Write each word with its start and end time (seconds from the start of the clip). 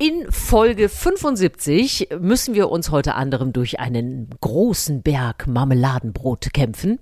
In 0.00 0.30
Folge 0.30 0.88
75 0.88 2.10
müssen 2.20 2.54
wir 2.54 2.70
uns 2.70 2.92
heute 2.92 3.16
anderem 3.16 3.52
durch 3.52 3.80
einen 3.80 4.30
großen 4.40 5.02
Berg 5.02 5.48
Marmeladenbrot 5.48 6.52
kämpfen. 6.52 7.00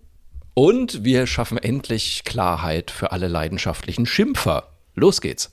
Und 0.54 1.04
wir 1.04 1.26
schaffen 1.26 1.58
endlich 1.58 2.24
Klarheit 2.24 2.90
für 2.90 3.12
alle 3.12 3.28
leidenschaftlichen 3.28 4.06
Schimpfer. 4.06 4.70
Los 4.94 5.20
geht's. 5.20 5.50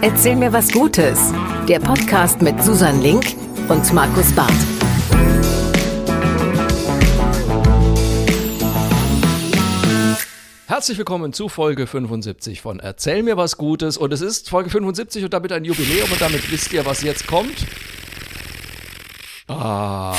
Erzähl 0.00 0.36
mir 0.36 0.54
was 0.54 0.72
Gutes. 0.72 1.34
Der 1.68 1.80
Podcast 1.80 2.40
mit 2.40 2.62
Susan 2.64 3.02
Link 3.02 3.26
und 3.68 3.92
Markus 3.92 4.32
Barth. 4.32 4.77
Herzlich 10.68 10.98
willkommen 10.98 11.32
zu 11.32 11.48
Folge 11.48 11.86
75 11.86 12.60
von 12.60 12.78
Erzähl 12.78 13.22
mir 13.22 13.38
was 13.38 13.56
Gutes. 13.56 13.96
Und 13.96 14.12
es 14.12 14.20
ist 14.20 14.50
Folge 14.50 14.68
75 14.68 15.24
und 15.24 15.32
damit 15.32 15.50
ein 15.50 15.64
Jubiläum 15.64 16.12
und 16.12 16.20
damit 16.20 16.52
wisst 16.52 16.74
ihr, 16.74 16.84
was 16.84 17.02
jetzt 17.02 17.26
kommt. 17.26 17.66
Ah, 19.46 20.14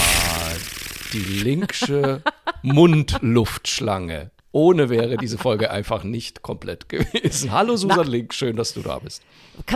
die 1.14 1.20
Linksche 1.20 2.24
Mundluftschlange. 2.64 4.32
Ohne 4.52 4.90
wäre 4.90 5.18
diese 5.18 5.38
Folge 5.38 5.70
einfach 5.70 6.04
nicht 6.04 6.42
komplett 6.42 6.90
gewesen. 6.90 7.52
Hallo 7.52 7.76
Susan 7.76 7.98
Na, 7.98 8.04
Link, 8.04 8.34
schön, 8.34 8.56
dass 8.56 8.74
du 8.74 8.82
da 8.82 8.98
bist. 8.98 9.22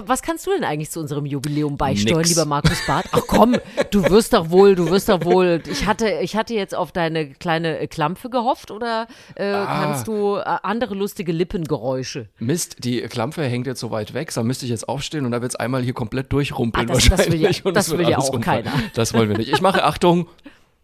Was 0.06 0.24
kannst 0.24 0.48
du 0.48 0.52
denn 0.52 0.64
eigentlich 0.64 0.90
zu 0.90 1.00
unserem 1.00 1.26
Jubiläum 1.26 1.78
beisteuern, 1.78 2.20
Nix. 2.20 2.30
lieber 2.30 2.46
Markus 2.46 2.84
Barth? 2.88 3.06
Ach 3.12 3.22
komm, 3.28 3.58
du 3.92 4.10
wirst 4.10 4.34
doch 4.34 4.50
wohl, 4.50 4.74
du 4.76 4.90
wirst 4.90 5.10
doch 5.10 5.24
wohl. 5.26 5.62
Ich 5.70 5.86
hatte, 5.86 6.10
ich 6.22 6.36
hatte 6.36 6.56
jetzt 6.56 6.74
auf 6.74 6.92
deine 6.92 7.30
kleine 7.30 7.80
äh, 7.80 7.88
Klampfe 7.88 8.32
gehofft 8.32 8.72
oder 8.72 9.08
äh, 9.36 9.52
ah. 9.52 9.84
kannst 9.84 10.08
du 10.08 10.38
äh, 10.38 10.42
andere 10.64 10.96
lustige 10.96 11.32
Lippengeräusche? 11.32 12.30
Mist, 12.40 12.84
die 12.84 13.02
Klampfe 13.02 13.44
hängt 13.44 13.68
jetzt 13.68 13.80
so 13.82 13.92
weit 13.92 14.16
weg, 14.16 14.34
da 14.34 14.42
müsste 14.42 14.66
ich 14.66 14.72
jetzt 14.72 14.90
aufstehen 14.90 15.26
und 15.26 15.32
da 15.32 15.42
wird 15.42 15.52
es 15.52 15.56
einmal 15.56 15.84
hier 15.84 15.94
komplett 15.94 16.32
durchrumpeln 16.32 16.90
ah, 16.90 16.94
das, 16.94 17.12
wahrscheinlich. 17.12 17.62
Das 17.62 17.64
will 17.64 17.72
ja, 17.72 17.72
das 17.74 17.98
will 17.98 18.10
ja 18.10 18.18
auch 18.18 18.30
umfallen. 18.30 18.64
keiner. 18.64 18.84
Das 18.96 19.14
wollen 19.14 19.30
wir 19.30 19.38
nicht. 19.38 19.52
Ich 19.52 19.62
mache 19.62 19.84
Achtung, 19.84 20.28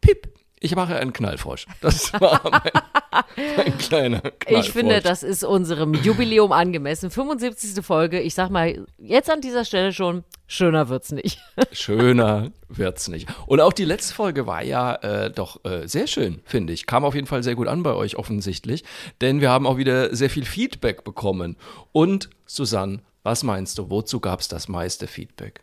Piep. 0.01 0.27
Ich 0.61 0.75
mache 0.75 0.95
einen 0.97 1.13
Knallfrosch. 1.13 1.65
Das 1.79 2.11
war 2.13 2.41
mein, 2.51 3.45
mein 3.55 3.77
kleiner 3.77 4.19
Knallfrosch. 4.19 4.67
Ich 4.67 4.71
finde, 4.73 4.99
das 5.01 5.23
ist 5.23 5.43
unserem 5.45 5.93
Jubiläum 5.93 6.51
angemessen. 6.51 7.09
75. 7.09 7.83
Folge. 7.83 8.19
Ich 8.19 8.33
sag 8.33 8.49
mal, 8.49 8.85
jetzt 8.97 9.29
an 9.29 9.39
dieser 9.39 9.63
Stelle 9.63 9.93
schon, 9.93 10.25
schöner 10.47 10.89
wird's 10.89 11.11
nicht. 11.11 11.39
Schöner 11.71 12.51
wird's 12.67 13.07
nicht. 13.07 13.29
Und 13.45 13.61
auch 13.61 13.71
die 13.71 13.85
letzte 13.85 14.13
Folge 14.13 14.47
war 14.47 14.61
ja 14.63 14.95
äh, 14.95 15.31
doch 15.31 15.63
äh, 15.63 15.87
sehr 15.87 16.07
schön, 16.07 16.41
finde 16.43 16.73
ich. 16.73 16.85
Kam 16.85 17.05
auf 17.05 17.15
jeden 17.15 17.27
Fall 17.27 17.41
sehr 17.41 17.55
gut 17.55 17.67
an 17.67 17.83
bei 17.83 17.93
euch 17.93 18.17
offensichtlich. 18.17 18.83
Denn 19.21 19.39
wir 19.39 19.49
haben 19.49 19.65
auch 19.65 19.77
wieder 19.77 20.13
sehr 20.13 20.29
viel 20.29 20.45
Feedback 20.45 21.05
bekommen. 21.05 21.55
Und 21.93 22.29
Susanne, 22.45 22.99
was 23.23 23.43
meinst 23.43 23.77
du, 23.77 23.89
wozu 23.89 24.19
gab 24.19 24.41
es 24.41 24.49
das 24.49 24.67
meiste 24.67 25.07
Feedback? 25.07 25.61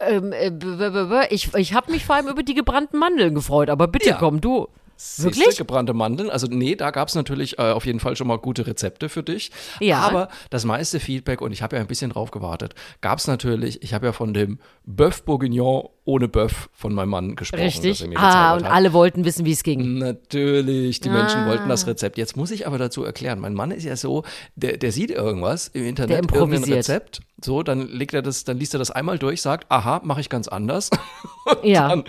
Ähm, 0.00 0.32
äh, 0.32 1.26
ich 1.30 1.54
ich 1.54 1.74
habe 1.74 1.92
mich 1.92 2.04
vor 2.04 2.16
allem 2.16 2.28
über 2.28 2.42
die 2.42 2.54
gebrannten 2.54 2.98
Mandeln 2.98 3.34
gefreut, 3.34 3.70
aber 3.70 3.88
bitte 3.88 4.10
ja. 4.10 4.16
komm, 4.16 4.40
du. 4.40 4.68
Wirklich? 5.16 5.44
Siehste, 5.46 5.62
gebrannte 5.62 5.94
Mandeln. 5.94 6.28
Also 6.28 6.46
nee, 6.46 6.76
da 6.76 6.90
gab 6.90 7.08
es 7.08 7.14
natürlich 7.14 7.58
äh, 7.58 7.72
auf 7.72 7.86
jeden 7.86 8.00
Fall 8.00 8.16
schon 8.16 8.26
mal 8.26 8.36
gute 8.36 8.66
Rezepte 8.66 9.08
für 9.08 9.22
dich. 9.22 9.50
Ja. 9.80 10.00
Aber 10.00 10.28
das 10.50 10.66
meiste 10.66 11.00
Feedback, 11.00 11.40
und 11.40 11.52
ich 11.52 11.62
habe 11.62 11.76
ja 11.76 11.80
ein 11.80 11.88
bisschen 11.88 12.10
drauf 12.10 12.30
gewartet, 12.30 12.74
gab 13.00 13.18
es 13.18 13.26
natürlich, 13.26 13.82
ich 13.82 13.94
habe 13.94 14.06
ja 14.06 14.12
von 14.12 14.34
dem 14.34 14.58
Bœuf 14.86 15.24
Bourguignon 15.24 15.88
ohne 16.10 16.26
Bœuf 16.26 16.68
von 16.72 16.92
meinem 16.92 17.10
Mann 17.10 17.36
gesprochen. 17.36 17.62
Richtig. 17.62 18.04
ah, 18.16 18.56
und 18.56 18.64
hat. 18.64 18.72
alle 18.72 18.92
wollten 18.92 19.24
wissen, 19.24 19.44
wie 19.46 19.52
es 19.52 19.62
ging. 19.62 19.98
Natürlich, 19.98 20.98
die 21.00 21.08
ah. 21.08 21.12
Menschen 21.12 21.46
wollten 21.46 21.68
das 21.68 21.86
Rezept. 21.86 22.18
Jetzt 22.18 22.36
muss 22.36 22.50
ich 22.50 22.66
aber 22.66 22.78
dazu 22.78 23.04
erklären, 23.04 23.38
mein 23.38 23.54
Mann 23.54 23.70
ist 23.70 23.84
ja 23.84 23.94
so, 23.96 24.24
der, 24.56 24.76
der 24.76 24.90
sieht 24.90 25.12
irgendwas 25.12 25.68
im 25.68 25.86
Internet, 25.86 26.10
der 26.10 26.18
improvisiert. 26.18 26.62
irgendein 26.62 26.78
Rezept 26.78 27.20
so, 27.44 27.62
dann 27.62 27.88
legt 27.88 28.12
er 28.14 28.22
das, 28.22 28.44
dann 28.44 28.58
liest 28.58 28.74
er 28.74 28.78
das 28.78 28.90
einmal 28.90 29.18
durch, 29.18 29.40
sagt, 29.40 29.70
aha, 29.70 30.00
mache 30.04 30.20
ich 30.20 30.28
ganz 30.28 30.48
anders. 30.48 30.90
und 31.46 31.64
ja. 31.64 31.88
Dann, 31.88 32.04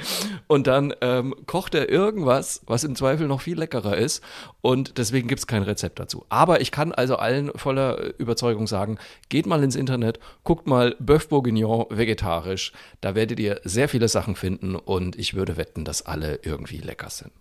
und 0.47 0.67
dann 0.67 0.93
ähm, 1.01 1.35
kocht 1.45 1.73
er 1.73 1.89
irgendwas, 1.89 2.61
was 2.65 2.83
im 2.83 2.95
Zweifel 2.95 3.27
noch 3.27 3.41
viel 3.41 3.57
leckerer 3.57 3.97
ist. 3.97 4.21
Und 4.61 4.97
deswegen 4.97 5.27
gibt 5.27 5.39
es 5.39 5.47
kein 5.47 5.63
Rezept 5.63 5.99
dazu. 5.99 6.25
Aber 6.29 6.61
ich 6.61 6.71
kann 6.71 6.91
also 6.91 7.15
allen 7.15 7.51
voller 7.55 8.19
Überzeugung 8.19 8.67
sagen, 8.67 8.97
geht 9.29 9.45
mal 9.45 9.63
ins 9.63 9.75
Internet, 9.75 10.19
guckt 10.43 10.67
mal 10.67 10.95
Bœuf 10.99 11.29
Bourguignon 11.29 11.85
vegetarisch. 11.89 12.73
Da 12.99 13.15
werdet 13.15 13.39
ihr 13.39 13.61
sehr 13.63 13.87
viele 13.91 14.07
Sachen 14.07 14.35
finden 14.35 14.75
und 14.75 15.17
ich 15.17 15.33
würde 15.35 15.57
wetten, 15.57 15.85
dass 15.85 16.05
alle 16.05 16.39
irgendwie 16.43 16.77
lecker 16.77 17.09
sind. 17.09 17.31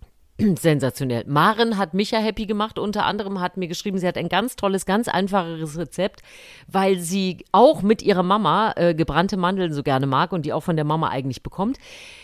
Sensationell. 0.59 1.25
Maren 1.27 1.77
hat 1.77 1.95
mich 1.95 2.11
ja 2.11 2.19
happy 2.19 2.47
gemacht. 2.47 2.79
Unter 2.79 3.05
anderem 3.05 3.41
hat 3.41 3.57
mir 3.57 3.69
geschrieben, 3.69 3.99
sie 3.99 4.07
hat 4.07 4.17
ein 4.17 4.29
ganz 4.29 4.57
tolles, 4.57 4.87
ganz 4.87 5.09
einfaches 5.09 5.79
Rezept, 5.79 6.21
weil 6.67 6.99
sie 6.99 7.45
auch 7.53 7.83
mit 7.83 8.03
ihrer 8.03 8.23
Mama 8.23 8.73
äh, 8.77 8.95
gebrannte 8.95 9.37
Mandeln 9.37 9.73
so 9.73 9.83
gerne 9.83 10.07
mag 10.07 10.33
und 10.33 10.47
die 10.47 10.53
auch 10.53 10.63
von 10.63 10.77
der 10.77 10.85
Mama 10.85 11.09
eigentlich 11.09 11.43
bekommt. 11.43 11.79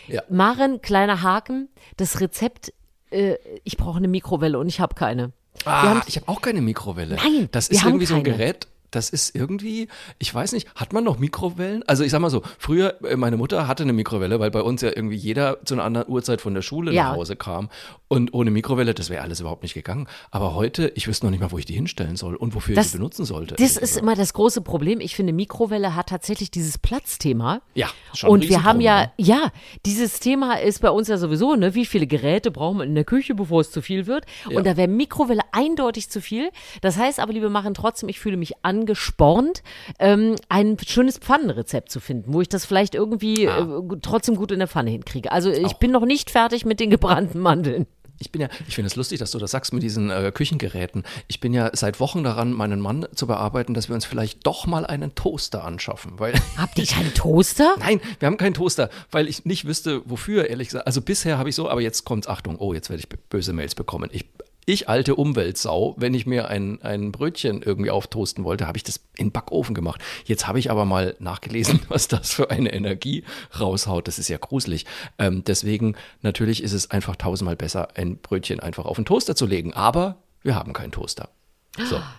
Ja. 0.07 0.23
Maren, 0.29 0.81
kleiner 0.81 1.21
Haken, 1.21 1.69
das 1.97 2.19
Rezept, 2.19 2.73
äh, 3.11 3.35
ich 3.63 3.77
brauche 3.77 3.97
eine 3.97 4.07
Mikrowelle 4.07 4.59
und 4.59 4.67
ich 4.67 4.79
habe 4.79 4.95
keine. 4.95 5.31
Ah, 5.65 6.01
ich 6.05 6.17
habe 6.17 6.27
auch 6.29 6.41
keine 6.41 6.61
Mikrowelle. 6.61 7.15
Nein, 7.15 7.49
das 7.51 7.67
ist 7.67 7.83
irgendwie 7.83 8.05
so 8.05 8.15
ein 8.15 8.23
Gerät, 8.23 8.67
das 8.91 9.09
ist 9.09 9.35
irgendwie, 9.35 9.87
ich 10.19 10.33
weiß 10.33 10.53
nicht, 10.53 10.67
hat 10.75 10.93
man 10.93 11.03
noch 11.03 11.19
Mikrowellen? 11.19 11.83
Also 11.87 12.03
ich 12.03 12.11
sag 12.11 12.19
mal 12.19 12.29
so, 12.29 12.41
früher, 12.57 12.95
äh, 13.03 13.15
meine 13.15 13.37
Mutter 13.37 13.67
hatte 13.67 13.83
eine 13.83 13.93
Mikrowelle, 13.93 14.39
weil 14.39 14.51
bei 14.51 14.61
uns 14.61 14.81
ja 14.81 14.89
irgendwie 14.89 15.15
jeder 15.15 15.63
zu 15.65 15.73
einer 15.73 15.83
anderen 15.83 16.07
Uhrzeit 16.07 16.41
von 16.41 16.53
der 16.53 16.61
Schule 16.61 16.93
ja. 16.93 17.09
nach 17.09 17.15
Hause 17.15 17.35
kam. 17.35 17.69
Und 18.07 18.33
ohne 18.33 18.51
Mikrowelle, 18.51 18.93
das 18.93 19.09
wäre 19.09 19.21
alles 19.21 19.41
überhaupt 19.41 19.63
nicht 19.63 19.73
gegangen. 19.73 20.07
Aber 20.31 20.55
heute, 20.55 20.91
ich 20.95 21.07
wüsste 21.07 21.25
noch 21.25 21.31
nicht 21.31 21.41
mal, 21.41 21.51
wo 21.51 21.57
ich 21.57 21.65
die 21.65 21.73
hinstellen 21.73 22.15
soll 22.15 22.35
und 22.35 22.55
wofür 22.55 22.75
das, 22.75 22.87
ich 22.87 22.91
die 22.93 22.97
benutzen 22.97 23.25
sollte. 23.25 23.55
Das 23.55 23.75
ist 23.75 23.97
immer 23.97 24.15
das 24.15 24.33
große 24.33 24.61
Problem. 24.61 25.01
Ich 25.01 25.15
finde, 25.15 25.33
Mikrowelle 25.33 25.95
hat 25.95 26.07
tatsächlich 26.07 26.49
dieses 26.49 26.77
Platzthema. 26.77 27.61
Ja, 27.75 27.89
schon 28.13 28.29
Und 28.29 28.47
wir 28.47 28.63
haben 28.63 28.79
ja, 28.79 29.11
ja, 29.17 29.51
dieses 29.85 30.19
Thema 30.19 30.55
ist 30.55 30.81
bei 30.81 30.89
uns 30.89 31.09
ja 31.09 31.17
sowieso, 31.17 31.55
ne? 31.55 31.75
Wie 31.75 31.85
viele 31.85 32.07
Geräte 32.07 32.51
brauchen 32.51 32.77
wir 32.77 32.85
in 32.85 32.95
der 32.95 33.03
Küche, 33.03 33.35
bevor 33.35 33.61
es 33.61 33.71
zu 33.71 33.81
viel 33.81 34.07
wird? 34.07 34.25
Ja. 34.49 34.57
Und 34.57 34.65
da 34.65 34.77
wäre 34.77 34.87
Mikrowelle 34.87 35.41
eindeutig 35.51 36.09
zu 36.09 36.21
viel. 36.21 36.49
Das 36.81 36.97
heißt 36.97 37.19
aber, 37.19 37.33
liebe 37.33 37.49
machen 37.49 37.73
trotzdem, 37.73 38.07
ich 38.07 38.19
fühle 38.19 38.37
mich 38.37 38.63
angespornt, 38.77 39.63
ähm, 39.99 40.35
ein 40.49 40.77
schönes 40.85 41.17
Pfannenrezept 41.17 41.91
zu 41.91 41.99
finden, 41.99 42.33
wo 42.33 42.41
ich 42.41 42.49
das 42.49 42.65
vielleicht 42.65 42.95
irgendwie 42.95 43.47
ah. 43.47 43.79
äh, 43.79 43.97
trotzdem 44.01 44.35
gut 44.35 44.51
in 44.51 44.59
der 44.59 44.67
Pfanne 44.67 44.91
hinkriege. 44.91 45.31
Also 45.31 45.49
ich 45.49 45.65
Auch. 45.65 45.73
bin 45.73 45.91
noch 45.91 46.05
nicht 46.05 46.29
fertig 46.29 46.65
mit 46.65 46.79
den 46.79 46.89
gebrannten 46.89 47.39
Mandeln. 47.39 47.87
Ich 48.19 48.31
bin 48.31 48.41
ja, 48.41 48.49
ich 48.67 48.75
finde 48.75 48.87
es 48.87 48.95
lustig, 48.95 49.19
dass 49.19 49.31
du 49.31 49.37
das 49.37 49.51
sagst 49.51 49.73
mit 49.73 49.83
diesen 49.83 50.09
äh, 50.09 50.31
Küchengeräten. 50.33 51.03
Ich 51.27 51.39
bin 51.39 51.53
ja 51.53 51.69
seit 51.73 51.99
Wochen 51.99 52.23
daran, 52.23 52.51
meinen 52.51 52.79
Mann 52.79 53.05
zu 53.13 53.27
bearbeiten, 53.27 53.73
dass 53.73 53.89
wir 53.89 53.95
uns 53.95 54.05
vielleicht 54.05 54.45
doch 54.47 54.65
mal 54.65 54.85
einen 54.85 55.13
Toaster 55.13 55.63
anschaffen. 55.63 56.13
Weil 56.17 56.33
Habt 56.57 56.79
ihr 56.79 56.85
keinen 56.85 57.13
Toaster? 57.13 57.75
Nein, 57.79 58.01
wir 58.19 58.25
haben 58.25 58.37
keinen 58.37 58.55
Toaster, 58.55 58.89
weil 59.11 59.27
ich 59.27 59.45
nicht 59.45 59.65
wüsste, 59.65 60.01
wofür, 60.05 60.49
ehrlich 60.49 60.69
gesagt. 60.69 60.87
Also 60.87 61.01
bisher 61.01 61.37
habe 61.37 61.49
ich 61.49 61.55
so, 61.55 61.69
aber 61.69 61.81
jetzt 61.81 62.05
kommt's, 62.05 62.27
Achtung, 62.27 62.57
oh, 62.57 62.73
jetzt 62.73 62.89
werde 62.89 63.01
ich 63.01 63.09
böse 63.29 63.53
Mails 63.53 63.75
bekommen. 63.75 64.09
Ich 64.11 64.25
ich, 64.69 64.89
alte 64.89 65.15
Umweltsau, 65.15 65.95
wenn 65.97 66.13
ich 66.13 66.25
mir 66.25 66.49
ein, 66.49 66.81
ein 66.81 67.13
Brötchen 67.13 67.61
irgendwie 67.61 67.89
auftoasten 67.89 68.43
wollte, 68.43 68.67
habe 68.67 68.77
ich 68.77 68.83
das 68.83 68.99
in 69.15 69.31
Backofen 69.31 69.73
gemacht. 69.73 70.01
Jetzt 70.25 70.45
habe 70.45 70.59
ich 70.59 70.69
aber 70.69 70.83
mal 70.83 71.15
nachgelesen, 71.19 71.79
was 71.87 72.09
das 72.09 72.33
für 72.33 72.51
eine 72.51 72.73
Energie 72.73 73.23
raushaut. 73.57 74.09
Das 74.09 74.19
ist 74.19 74.27
ja 74.27 74.37
gruselig. 74.37 74.85
Ähm, 75.19 75.45
deswegen, 75.45 75.95
natürlich 76.21 76.61
ist 76.61 76.73
es 76.73 76.91
einfach 76.91 77.15
tausendmal 77.15 77.55
besser, 77.55 77.87
ein 77.95 78.17
Brötchen 78.17 78.59
einfach 78.59 78.85
auf 78.85 78.97
den 78.97 79.05
Toaster 79.05 79.37
zu 79.37 79.45
legen. 79.45 79.73
Aber 79.73 80.17
wir 80.43 80.53
haben 80.53 80.73
keinen 80.73 80.91
Toaster. 80.91 81.29
So. 81.77 81.99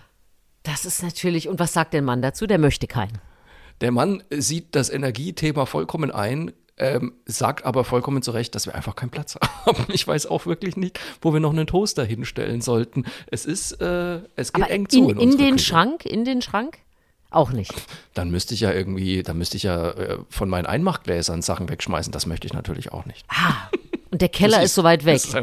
Das 0.63 0.83
ist 0.83 1.01
natürlich, 1.01 1.47
und 1.47 1.57
was 1.57 1.71
sagt 1.71 1.93
der 1.93 2.01
Mann 2.01 2.21
dazu? 2.21 2.45
Der 2.45 2.59
möchte 2.59 2.85
keinen. 2.85 3.17
Der 3.79 3.91
Mann 3.91 4.23
sieht 4.29 4.75
das 4.75 4.89
Energiethema 4.89 5.65
vollkommen 5.65 6.11
ein, 6.11 6.51
ähm, 6.79 7.13
sagt 7.25 7.65
aber 7.65 7.83
vollkommen 7.83 8.21
zu 8.21 8.31
Recht, 8.31 8.55
dass 8.55 8.65
wir 8.65 8.75
einfach 8.75 8.95
keinen 8.95 9.09
Platz 9.09 9.37
haben. 9.65 9.85
Ich 9.89 10.07
weiß 10.07 10.27
auch 10.27 10.45
wirklich 10.45 10.77
nicht, 10.77 10.99
wo 11.21 11.33
wir 11.33 11.39
noch 11.39 11.51
einen 11.51 11.67
Toaster 11.67 12.03
hinstellen 12.03 12.61
sollten. 12.61 13.05
Es 13.27 13.45
ist, 13.45 13.73
äh, 13.81 14.19
es 14.35 14.53
geht 14.53 14.63
aber 14.63 14.71
eng 14.71 14.89
zu. 14.89 15.09
In, 15.09 15.19
in, 15.19 15.31
in 15.31 15.37
den 15.37 15.55
Küche. 15.55 15.65
Schrank, 15.65 16.05
in 16.05 16.25
den 16.25 16.41
Schrank? 16.41 16.79
Auch 17.31 17.51
nicht. 17.51 17.73
Dann 18.13 18.31
müsste 18.31 18.53
ich 18.53 18.61
ja 18.61 18.71
irgendwie, 18.71 19.21
dann 19.23 19.37
müsste 19.37 19.55
ich 19.55 19.63
ja 19.63 19.91
äh, 19.91 20.17
von 20.29 20.49
meinen 20.49 20.65
Einmachgläsern 20.65 21.41
Sachen 21.41 21.69
wegschmeißen. 21.69 22.11
Das 22.11 22.25
möchte 22.25 22.47
ich 22.47 22.53
natürlich 22.53 22.91
auch 22.91 23.05
nicht. 23.05 23.25
Ah. 23.29 23.69
Und 24.11 24.21
der 24.21 24.29
Keller 24.29 24.57
ist, 24.57 24.65
ist, 24.65 24.75
so 24.75 24.83
weit 24.83 25.05
weg. 25.05 25.17
Ist, 25.17 25.37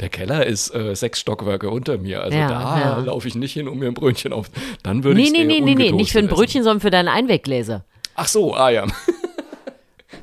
der 0.00 0.08
Keller 0.08 0.44
ist 0.44 0.74
äh, 0.74 0.96
sechs 0.96 1.20
Stockwerke 1.20 1.70
unter 1.70 1.96
mir. 1.98 2.22
Also 2.22 2.36
ja, 2.36 2.48
da 2.48 2.80
ja. 2.80 2.98
laufe 2.98 3.28
ich 3.28 3.36
nicht 3.36 3.52
hin, 3.52 3.68
um 3.68 3.78
mir 3.78 3.86
ein 3.86 3.94
Brötchen 3.94 4.32
auf. 4.32 4.50
Dann 4.82 5.04
würde 5.04 5.20
nee, 5.20 5.28
ich 5.28 5.32
Nee, 5.32 5.44
nee, 5.44 5.60
nee, 5.60 5.76
nee, 5.76 5.92
nicht 5.92 6.10
für 6.10 6.18
ein 6.18 6.26
Brötchen, 6.26 6.64
sondern 6.64 6.80
für 6.80 6.90
deine 6.90 7.12
Einweggläser. 7.12 7.84
Ach 8.16 8.26
so, 8.26 8.54
ah 8.54 8.70
ja. 8.70 8.86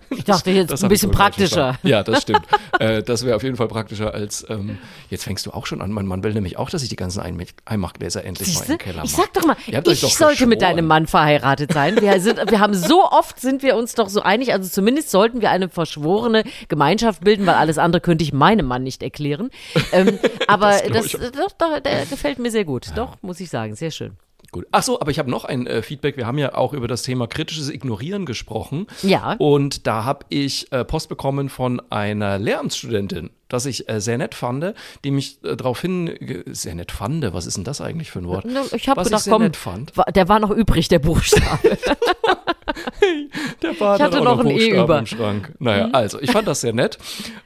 Ich 0.10 0.24
dachte 0.24 0.52
jetzt 0.52 0.72
das 0.72 0.84
ein 0.84 0.90
bisschen 0.90 1.12
praktischer. 1.12 1.78
Ja, 1.84 2.04
das 2.04 2.22
stimmt. 2.22 2.42
äh, 2.80 3.04
das 3.04 3.26
wäre 3.26 3.36
auf 3.36 3.44
jeden 3.44 3.56
Fall 3.56 3.68
praktischer 3.68 4.14
als, 4.14 4.46
ähm, 4.50 4.78
jetzt 5.10 5.24
fängst 5.24 5.46
du 5.46 5.52
auch 5.52 5.66
schon 5.66 5.82
an. 5.82 5.92
Mein 5.92 6.06
Mann 6.06 6.24
will 6.24 6.34
nämlich 6.34 6.58
auch, 6.58 6.70
dass 6.70 6.84
ich 6.84 6.90
die 6.90 6.96
ganzen 6.96 7.22
Einmachgläser 7.66 8.24
endlich 8.24 8.50
Siehste? 8.50 8.60
mal 8.60 8.66
in 8.66 8.78
den 8.78 8.84
Keller 8.84 8.98
mache. 8.98 9.06
Ich 9.08 9.16
sag 9.16 9.34
doch 9.34 9.46
mal, 9.46 9.56
ich 9.66 10.02
doch 10.02 10.10
sollte 10.10 10.48
mit 10.48 10.62
deinem 10.62 10.88
Mann 10.88 11.08
verheiratet 11.08 11.74
sein. 11.74 12.02
Wir, 12.02 12.20
sind, 12.20 12.40
wir 12.50 12.60
haben 12.60 12.74
so 12.74 13.06
oft, 13.10 13.40
sind 13.40 13.64
wir 13.64 13.76
uns 13.76 13.96
doch 13.96 14.10
so 14.10 14.22
einig, 14.22 14.54
also 14.54 14.70
zumindest 14.70 15.12
sollten 15.12 15.42
wir 15.42 15.52
eine 15.52 15.70
verschworene 15.70 16.44
Gemeinschaft 16.68 17.24
bilden, 17.24 17.46
weil 17.46 17.56
alles 17.56 17.78
andere 17.78 18.02
könnte 18.02 18.24
ich 18.24 18.34
meinem 18.34 18.66
Mann 18.66 18.84
nicht 18.84 19.04
erklären. 19.04 19.50
Ähm, 19.92 20.20
aber 20.48 20.72
das, 20.92 21.12
das, 21.12 21.32
doch, 21.32 21.52
doch, 21.58 21.80
der 21.80 22.06
gefällt 22.06 22.40
mir 22.40 22.52
sehr 22.52 22.66
gut. 22.66 22.88
Ja. 22.88 22.94
Doch, 22.96 23.18
muss 23.22 23.40
ich 23.40 23.50
sagen, 23.50 23.76
sehr 23.76 23.92
schön. 23.92 24.18
Gut. 24.56 24.68
Ach 24.72 24.84
so, 24.84 25.02
aber 25.02 25.12
ich 25.12 25.20
habe 25.20 25.30
noch 25.30 25.44
ein 25.44 25.68
äh, 25.68 25.82
Feedback. 25.82 26.16
Wir 26.16 26.26
haben 26.26 26.38
ja 26.38 26.56
auch 26.56 26.72
über 26.72 26.88
das 26.88 27.02
Thema 27.04 27.28
kritisches 27.28 27.70
Ignorieren 27.70 28.26
gesprochen. 28.26 28.88
Ja. 29.04 29.34
Und 29.34 29.86
da 29.86 30.06
habe 30.06 30.26
ich 30.30 30.72
äh, 30.72 30.86
Post 30.86 31.10
bekommen 31.10 31.50
von 31.50 31.82
einer 31.90 32.40
Lehramtsstudentin, 32.40 33.32
das 33.50 33.66
ich 33.66 33.90
äh, 33.90 34.00
sehr 34.00 34.18
nett 34.18 34.34
fand, 34.34 34.74
die 35.04 35.12
mich 35.12 35.44
äh, 35.44 35.58
darauf 35.58 35.82
hin, 35.82 36.44
sehr 36.46 36.74
nett 36.74 36.94
fand, 36.94 37.34
was 37.34 37.46
ist 37.48 37.58
denn 37.58 37.66
das 37.66 37.82
eigentlich 37.82 38.12
für 38.12 38.20
ein 38.20 38.28
Wort? 38.30 38.46
Ich 38.74 38.88
habe 38.88 39.04
gedacht, 39.04 39.20
ich 39.20 39.24
sehr 39.26 39.34
komm, 39.34 39.42
nett 39.44 39.58
fand. 39.58 39.98
wa- 39.98 40.06
der 40.06 40.30
war 40.30 40.40
noch 40.40 40.52
übrig, 40.52 40.88
der 40.88 41.00
Buchstabe. 41.00 41.78
Der 43.62 43.74
Bart 43.74 44.00
Ich 44.00 44.06
hatte 44.06 44.18
hat 44.18 44.28
auch 44.28 44.38
noch 44.38 44.40
ein 44.40 44.48
E 44.52 44.54
Buchstaben 44.54 44.84
über. 44.84 44.94
Mhm. 44.96 45.00
im 45.00 45.06
Schrank. 45.06 45.54
Naja, 45.60 45.90
also 45.94 46.20
ich 46.22 46.32
fand 46.32 46.48
das 46.48 46.62
sehr 46.62 46.74
nett. 46.74 46.98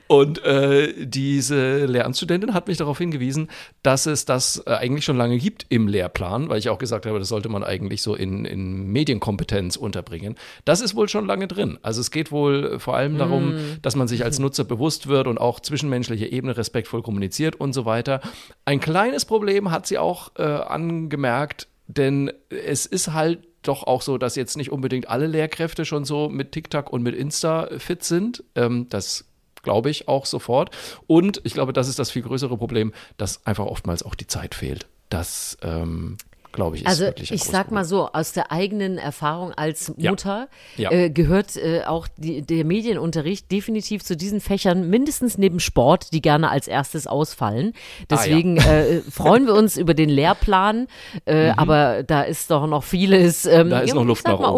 Und 0.07 0.43
äh, 0.43 1.05
diese 1.05 1.85
Lehramtsstudentin 1.85 2.53
hat 2.55 2.67
mich 2.67 2.77
darauf 2.77 2.97
hingewiesen, 2.97 3.47
dass 3.83 4.07
es 4.07 4.25
das 4.25 4.63
äh, 4.65 4.71
eigentlich 4.71 5.05
schon 5.05 5.17
lange 5.17 5.37
gibt 5.37 5.67
im 5.69 5.87
Lehrplan, 5.87 6.49
weil 6.49 6.57
ich 6.57 6.69
auch 6.69 6.79
gesagt 6.79 7.05
habe, 7.05 7.19
das 7.19 7.27
sollte 7.29 7.47
man 7.49 7.63
eigentlich 7.63 8.01
so 8.01 8.15
in, 8.15 8.43
in 8.45 8.87
Medienkompetenz 8.87 9.75
unterbringen. 9.75 10.35
Das 10.65 10.81
ist 10.81 10.95
wohl 10.95 11.07
schon 11.09 11.27
lange 11.27 11.47
drin. 11.47 11.77
Also 11.83 12.01
es 12.01 12.09
geht 12.09 12.31
wohl 12.31 12.79
vor 12.79 12.95
allem 12.95 13.17
darum, 13.17 13.49
Mhm. 13.49 13.77
dass 13.83 13.95
man 13.95 14.07
sich 14.07 14.23
als 14.23 14.39
Nutzer 14.39 14.63
bewusst 14.63 15.07
wird 15.07 15.27
und 15.27 15.37
auch 15.37 15.59
zwischenmenschliche 15.59 16.25
Ebene 16.25 16.57
respektvoll 16.57 17.01
kommuniziert 17.03 17.55
und 17.55 17.73
so 17.73 17.85
weiter. 17.85 18.19
Ein 18.65 18.79
kleines 18.79 19.25
Problem 19.25 19.69
hat 19.71 19.85
sie 19.87 19.97
auch 19.99 20.31
äh, 20.37 20.43
angemerkt, 20.43 21.67
denn 21.87 22.31
es 22.49 22.85
ist 22.85 23.13
halt 23.13 23.39
doch 23.63 23.83
auch 23.83 24.01
so, 24.01 24.17
dass 24.17 24.35
jetzt 24.35 24.57
nicht 24.57 24.71
unbedingt 24.71 25.09
alle 25.09 25.27
Lehrkräfte 25.27 25.85
schon 25.85 26.05
so 26.05 26.29
mit 26.29 26.51
TikTok 26.51 26.91
und 26.91 27.03
mit 27.03 27.15
Insta 27.15 27.67
fit 27.77 28.03
sind. 28.03 28.43
Ähm, 28.55 28.87
das 28.89 29.25
glaube 29.61 29.89
ich 29.89 30.07
auch 30.07 30.25
sofort. 30.25 30.75
Und 31.07 31.41
ich 31.43 31.53
glaube, 31.53 31.73
das 31.73 31.87
ist 31.87 31.99
das 31.99 32.11
viel 32.11 32.21
größere 32.21 32.57
Problem, 32.57 32.93
dass 33.17 33.45
einfach 33.45 33.65
oftmals 33.65 34.03
auch 34.03 34.15
die 34.15 34.27
Zeit 34.27 34.55
fehlt. 34.55 34.87
Das, 35.09 35.57
ähm, 35.61 36.17
glaube 36.51 36.75
ich, 36.75 36.81
ist 36.83 36.87
Also 36.87 37.07
ich 37.17 37.43
sag 37.43 37.71
mal 37.71 37.85
so, 37.85 38.07
aus 38.11 38.31
der 38.33 38.51
eigenen 38.51 38.97
Erfahrung 38.97 39.51
als 39.53 39.93
Ja. 39.97 40.11
Mutter 40.11 40.47
Ja. 40.77 40.91
Äh, 40.91 41.09
gehört 41.09 41.55
äh, 41.57 41.83
auch 41.85 42.07
die, 42.17 42.41
der 42.41 42.65
Medienunterricht 42.65 43.51
definitiv 43.51 44.03
zu 44.03 44.17
diesen 44.17 44.41
Fächern, 44.41 44.89
mindestens 44.89 45.37
neben 45.37 45.59
Sport, 45.59 46.13
die 46.13 46.21
gerne 46.21 46.49
als 46.49 46.67
erstes 46.67 47.07
ausfallen. 47.07 47.73
Ah, 47.75 48.05
Deswegen 48.09 48.57
äh, 48.57 49.01
freuen 49.11 49.45
wir 49.45 49.53
uns 49.53 49.77
über 49.77 49.93
den 49.93 50.09
Lehrplan, 50.09 50.87
äh, 51.25 51.49
aber 51.57 52.03
da 52.03 52.23
ist 52.23 52.49
doch 52.51 52.65
noch 52.67 52.83
vieles 52.83 53.45
ähm, 53.45 53.67
Mhm. 53.67 53.69
Da 53.71 53.79
ist 53.81 53.89
ja, 53.89 53.95
noch 53.95 54.05
Luft 54.05 54.25
nach 54.25 54.39
mal, 54.39 54.49
oben. 54.49 54.55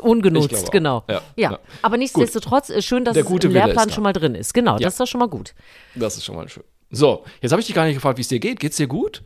auch. 0.02 0.70
genau. 0.70 1.04
Ja, 1.08 1.20
Ja, 1.36 1.50
ja. 1.52 1.58
aber 1.82 1.96
nichtsdestotrotz 1.96 2.70
äh, 2.70 2.82
schön, 2.82 3.04
dass 3.04 3.14
Der 3.14 3.24
gute 3.24 3.48
Lehrplan 3.48 3.88
da. 3.88 3.94
schon 3.94 4.02
mal 4.02 4.12
drin 4.12 4.34
ist. 4.34 4.54
Genau, 4.54 4.72
Ja. 4.74 4.78
das 4.80 4.94
ist 4.94 5.00
doch 5.00 5.06
schon 5.06 5.18
mal 5.20 5.28
gut. 5.28 5.54
Das 5.94 6.16
ist 6.16 6.24
schon 6.24 6.36
mal 6.36 6.48
schön. 6.48 6.64
So, 6.90 7.24
jetzt 7.42 7.50
habe 7.52 7.60
ich 7.60 7.66
dich 7.66 7.74
gar 7.74 7.84
nicht 7.84 7.94
gefragt, 7.96 8.16
wie 8.16 8.22
es 8.22 8.28
dir 8.28 8.38
geht. 8.40 8.60
Geht's 8.60 8.76
dir 8.78 8.86
gut? 8.86 9.22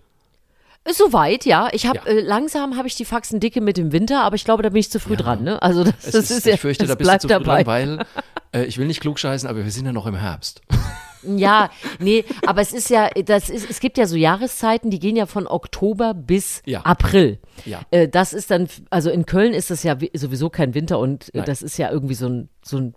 Ist 0.84 0.99
Soweit, 0.99 1.44
ja. 1.44 1.69
Ich 1.73 1.87
habe 1.87 1.99
Ja. 2.05 2.12
äh, 2.12 2.20
langsam 2.20 2.76
habe 2.76 2.88
ich 2.88 2.96
die 2.96 3.05
Faxen 3.05 3.38
dicke 3.40 3.61
mit 3.61 3.76
dem 3.76 3.93
Winter, 3.93 4.23
aber 4.23 4.34
ich 4.37 4.44
glaube, 4.44 4.62
da 4.62 4.70
bin 4.70 4.81
ich 4.81 4.90
zu 4.90 4.99
früh 4.99 5.17
dran. 5.17 5.44
Ne? 5.44 5.62
Also 5.62 5.84
das, 5.84 5.94
das 6.11 6.31
ist, 6.31 6.44
ja, 6.46 6.55
ich 6.55 6.61
fürchte, 6.61 6.87
da 6.87 6.94
bist 6.96 7.08
du 7.11 7.19
zu 7.19 7.29
früh 7.29 7.32
dabei. 7.44 7.62
dran, 7.62 7.99
weil 8.52 8.61
äh, 8.62 8.64
ich 8.67 8.79
will 8.79 8.87
nicht 8.87 9.00
klugscheißen, 9.00 9.49
aber 9.49 9.62
wir 9.64 9.70
sind 9.70 9.87
ja 9.87 9.93
noch 9.93 10.06
im 10.06 10.17
Herbst. 10.17 10.61
Ja, 11.25 11.70
nee, 12.00 12.25
aber 12.46 12.62
es 12.62 12.73
ist 12.73 12.90
ja, 12.90 13.08
das 13.25 13.49
ist, 13.49 13.70
es 13.70 13.79
gibt 13.79 13.96
ja 13.96 14.06
so 14.08 14.17
Jahreszeiten, 14.17 14.90
die 14.90 14.99
gehen 14.99 15.14
ja 15.14 15.26
von 15.26 15.46
Oktober 15.46 16.14
bis 16.14 16.62
Ja. 16.67 16.81
April. 16.81 17.38
Ja. 17.64 17.82
Äh, 17.93 18.08
das 18.08 18.32
ist 18.32 18.50
dann, 18.50 18.67
also 18.90 19.08
in 19.08 19.25
Köln 19.25 19.55
ist 19.55 19.70
das 19.70 19.85
ja 19.85 20.00
wi- 20.00 20.11
sowieso 20.14 20.50
kein 20.50 20.75
Winter 20.75 20.99
und 20.99 21.32
äh, 21.32 21.38
Nein. 21.38 21.46
das 21.46 21.62
ist 21.62 21.76
ja 21.78 21.93
irgendwie 21.93 22.14
so 22.14 22.26
ein, 22.28 22.49
so 22.64 22.76
ein 22.78 22.94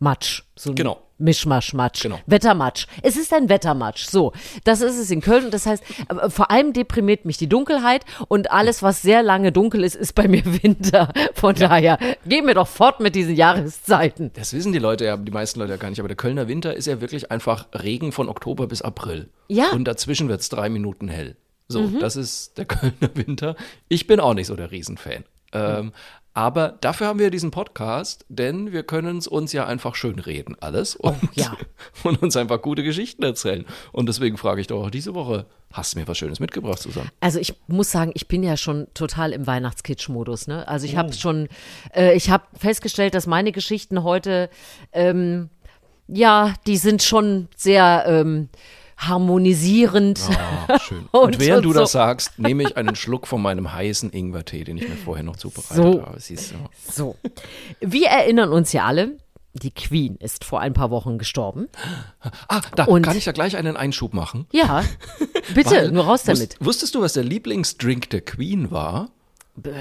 Matsch. 0.00 0.42
So 0.56 0.70
ein 0.70 0.74
Genau. 0.76 1.00
Mischmasch-Matsch. 1.18 2.02
Genau. 2.02 2.18
Wettermatsch. 2.26 2.86
Es 3.02 3.14
ist 3.16 3.32
ein 3.34 3.50
Wettermatsch. 3.50 4.06
So, 4.06 4.32
das 4.64 4.80
ist 4.80 4.96
es 4.98 5.10
in 5.10 5.20
Köln. 5.20 5.44
Und 5.44 5.54
das 5.54 5.66
heißt, 5.66 5.84
vor 6.28 6.50
allem 6.50 6.72
deprimiert 6.72 7.26
mich 7.26 7.36
die 7.36 7.46
Dunkelheit 7.48 8.06
und 8.28 8.50
alles, 8.50 8.82
was 8.82 9.02
sehr 9.02 9.22
lange 9.22 9.52
dunkel 9.52 9.84
ist, 9.84 9.96
ist 9.96 10.14
bei 10.14 10.26
mir 10.28 10.42
Winter. 10.62 11.12
Von 11.34 11.54
daher, 11.54 11.98
gehen 12.26 12.46
wir 12.46 12.54
doch 12.54 12.66
fort 12.68 13.00
mit 13.00 13.14
diesen 13.14 13.36
Jahreszeiten. 13.36 14.30
Das 14.34 14.54
wissen 14.54 14.72
die 14.72 14.78
Leute 14.78 15.04
ja, 15.04 15.16
die 15.18 15.30
meisten 15.30 15.60
Leute 15.60 15.72
ja 15.72 15.76
gar 15.76 15.90
nicht. 15.90 15.98
Aber 16.00 16.08
der 16.08 16.16
Kölner 16.16 16.48
Winter 16.48 16.74
ist 16.74 16.86
ja 16.86 17.02
wirklich 17.02 17.30
einfach 17.30 17.66
Regen 17.74 18.12
von 18.12 18.28
Oktober 18.30 18.66
bis 18.66 18.80
April. 18.80 19.28
Ja. 19.48 19.66
Mhm. 19.72 19.78
Und 19.80 19.84
dazwischen 19.84 20.28
wird 20.28 20.40
es 20.40 20.48
drei 20.48 20.70
Minuten 20.70 21.08
hell. 21.08 21.36
So, 21.68 21.86
das 21.86 22.16
ist 22.16 22.58
der 22.58 22.64
Kölner 22.66 23.10
Winter. 23.14 23.56
Ich 23.88 24.06
bin 24.06 24.18
auch 24.20 24.34
nicht 24.34 24.46
so 24.48 24.56
der 24.56 24.70
Riesenfan. 24.72 25.24
Ähm, 25.52 25.92
aber 26.32 26.78
dafür 26.80 27.08
haben 27.08 27.18
wir 27.18 27.30
diesen 27.30 27.50
Podcast, 27.50 28.24
denn 28.28 28.72
wir 28.72 28.82
können 28.84 29.18
es 29.18 29.26
uns 29.26 29.52
ja 29.52 29.66
einfach 29.66 29.94
schön 29.96 30.18
reden, 30.20 30.56
alles. 30.60 30.94
Und, 30.94 31.16
Oh, 31.22 31.28
ja. 31.34 31.56
und 32.04 32.22
uns 32.22 32.36
einfach 32.36 32.62
gute 32.62 32.82
Geschichten 32.84 33.22
erzählen. 33.24 33.64
Und 33.92 34.08
deswegen 34.08 34.36
frage 34.36 34.60
ich 34.60 34.68
doch 34.68 34.84
auch 34.84 34.90
diese 34.90 35.14
Woche, 35.14 35.46
hast 35.72 35.94
du 35.94 35.98
mir 35.98 36.06
was 36.08 36.18
Schönes 36.18 36.38
mitgebracht, 36.40 36.78
Susanne? 36.78 37.10
Also 37.20 37.38
ich 37.40 37.54
muss 37.66 37.90
sagen, 37.90 38.12
ich 38.14 38.28
bin 38.28 38.42
ja 38.42 38.56
schon 38.56 38.86
total 38.94 39.32
im 39.32 39.46
Weihnachtskitsch-Modus. 39.46 40.46
Ne? 40.46 40.66
Also 40.68 40.86
ich 40.86 40.94
Oh. 40.94 40.98
habe 40.98 41.12
schon, 41.12 41.48
äh, 41.94 42.14
ich 42.14 42.30
habe 42.30 42.44
festgestellt, 42.56 43.14
dass 43.14 43.26
meine 43.26 43.50
Geschichten 43.52 44.02
heute, 44.04 44.50
ähm, 44.92 45.48
ja, 46.08 46.54
die 46.66 46.76
sind 46.76 47.02
schon 47.02 47.48
sehr 47.56 48.04
ähm, 48.06 48.48
harmonisierend. 49.08 50.20
Ah, 50.68 50.78
schön. 50.78 51.06
Und, 51.12 51.22
Und- 51.22 51.38
während 51.40 51.64
und 51.66 51.72
du 51.74 51.78
das 51.80 51.92
so. 51.92 51.98
sagst, 51.98 52.38
nehme 52.38 52.62
ich 52.62 52.76
einen 52.76 52.96
Schluck 52.96 53.26
von 53.26 53.40
meinem 53.42 53.72
heißen 53.72 54.10
Ingwertee, 54.12 54.64
den 54.64 54.76
ich 54.76 54.88
mir 54.88 54.96
vorher 54.96 55.24
noch 55.24 55.36
zubereitet 55.36 55.76
So. 55.76 56.02
habe. 56.06 56.20
Siehst 56.20 56.52
du? 56.52 56.56
So, 56.92 57.16
wir 57.80 58.08
erinnern 58.08 58.50
uns 58.52 58.72
ja 58.72 58.84
alle, 58.84 59.16
die 59.52 59.70
Queen 59.72 60.16
ist 60.16 60.44
vor 60.44 60.60
ein 60.60 60.72
paar 60.74 60.90
Wochen 60.90 61.18
gestorben. 61.18 61.68
Ah, 62.48 62.60
da 62.76 62.84
Und- 62.84 63.02
kann 63.02 63.16
ich 63.16 63.24
da 63.24 63.32
gleich 63.32 63.56
einen 63.56 63.76
Einschub 63.76 64.14
machen. 64.14 64.46
Ja, 64.52 64.84
bitte, 65.54 65.70
Weil- 65.70 65.90
nur 65.92 66.04
raus 66.04 66.22
damit. 66.24 66.56
Wus 66.60 66.66
wusstest 66.66 66.94
du, 66.94 67.00
was 67.00 67.14
der 67.14 67.24
Lieblingsdrink 67.24 68.10
der 68.10 68.20
Queen 68.20 68.70
war? 68.70 69.08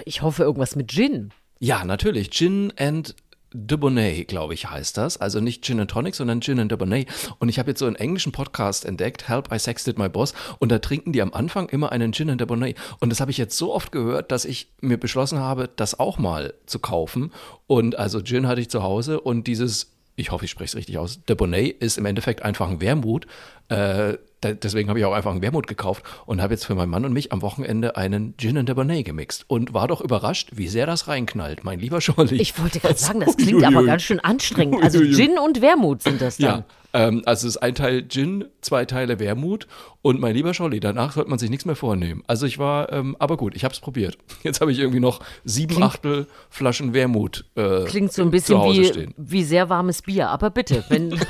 Ich 0.05 0.21
hoffe 0.23 0.43
irgendwas 0.43 0.75
mit 0.75 0.91
Gin. 0.91 1.31
Ja, 1.59 1.83
natürlich. 1.85 2.31
Gin 2.31 2.73
and 2.77 3.15
Debonnaire, 3.53 4.25
glaube 4.25 4.53
ich, 4.53 4.69
heißt 4.69 4.97
das. 4.97 5.17
Also 5.17 5.39
nicht 5.39 5.65
Gin 5.65 5.79
and 5.79 5.89
Tonic, 5.89 6.15
sondern 6.15 6.41
Gin 6.41 6.59
and 6.59 6.71
Debonnaire. 6.71 7.05
Und 7.39 7.49
ich 7.49 7.57
habe 7.59 7.71
jetzt 7.71 7.79
so 7.79 7.85
einen 7.85 7.95
englischen 7.95 8.31
Podcast 8.31 8.85
entdeckt, 8.85 9.27
Help, 9.27 9.51
I 9.53 9.59
Sexted 9.59 9.97
My 9.97 10.09
Boss. 10.09 10.33
Und 10.59 10.71
da 10.71 10.79
trinken 10.79 11.13
die 11.13 11.21
am 11.21 11.33
Anfang 11.33 11.69
immer 11.69 11.91
einen 11.91 12.13
Gin 12.13 12.29
and 12.29 12.39
Debonnaire. 12.39 12.75
Und 12.99 13.09
das 13.09 13.19
habe 13.19 13.31
ich 13.31 13.37
jetzt 13.37 13.57
so 13.57 13.73
oft 13.73 13.91
gehört, 13.91 14.31
dass 14.31 14.45
ich 14.45 14.71
mir 14.81 14.99
beschlossen 14.99 15.39
habe, 15.39 15.69
das 15.75 15.99
auch 15.99 16.17
mal 16.17 16.53
zu 16.65 16.79
kaufen. 16.79 17.31
Und 17.67 17.97
also 17.97 18.21
Gin 18.21 18.47
hatte 18.47 18.61
ich 18.61 18.69
zu 18.69 18.83
Hause 18.83 19.19
und 19.19 19.47
dieses, 19.47 19.91
ich 20.15 20.31
hoffe, 20.31 20.45
ich 20.45 20.51
spreche 20.51 20.69
es 20.69 20.75
richtig 20.75 20.97
aus, 20.97 21.23
Debonnaire 21.25 21.69
ist 21.69 21.97
im 21.97 22.05
Endeffekt 22.05 22.43
einfach 22.43 22.69
ein 22.69 22.81
Wermut. 22.81 23.25
Äh, 23.69 24.17
da, 24.41 24.53
deswegen 24.53 24.89
habe 24.89 24.99
ich 24.99 25.05
auch 25.05 25.13
einfach 25.13 25.31
einen 25.31 25.41
Wermut 25.41 25.67
gekauft 25.67 26.03
und 26.25 26.41
habe 26.41 26.53
jetzt 26.53 26.65
für 26.65 26.75
meinen 26.75 26.89
Mann 26.89 27.05
und 27.05 27.13
mich 27.13 27.31
am 27.31 27.41
Wochenende 27.41 27.95
einen 27.97 28.35
Gin 28.37 28.57
and 28.57 28.69
Debonnaire 28.69 29.03
gemixt. 29.03 29.45
Und 29.47 29.73
war 29.73 29.87
doch 29.87 30.01
überrascht, 30.01 30.51
wie 30.53 30.67
sehr 30.67 30.85
das 30.85 31.07
reinknallt, 31.07 31.63
mein 31.63 31.79
lieber 31.79 32.01
Scholli. 32.01 32.35
Ich 32.35 32.59
wollte 32.61 32.79
gerade 32.79 32.95
sagen, 32.97 33.19
das 33.19 33.37
klingt 33.37 33.63
aber 33.63 33.83
ganz 33.83 34.03
schön 34.03 34.19
anstrengend. 34.19 34.83
Also. 34.83 34.99
Gin 34.99 35.37
und 35.37 35.61
Wermut 35.61 36.03
sind 36.03 36.21
das 36.21 36.37
dann. 36.37 36.59
Ja, 36.59 36.65
ähm, 36.93 37.21
also 37.25 37.47
es 37.47 37.55
ist 37.55 37.61
ein 37.61 37.75
Teil 37.75 38.07
Gin, 38.07 38.45
zwei 38.61 38.85
Teile 38.85 39.19
Wermut 39.19 39.67
und 40.01 40.19
mein 40.19 40.33
lieber 40.33 40.53
Scholli, 40.53 40.79
danach 40.79 41.11
sollte 41.11 41.29
man 41.29 41.37
sich 41.37 41.49
nichts 41.49 41.65
mehr 41.65 41.75
vornehmen. 41.75 42.23
Also 42.27 42.45
ich 42.45 42.57
war, 42.57 42.91
ähm, 42.91 43.15
aber 43.19 43.37
gut, 43.37 43.55
ich 43.55 43.63
habe 43.63 43.73
es 43.73 43.79
probiert. 43.79 44.17
Jetzt 44.43 44.61
habe 44.61 44.71
ich 44.71 44.79
irgendwie 44.79 44.99
noch 44.99 45.19
sieben 45.43 45.81
Achtel 45.83 46.27
Flaschen 46.49 46.93
Wermut 46.93 47.45
äh, 47.55 47.83
Klingt 47.85 48.11
so 48.11 48.21
ein 48.21 48.31
bisschen 48.31 48.61
wie, 48.63 48.85
stehen. 48.85 49.13
wie 49.17 49.43
sehr 49.43 49.69
warmes 49.69 50.01
Bier. 50.01 50.29
Aber 50.29 50.49
bitte, 50.49 50.83
wenn. 50.89 51.19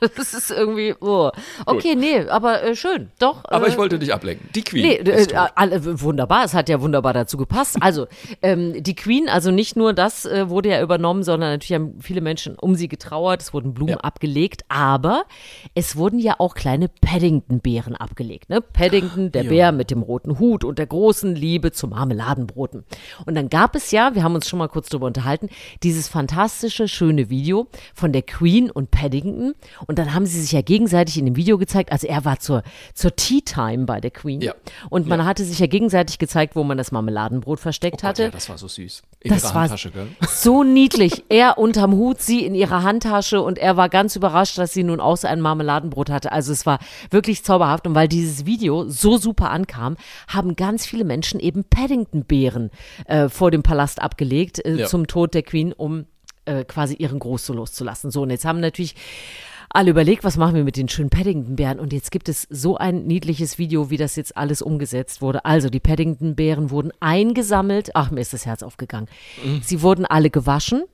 Das 0.16 0.34
ist 0.34 0.50
irgendwie. 0.50 0.94
Oh. 1.00 1.30
Okay, 1.66 1.94
nee, 1.94 2.26
aber 2.28 2.62
äh, 2.62 2.76
schön. 2.76 3.10
Doch. 3.18 3.44
Aber 3.44 3.66
äh, 3.66 3.70
ich 3.70 3.78
wollte 3.78 3.98
dich 3.98 4.12
ablenken. 4.12 4.48
Die 4.54 4.62
Queen 4.62 4.82
Nee, 4.82 4.96
äh, 4.96 5.26
alle, 5.54 6.00
wunderbar, 6.00 6.44
es 6.44 6.54
hat 6.54 6.68
ja 6.68 6.80
wunderbar 6.80 7.12
dazu 7.12 7.36
gepasst. 7.36 7.76
Also, 7.80 8.06
ähm, 8.42 8.82
die 8.82 8.94
Queen, 8.94 9.28
also 9.28 9.50
nicht 9.50 9.76
nur 9.76 9.92
das 9.92 10.24
äh, 10.24 10.48
wurde 10.48 10.70
ja 10.70 10.82
übernommen, 10.82 11.22
sondern 11.22 11.50
natürlich 11.50 11.74
haben 11.74 12.00
viele 12.00 12.20
Menschen 12.20 12.56
um 12.56 12.74
sie 12.74 12.88
getrauert, 12.88 13.42
es 13.42 13.52
wurden 13.52 13.74
Blumen 13.74 13.90
Ja. 13.90 13.96
abgelegt, 13.98 14.62
aber 14.68 15.24
es 15.74 15.96
wurden 15.96 16.18
ja 16.18 16.36
auch 16.38 16.54
kleine 16.54 16.88
Paddington-Beeren 16.88 17.96
abgelegt. 17.96 18.48
Ne? 18.50 18.60
Paddington, 18.60 19.32
der 19.32 19.44
Ja. 19.44 19.48
Bär 19.50 19.72
mit 19.72 19.90
dem 19.90 20.02
roten 20.02 20.38
Hut 20.38 20.64
und 20.64 20.78
der 20.78 20.86
großen 20.86 21.34
Liebe 21.34 21.72
zu 21.72 21.88
Marmeladenbroten. 21.88 22.84
Und 23.26 23.34
dann 23.34 23.48
gab 23.48 23.74
es 23.76 23.90
ja, 23.90 24.14
wir 24.14 24.22
haben 24.22 24.34
uns 24.34 24.48
schon 24.48 24.58
mal 24.58 24.68
kurz 24.68 24.88
drüber 24.88 25.06
unterhalten, 25.06 25.48
dieses 25.82 26.08
fantastische, 26.08 26.88
schöne 26.88 27.30
Video 27.30 27.68
von 27.94 28.12
der 28.12 28.22
Queen 28.22 28.70
und 28.70 28.90
Paddington. 28.90 29.54
Und 29.90 29.98
dann 29.98 30.14
haben 30.14 30.24
sie 30.24 30.40
sich 30.40 30.52
ja 30.52 30.62
gegenseitig 30.62 31.18
in 31.18 31.24
dem 31.24 31.34
Video 31.34 31.58
gezeigt, 31.58 31.90
also 31.90 32.06
er 32.06 32.24
war 32.24 32.38
zur, 32.38 32.62
zur 32.94 33.16
Tea 33.16 33.40
Time 33.40 33.86
bei 33.86 34.00
der 34.00 34.12
Queen. 34.12 34.40
Ja. 34.40 34.54
Und 34.88 35.08
man 35.08 35.24
hatte 35.24 35.44
sich 35.44 35.58
ja 35.58 35.66
gegenseitig 35.66 36.20
gezeigt, 36.20 36.54
wo 36.54 36.62
man 36.62 36.78
das 36.78 36.92
Marmeladenbrot 36.92 37.58
versteckt 37.58 37.96
Oh 37.96 38.02
Gott, 38.02 38.08
hatte. 38.10 38.22
ja, 38.22 38.30
das 38.30 38.48
war 38.48 38.56
so 38.56 38.68
süß. 38.68 39.02
In 39.18 39.30
Das 39.32 39.42
ihrer 39.42 39.54
war 39.56 39.62
Handtasche, 39.62 39.90
gell? 39.90 40.06
so 40.28 40.62
niedlich. 40.62 41.24
Er 41.28 41.58
unterm 41.58 41.92
Hut, 41.94 42.20
sie 42.22 42.44
in 42.46 42.54
ihrer 42.54 42.84
Handtasche 42.84 43.42
und 43.42 43.58
er 43.58 43.76
war 43.76 43.88
ganz 43.88 44.14
überrascht, 44.14 44.58
dass 44.58 44.72
sie 44.72 44.84
nun 44.84 45.00
auch 45.00 45.16
so 45.16 45.26
ein 45.26 45.40
Marmeladenbrot 45.40 46.08
hatte. 46.08 46.30
Also 46.30 46.52
es 46.52 46.66
war 46.66 46.78
wirklich 47.10 47.42
zauberhaft 47.42 47.88
und 47.88 47.96
weil 47.96 48.06
dieses 48.06 48.46
Video 48.46 48.88
so 48.88 49.18
super 49.18 49.50
ankam, 49.50 49.96
haben 50.28 50.54
ganz 50.54 50.86
viele 50.86 51.02
Menschen 51.04 51.40
eben 51.40 51.64
Paddington-Beeren 51.64 52.70
äh, 53.06 53.28
vor 53.28 53.50
dem 53.50 53.64
Palast 53.64 54.00
abgelegt 54.00 54.64
äh, 54.64 54.76
Ja. 54.76 54.86
zum 54.86 55.08
Tod 55.08 55.34
der 55.34 55.42
Queen, 55.42 55.72
um 55.72 56.06
äh, 56.44 56.64
quasi 56.64 56.94
ihren 56.94 57.18
Gruß 57.18 57.44
so 57.44 57.52
loszulassen. 57.54 58.10
So, 58.10 58.22
und 58.22 58.30
jetzt 58.30 58.44
haben 58.44 58.60
natürlich 58.60 58.94
alle 59.70 59.90
überlegt, 59.90 60.24
was 60.24 60.36
machen 60.36 60.54
wir 60.56 60.64
mit 60.64 60.76
den 60.76 60.88
schönen 60.88 61.10
Paddington-Bären. 61.10 61.78
Und 61.78 61.92
jetzt 61.92 62.10
gibt 62.10 62.28
es 62.28 62.46
so 62.50 62.76
ein 62.76 63.06
niedliches 63.06 63.58
Video, 63.58 63.88
wie 63.90 63.96
das 63.96 64.16
jetzt 64.16 64.36
alles 64.36 64.62
umgesetzt 64.62 65.22
wurde. 65.22 65.44
Also 65.44 65.70
die 65.70 65.80
Paddington-Bären 65.80 66.70
wurden 66.70 66.92
eingesammelt. 67.00 67.90
Ach, 67.94 68.10
mir 68.10 68.20
ist 68.20 68.32
das 68.32 68.46
Herz 68.46 68.62
aufgegangen. 68.62 69.08
Mhm. 69.44 69.60
Sie 69.62 69.82
wurden 69.82 70.06
alle 70.06 70.30
gewaschen. 70.30 70.84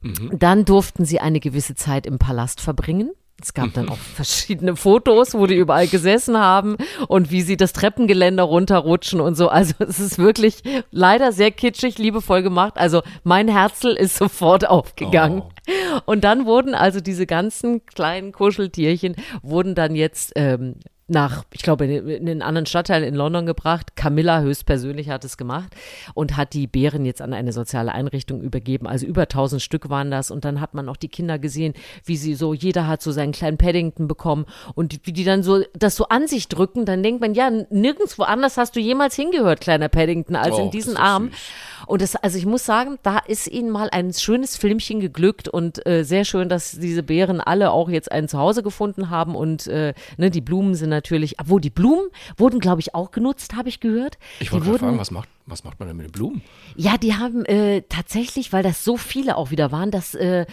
Mhm. 0.00 0.38
Dann 0.38 0.64
durften 0.64 1.04
sie 1.04 1.20
eine 1.20 1.40
gewisse 1.40 1.74
Zeit 1.74 2.06
im 2.06 2.18
Palast 2.18 2.60
verbringen. 2.60 3.10
Es 3.42 3.54
gab 3.54 3.74
dann 3.74 3.88
auch 3.88 3.96
verschiedene 3.96 4.76
Fotos, 4.76 5.34
wo 5.34 5.46
die 5.46 5.56
überall 5.56 5.88
gesessen 5.88 6.38
haben 6.38 6.76
und 7.08 7.30
wie 7.32 7.42
sie 7.42 7.56
das 7.56 7.72
Treppengeländer 7.72 8.44
runterrutschen 8.44 9.20
und 9.20 9.34
so. 9.34 9.48
Also 9.48 9.74
es 9.80 9.98
ist 9.98 10.18
wirklich 10.18 10.62
leider 10.90 11.32
sehr 11.32 11.50
kitschig, 11.50 11.98
liebevoll 11.98 12.42
gemacht. 12.42 12.74
Also 12.76 13.02
mein 13.24 13.48
Herzl 13.48 13.90
ist 13.90 14.16
sofort 14.16 14.68
aufgegangen. 14.68 15.42
Oh. 15.42 16.00
Und 16.06 16.24
dann 16.24 16.46
wurden 16.46 16.74
also 16.74 17.00
diese 17.00 17.26
ganzen 17.26 17.84
kleinen 17.86 18.32
Kuscheltierchen 18.32 19.16
wurden 19.42 19.74
dann 19.74 19.94
jetzt 19.96 20.32
ähm, 20.36 20.76
nach, 21.12 21.44
ich 21.52 21.62
glaube, 21.62 21.84
in 21.84 22.28
einen 22.28 22.42
anderen 22.42 22.66
Stadtteil 22.66 23.04
in 23.04 23.14
London 23.14 23.46
gebracht. 23.46 23.94
Camilla 23.96 24.40
höchstpersönlich 24.40 25.08
hat 25.10 25.24
es 25.24 25.36
gemacht 25.36 25.74
und 26.14 26.36
hat 26.36 26.52
die 26.54 26.66
Bären 26.66 27.04
jetzt 27.04 27.22
an 27.22 27.32
eine 27.32 27.52
soziale 27.52 27.92
Einrichtung 27.92 28.40
übergeben. 28.40 28.86
Also 28.86 29.06
über 29.06 29.22
1000 29.22 29.62
Stück 29.62 29.88
waren 29.88 30.10
das. 30.10 30.30
Und 30.30 30.44
dann 30.44 30.60
hat 30.60 30.74
man 30.74 30.88
auch 30.88 30.96
die 30.96 31.08
Kinder 31.08 31.38
gesehen, 31.38 31.74
wie 32.04 32.16
sie 32.16 32.34
so, 32.34 32.54
jeder 32.54 32.88
hat 32.88 33.02
so 33.02 33.12
seinen 33.12 33.32
kleinen 33.32 33.58
Paddington 33.58 34.08
bekommen 34.08 34.46
und 34.74 35.06
wie 35.06 35.12
die 35.12 35.24
dann 35.24 35.42
so 35.42 35.62
das 35.74 35.96
so 35.96 36.08
an 36.08 36.26
sich 36.26 36.48
drücken. 36.48 36.84
Dann 36.84 37.02
denkt 37.02 37.20
man, 37.20 37.34
ja, 37.34 37.50
nirgendwo 37.50 38.24
anders 38.24 38.56
hast 38.56 38.74
du 38.74 38.80
jemals 38.80 39.14
hingehört, 39.14 39.60
kleiner 39.60 39.88
Paddington, 39.88 40.36
als 40.36 40.56
oh, 40.56 40.62
in 40.62 40.70
diesen 40.70 40.96
Arm. 40.96 41.28
Süß. 41.28 41.38
Und 41.86 42.02
das, 42.02 42.16
also 42.16 42.38
ich 42.38 42.46
muss 42.46 42.64
sagen, 42.64 42.98
da 43.02 43.18
ist 43.18 43.48
ihnen 43.48 43.70
mal 43.70 43.88
ein 43.90 44.12
schönes 44.12 44.56
Filmchen 44.56 45.00
geglückt 45.00 45.48
und 45.48 45.84
äh, 45.86 46.04
sehr 46.04 46.24
schön, 46.24 46.48
dass 46.48 46.72
diese 46.72 47.02
Bären 47.02 47.40
alle 47.40 47.70
auch 47.70 47.88
jetzt 47.88 48.10
ein 48.10 48.28
Zuhause 48.28 48.62
gefunden 48.62 49.10
haben 49.10 49.34
und 49.34 49.66
äh, 49.66 49.94
ne, 50.16 50.30
die 50.30 50.40
Blumen 50.40 50.74
sind 50.74 50.90
natürlich, 50.90 51.01
obwohl 51.38 51.60
die 51.60 51.70
Blumen 51.70 52.08
wurden, 52.36 52.60
glaube 52.60 52.80
ich, 52.80 52.94
auch 52.94 53.10
genutzt, 53.10 53.54
habe 53.54 53.68
ich 53.68 53.80
gehört. 53.80 54.18
Ich 54.40 54.52
wollte 54.52 54.78
fragen, 54.78 54.98
was 54.98 55.10
macht, 55.10 55.28
was 55.46 55.64
macht 55.64 55.78
man 55.80 55.88
denn 55.88 55.96
mit 55.96 56.06
den 56.06 56.12
Blumen? 56.12 56.42
Ja, 56.76 56.96
die 56.96 57.14
haben 57.14 57.44
äh, 57.46 57.82
tatsächlich, 57.88 58.52
weil 58.52 58.62
das 58.62 58.84
so 58.84 58.96
viele 58.96 59.36
auch 59.36 59.50
wieder 59.50 59.72
waren, 59.72 59.90
dass 59.90 60.14
äh, 60.14 60.46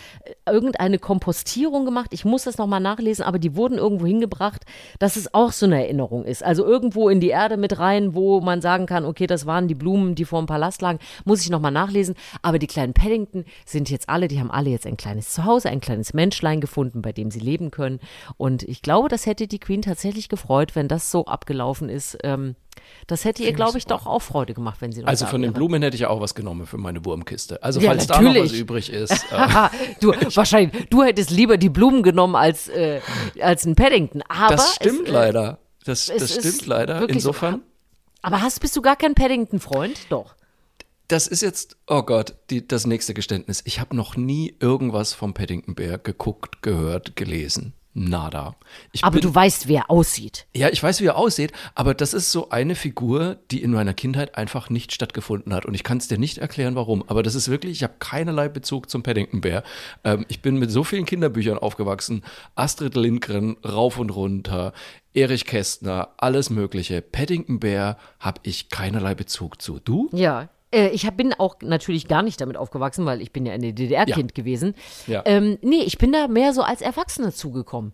irgendeine 0.47 0.97
Kompostierung 0.97 1.85
gemacht. 1.85 2.09
Ich 2.11 2.25
muss 2.25 2.43
das 2.43 2.57
nochmal 2.57 2.79
nachlesen, 2.79 3.23
aber 3.23 3.37
die 3.37 3.55
wurden 3.55 3.77
irgendwo 3.77 4.07
hingebracht, 4.07 4.65
dass 4.97 5.15
es 5.15 5.33
auch 5.33 5.51
so 5.51 5.65
eine 5.67 5.83
Erinnerung 5.83 6.25
ist. 6.25 6.43
Also 6.43 6.65
irgendwo 6.65 7.09
in 7.09 7.19
die 7.19 7.29
Erde 7.29 7.57
mit 7.57 7.77
rein, 7.77 8.15
wo 8.15 8.41
man 8.41 8.61
sagen 8.61 8.87
kann, 8.87 9.05
okay, 9.05 9.27
das 9.27 9.45
waren 9.45 9.67
die 9.67 9.75
Blumen, 9.75 10.15
die 10.15 10.25
vor 10.25 10.41
dem 10.41 10.47
Palast 10.47 10.81
lagen. 10.81 10.99
Muss 11.23 11.41
ich 11.41 11.49
nochmal 11.49 11.71
nachlesen. 11.71 12.15
Aber 12.41 12.57
die 12.57 12.67
kleinen 12.67 12.93
Paddington 12.93 13.45
sind 13.65 13.89
jetzt 13.89 14.09
alle, 14.09 14.27
die 14.27 14.39
haben 14.39 14.51
alle 14.51 14.71
jetzt 14.71 14.87
ein 14.87 14.97
kleines 14.97 15.29
Zuhause, 15.29 15.69
ein 15.69 15.81
kleines 15.81 16.13
Menschlein 16.13 16.61
gefunden, 16.61 17.01
bei 17.01 17.11
dem 17.11 17.29
sie 17.29 17.39
leben 17.39 17.69
können. 17.69 17.99
Und 18.37 18.63
ich 18.63 18.81
glaube, 18.81 19.07
das 19.07 19.27
hätte 19.27 19.47
die 19.47 19.59
Queen 19.59 19.81
tatsächlich 19.81 20.29
gefreut, 20.29 20.75
wenn 20.75 20.87
das 20.87 21.11
so 21.11 21.25
abgelaufen 21.25 21.89
ist. 21.89 22.17
Ähm, 22.23 22.55
das 23.07 23.25
hätte 23.25 23.43
ihr, 23.43 23.53
glaube 23.53 23.77
ich, 23.77 23.85
doch 23.85 24.05
auch 24.05 24.21
Freude 24.21 24.53
gemacht, 24.53 24.81
wenn 24.81 24.91
sie 24.91 25.01
noch 25.01 25.07
Also 25.07 25.25
von 25.25 25.41
den 25.41 25.53
Blumen 25.53 25.81
hätte 25.81 25.95
ich 25.95 26.01
ja 26.01 26.09
auch 26.09 26.21
was 26.21 26.35
genommen 26.35 26.65
für 26.65 26.77
meine 26.77 27.03
Wurmkiste. 27.05 27.61
Also 27.63 27.81
falls 27.81 28.07
ja, 28.07 28.15
da 28.15 28.21
noch 28.21 28.35
was 28.35 28.51
übrig 28.51 28.91
ist. 28.91 29.25
Äh. 29.39 29.69
du, 30.01 30.11
wahrscheinlich, 30.35 30.89
du 30.89 31.03
hättest 31.03 31.29
lieber 31.29 31.57
die 31.57 31.69
Blumen 31.69 32.03
genommen 32.03 32.35
als, 32.35 32.67
äh, 32.67 32.99
als 33.41 33.65
ein 33.65 33.75
Paddington. 33.75 34.21
Aber 34.27 34.55
das 34.55 34.75
stimmt 34.75 35.03
es, 35.03 35.09
äh, 35.09 35.11
leider. 35.11 35.59
Das, 35.85 36.07
das 36.07 36.35
stimmt 36.35 36.65
leider. 36.65 37.07
Insofern. 37.09 37.55
So. 37.55 37.61
Aber 38.21 38.41
hast, 38.41 38.59
bist 38.59 38.75
du 38.75 38.81
gar 38.81 38.95
kein 38.95 39.15
Paddington-Freund? 39.15 39.97
Doch. 40.09 40.35
Das 41.07 41.25
ist 41.25 41.41
jetzt, 41.41 41.77
oh 41.87 42.03
Gott, 42.03 42.35
die, 42.49 42.67
das 42.67 42.85
nächste 42.85 43.13
Geständnis. 43.13 43.61
Ich 43.65 43.79
habe 43.79 43.95
noch 43.95 44.15
nie 44.15 44.55
irgendwas 44.59 45.13
vom 45.13 45.33
Paddington 45.33 45.73
Bär 45.73 45.97
geguckt, 45.97 46.61
gehört, 46.61 47.15
gelesen. 47.15 47.73
Nada. 47.99 48.55
Ich 48.93 49.03
aber 49.03 49.15
bin, 49.15 49.23
du 49.23 49.35
weißt, 49.35 49.67
wie 49.67 49.75
er 49.75 49.91
aussieht. 49.91 50.47
Ja, 50.55 50.69
ich 50.69 50.81
weiß, 50.81 51.01
wie 51.01 51.07
er 51.07 51.17
aussieht, 51.17 51.51
aber 51.75 51.93
das 51.93 52.13
ist 52.13 52.31
so 52.31 52.49
eine 52.49 52.75
Figur, 52.75 53.37
die 53.51 53.61
in 53.61 53.71
meiner 53.71 53.93
Kindheit 53.93 54.35
einfach 54.35 54.69
nicht 54.69 54.93
stattgefunden 54.93 55.53
hat. 55.53 55.65
Und 55.65 55.73
ich 55.73 55.83
kann 55.83 55.97
es 55.97 56.07
dir 56.07 56.17
nicht 56.17 56.37
erklären, 56.37 56.75
warum. 56.75 57.03
Aber 57.07 57.23
das 57.23 57.35
ist 57.35 57.49
wirklich, 57.49 57.73
ich 57.73 57.83
habe 57.83 57.95
keinerlei 57.99 58.47
Bezug 58.47 58.89
zum 58.89 59.03
Paddington 59.03 59.41
Bär. 59.41 59.63
Ähm, 60.05 60.25
ich 60.29 60.41
bin 60.41 60.57
mit 60.57 60.71
so 60.71 60.85
vielen 60.85 61.05
Kinderbüchern 61.05 61.57
aufgewachsen. 61.57 62.23
Astrid 62.55 62.95
Lindgren, 62.95 63.57
rauf 63.65 63.99
und 63.99 64.11
runter. 64.11 64.71
Erich 65.13 65.43
Kästner, 65.43 66.13
alles 66.15 66.49
Mögliche. 66.49 67.01
Paddington 67.01 67.59
Bär 67.59 67.97
habe 68.21 68.39
ich 68.43 68.69
keinerlei 68.69 69.13
Bezug 69.13 69.61
zu. 69.61 69.79
Du? 69.79 70.09
Ja, 70.13 70.47
äh, 70.71 70.89
ich 70.89 71.05
hab, 71.05 71.17
bin 71.17 71.33
auch 71.33 71.55
natürlich 71.61 72.07
gar 72.07 72.21
nicht 72.21 72.39
damit 72.41 72.57
aufgewachsen, 72.57 73.05
weil 73.05 73.21
ich 73.21 73.31
bin 73.31 73.45
ja 73.45 73.53
ein 73.53 73.61
DDR-Kind 73.61 74.31
ja. 74.31 74.35
gewesen. 74.35 74.75
Ja. 75.07 75.23
Ähm, 75.25 75.57
nee, 75.61 75.81
ich 75.81 75.97
bin 75.97 76.11
da 76.11 76.27
mehr 76.27 76.53
so 76.53 76.61
als 76.61 76.81
Erwachsene 76.81 77.31
zugekommen. 77.31 77.93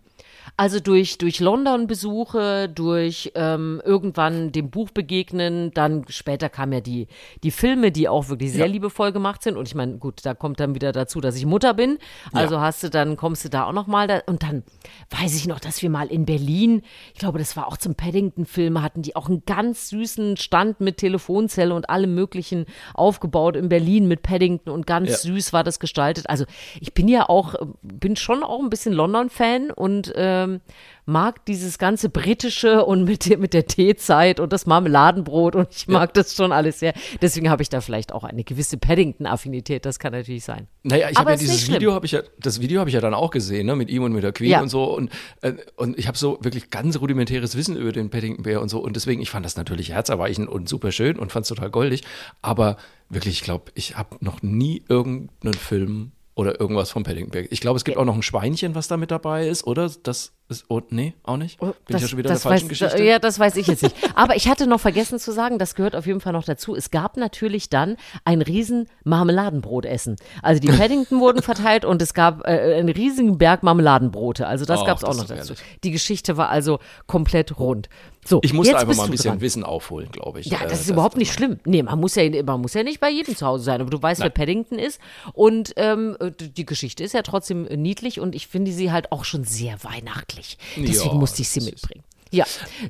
Also 0.58 0.80
durch, 0.80 1.18
durch 1.18 1.40
London-Besuche, 1.40 2.70
durch 2.70 3.32
ähm, 3.36 3.82
irgendwann 3.84 4.52
dem 4.52 4.70
Buch 4.70 4.90
begegnen, 4.92 5.72
dann 5.74 6.06
später 6.10 6.50
kamen 6.50 6.74
ja 6.74 6.82
die, 6.82 7.08
die 7.44 7.52
Filme, 7.52 7.92
die 7.92 8.08
auch 8.08 8.30
wirklich 8.30 8.52
sehr 8.52 8.68
ja. 8.68 8.72
liebevoll 8.72 9.12
gemacht 9.12 9.44
sind. 9.44 9.58
Und 9.58 9.68
ich 9.68 9.76
meine, 9.76 9.98
gut, 9.98 10.26
da 10.26 10.34
kommt 10.34 10.60
dann 10.60 10.76
wieder 10.76 10.92
dazu, 10.92 11.22
dass 11.22 11.36
ich 11.36 11.46
Mutter 11.46 11.74
bin. 11.74 11.98
Also 12.32 12.56
ja. 12.56 12.62
hast 12.62 12.84
du 12.84 12.90
dann, 12.90 13.18
kommst 13.18 13.44
du 13.46 13.50
da 13.50 13.66
auch 13.66 13.74
nochmal 13.74 14.08
da. 14.08 14.22
Und 14.28 14.44
dann 14.44 14.64
weiß 15.10 15.36
ich 15.36 15.48
noch, 15.48 15.60
dass 15.60 15.82
wir 15.82 15.90
mal 15.90 16.08
in 16.08 16.26
Berlin, 16.26 16.82
ich 17.14 17.20
glaube, 17.20 17.40
das 17.40 17.58
war 17.58 17.68
auch 17.68 17.78
zum 17.78 17.96
Paddington-Film, 17.96 18.82
hatten 18.82 19.02
die 19.02 19.16
auch 19.16 19.28
einen 19.28 19.44
ganz 19.46 19.90
süßen 19.90 20.38
Stand 20.38 20.80
mit 20.80 20.98
Telefonzelle 20.98 21.74
und 21.74 21.90
allem 21.90 22.16
Möglichen 22.16 22.66
aufgebaut 22.94 23.56
in 23.56 23.70
Berlin 23.70 24.08
mit 24.08 24.22
Paddington 24.22 24.72
und 24.72 24.88
ganz 24.88 25.10
ja. 25.10 25.18
süß 25.18 25.54
war 25.54 25.64
das 25.64 25.80
gestaltet. 25.80 26.30
Also 26.30 26.46
ich 26.80 26.94
bin 26.94 27.08
ja 27.08 27.28
auch, 27.30 27.56
bin 27.82 28.16
schon 28.16 28.44
auch 28.44 28.62
ein 28.62 28.70
bisschen 28.70 28.94
London-Fan 28.94 29.72
und 29.72 30.16
äh, 30.16 30.35
ähm, 30.44 30.62
mag 31.06 31.46
dieses 31.46 31.78
ganze 31.78 32.10
britische 32.10 32.84
und 32.84 33.04
mit, 33.06 33.38
mit 33.40 33.54
der 33.54 33.68
Teezeit 33.68 34.40
und 34.40 34.52
das 34.52 34.66
Marmeladenbrot 34.66 35.56
und 35.56 35.68
ich 35.72 35.88
mag 35.88 36.10
ja. 36.10 36.22
das 36.22 36.34
schon 36.36 36.52
alles 36.52 36.80
sehr. 36.80 36.94
Deswegen 37.22 37.50
habe 37.50 37.62
ich 37.62 37.70
da 37.70 37.82
vielleicht 37.82 38.12
auch 38.12 38.24
eine 38.24 38.44
gewisse 38.44 38.78
Paddington-Affinität, 38.78 39.86
das 39.86 40.00
kann 40.00 40.14
natürlich 40.14 40.44
sein. 40.44 40.68
Naja, 40.84 41.10
ich 41.12 41.18
habe 41.18 41.32
ja 41.32 41.38
dieses 41.38 41.68
Video, 41.72 41.94
habe 41.94 42.06
ich 42.06 42.14
ja, 42.14 42.22
das 42.40 42.60
Video 42.60 42.80
habe 42.80 42.90
ich 42.90 42.96
ja 42.96 43.02
dann 43.02 43.14
auch 43.14 43.30
gesehen, 43.32 43.68
ne, 43.68 43.76
mit 43.76 43.90
ihm 43.90 44.04
und 44.04 44.14
mit 44.14 44.24
der 44.24 44.32
Queen 44.32 44.52
ja. 44.52 44.62
und 44.62 44.70
so 44.70 44.96
und, 44.96 45.12
äh, 45.42 45.54
und 45.76 45.98
ich 45.98 46.08
habe 46.08 46.18
so 46.18 46.40
wirklich 46.42 46.70
ganz 46.70 47.00
rudimentäres 47.00 47.56
Wissen 47.56 47.76
über 47.76 47.92
den 47.92 48.10
Paddington-Bär 48.10 48.62
und 48.62 48.70
so 48.70 48.80
und 48.80 48.96
deswegen, 48.96 49.22
ich 49.22 49.30
fand 49.30 49.46
das 49.46 49.56
natürlich 49.56 49.92
herzerweichend 49.92 50.50
und 50.50 50.68
super 50.68 50.92
schön 50.92 51.20
und 51.20 51.32
fand 51.32 51.44
es 51.44 51.50
total 51.50 51.70
goldig, 51.70 52.04
aber 52.42 52.78
wirklich, 53.10 53.36
ich 53.36 53.44
glaube, 53.44 53.72
ich 53.76 53.96
habe 53.98 54.18
noch 54.22 54.42
nie 54.42 54.84
irgendeinen 54.90 55.54
Film 55.54 56.12
oder 56.36 56.60
irgendwas 56.60 56.92
vom 56.92 57.04
Paddington 57.04 57.48
Ich 57.50 57.62
glaube, 57.62 57.78
es 57.78 57.86
gibt 57.86 57.98
auch 57.98 58.06
noch 58.06 58.16
ein 58.16 58.22
Schweinchen, 58.22 58.76
was 58.76 58.88
da 58.88 58.98
mit 58.98 59.12
dabei 59.12 59.48
ist, 59.48 59.66
oder? 59.66 59.90
Das 60.04 60.34
ist, 60.48 60.66
oh, 60.70 60.80
nee, 60.90 61.16
auch 61.24 61.38
nicht? 61.38 61.60
Oh, 61.60 61.66
Bin 61.66 61.74
das, 61.88 61.98
ich 61.98 62.02
ja 62.04 62.08
schon 62.10 62.18
wieder 62.20 62.30
in 62.30 62.36
der 62.36 62.40
falschen 62.40 62.66
weiß, 62.66 62.70
Geschichte? 62.70 63.04
Ja, 63.04 63.18
das 63.18 63.40
weiß 63.40 63.56
ich 63.56 63.66
jetzt 63.66 63.82
nicht. 63.82 63.96
Aber 64.16 64.36
ich 64.36 64.48
hatte 64.48 64.68
noch 64.68 64.80
vergessen 64.80 65.18
zu 65.18 65.32
sagen, 65.32 65.58
das 65.58 65.74
gehört 65.74 65.96
auf 65.96 66.06
jeden 66.06 66.22
Fall 66.22 66.34
noch 66.34 66.44
dazu. 66.44 66.76
Es 66.76 66.92
gab 66.92 67.18
natürlich 67.18 67.70
dann 67.70 67.98
ein 68.26 68.44
riesen 68.44 68.88
Marmeladenbrotessen. 69.06 70.18
Also 70.44 70.62
die 70.62 70.68
Paddington 70.72 71.20
wurden 71.20 71.42
verteilt 71.42 71.84
und 71.84 72.00
es 72.02 72.14
gab 72.14 72.46
äh, 72.46 72.76
einen 72.78 72.90
riesigen 72.90 73.40
Berg 73.40 73.64
Marmeladenbrote. 73.64 74.46
Also 74.46 74.66
das 74.66 74.86
gab 74.86 74.98
es 74.98 75.04
auch 75.04 75.16
noch 75.16 75.26
dazu. 75.26 75.54
Ehrlich. 75.54 75.80
Die 75.84 75.92
Geschichte 75.92 76.38
war 76.38 76.50
also 76.50 76.80
komplett 77.08 77.58
rund. 77.58 77.90
So, 78.28 78.40
ich 78.44 78.54
musste 78.54 78.76
einfach 78.76 78.96
mal 78.96 79.06
ein 79.06 79.12
bisschen 79.12 79.32
dran. 79.32 79.42
Wissen 79.42 79.64
aufholen, 79.64 80.10
glaube 80.12 80.40
ich. 80.40 80.48
Ja, 80.48 80.58
das 80.64 80.80
äh, 80.80 80.82
ist 80.82 80.90
überhaupt 80.90 81.16
nicht 81.16 81.32
schlimm. 81.32 81.60
Nee, 81.64 81.84
man 81.84 82.00
muss, 82.00 82.16
ja, 82.16 82.24
man 82.44 82.60
muss 82.60 82.74
ja 82.74 82.82
nicht 82.82 83.00
bei 83.00 83.10
jedem 83.12 83.36
zu 83.36 83.46
Hause 83.46 83.64
sein, 83.64 83.82
aber 83.82 83.92
du 83.92 84.02
weißt, 84.02 84.20
Nein. 84.20 84.32
wer 84.34 84.46
Paddington 84.46 84.80
ist. 84.80 85.00
Und 85.34 85.74
ähm, 85.78 86.18
die 86.40 86.66
Geschichte 86.66 87.04
ist 87.04 87.14
ja 87.14 87.22
trotzdem 87.22 87.64
niedlich 87.64 88.20
und 88.20 88.34
ich 88.34 88.48
finde 88.48 88.72
sie 88.72 88.92
halt 88.92 89.12
auch 89.12 89.26
schon 89.26 89.44
sehr 89.44 89.84
weihnachtlich. 89.84 90.35
Deswegen 90.76 90.94
ja, 90.94 91.14
musste 91.14 91.42
ich 91.42 91.50
sie 91.50 91.62
mitbringen. 91.62 92.04
Ja, 92.32 92.46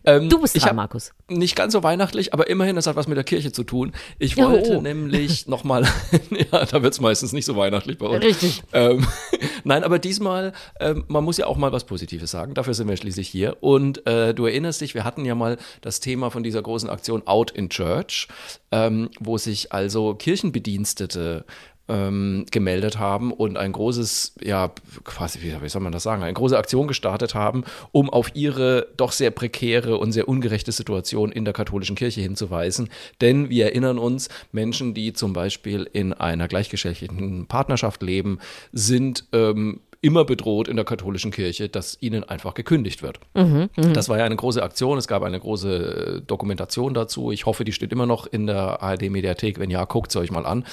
ähm, 0.06 0.30
du 0.30 0.40
bist 0.40 0.60
dran, 0.60 0.76
Markus. 0.76 1.12
Nicht 1.28 1.56
ganz 1.56 1.74
so 1.74 1.84
weihnachtlich, 1.84 2.34
aber 2.34 2.50
immerhin, 2.50 2.76
das 2.76 2.88
hat 2.88 2.96
was 2.96 3.08
mit 3.08 3.18
der 3.18 3.24
Kirche 3.24 3.52
zu 3.52 3.64
tun. 3.64 3.92
Ich 4.18 4.38
wollte 4.38 4.78
oh. 4.78 4.82
nämlich 4.82 5.48
nochmal, 5.48 5.84
ja, 6.52 6.66
da 6.66 6.82
wird 6.82 6.94
es 6.94 7.02
meistens 7.02 7.32
nicht 7.32 7.46
so 7.46 7.56
weihnachtlich 7.56 7.98
bei 7.98 8.08
uns. 8.08 8.24
Richtig. 8.24 8.64
Ähm, 8.74 9.06
nein, 9.64 9.84
aber 9.84 10.00
diesmal, 10.00 10.54
ähm, 10.80 11.04
man 11.08 11.24
muss 11.24 11.38
ja 11.38 11.48
auch 11.48 11.58
mal 11.58 11.72
was 11.72 11.84
Positives 11.84 12.32
sagen. 12.32 12.54
Dafür 12.54 12.74
sind 12.74 12.88
wir 12.88 12.98
schließlich 12.98 13.28
hier. 13.28 13.58
Und 13.62 14.08
äh, 14.08 14.34
du 14.34 14.46
erinnerst 14.46 14.82
dich, 14.82 14.96
wir 14.96 15.04
hatten 15.04 15.26
ja 15.26 15.36
mal 15.36 15.58
das 15.82 16.00
Thema 16.00 16.32
von 16.32 16.42
dieser 16.42 16.62
großen 16.62 16.90
Aktion 16.90 17.28
Out 17.28 17.52
in 17.52 17.70
Church, 17.70 18.28
ähm, 18.72 19.10
wo 19.20 19.38
sich 19.38 19.72
also 19.72 20.16
Kirchenbedienstete 20.16 21.46
ähm, 21.88 22.46
gemeldet 22.52 22.98
haben 22.98 23.32
und 23.32 23.58
ein 23.58 23.72
großes, 23.72 24.36
ja, 24.42 24.72
quasi, 25.04 25.40
wie, 25.42 25.70
soll 25.70 25.82
man 25.82 25.92
das 25.92 26.04
sagen, 26.04 26.24
eine 26.24 26.34
große 26.34 26.58
Aktion 26.58 26.88
gestartet 26.88 27.36
haben, 27.36 27.64
um 27.92 28.10
auf 28.10 28.32
ihre 28.34 28.88
doch 28.98 29.12
sehr 29.12 29.32
prekäre 29.32 29.98
und 29.98 30.12
sehr 30.12 30.28
ungerechte 30.28 30.72
Situation 30.72 31.32
in 31.32 31.46
der 31.46 31.54
katholischen 31.54 31.96
Kirche 31.96 32.22
hinzuweisen. 32.22 32.90
Denn 33.22 33.50
wir 33.50 33.66
erinnern 33.66 34.00
uns, 34.00 34.30
Menschen, 34.52 34.94
die 34.94 35.14
zum 35.14 35.34
Beispiel 35.34 35.88
in 35.92 36.14
einer 36.14 36.48
gleichgeschlechtlichen 36.48 37.46
Partnerschaft 37.48 38.02
leben, 38.02 38.40
sind 38.72 39.26
ähm, 39.32 39.80
immer 40.06 40.24
bedroht 40.24 40.68
in 40.68 40.76
der 40.76 40.86
katholischen 40.86 41.32
Kirche, 41.32 41.68
dass 41.68 41.98
ihnen 42.00 42.24
einfach 42.24 42.54
gekündigt 42.54 43.02
wird. 43.02 43.20
Mhm, 43.34 43.72
das 43.94 44.08
war 44.08 44.20
ja 44.20 44.24
eine 44.26 44.36
große 44.36 44.62
Aktion. 44.62 45.00
Es 45.00 45.08
gab 45.08 45.24
eine 45.24 45.40
große 45.40 46.18
äh, 46.18 46.22
Dokumentation 46.22 46.94
dazu. 46.94 47.32
Ich 47.32 47.48
hoffe, 47.48 47.66
die 47.66 47.72
steht 47.72 47.92
immer 47.92 48.06
noch 48.06 48.28
in 48.28 48.46
der 48.46 48.84
ARD-Mediathek. 48.84 49.58
Wenn 49.58 49.72
ja, 49.72 49.84
guckt 49.86 50.12
sie 50.12 50.20
euch 50.20 50.30
mal 50.30 50.46
an. 50.46 50.64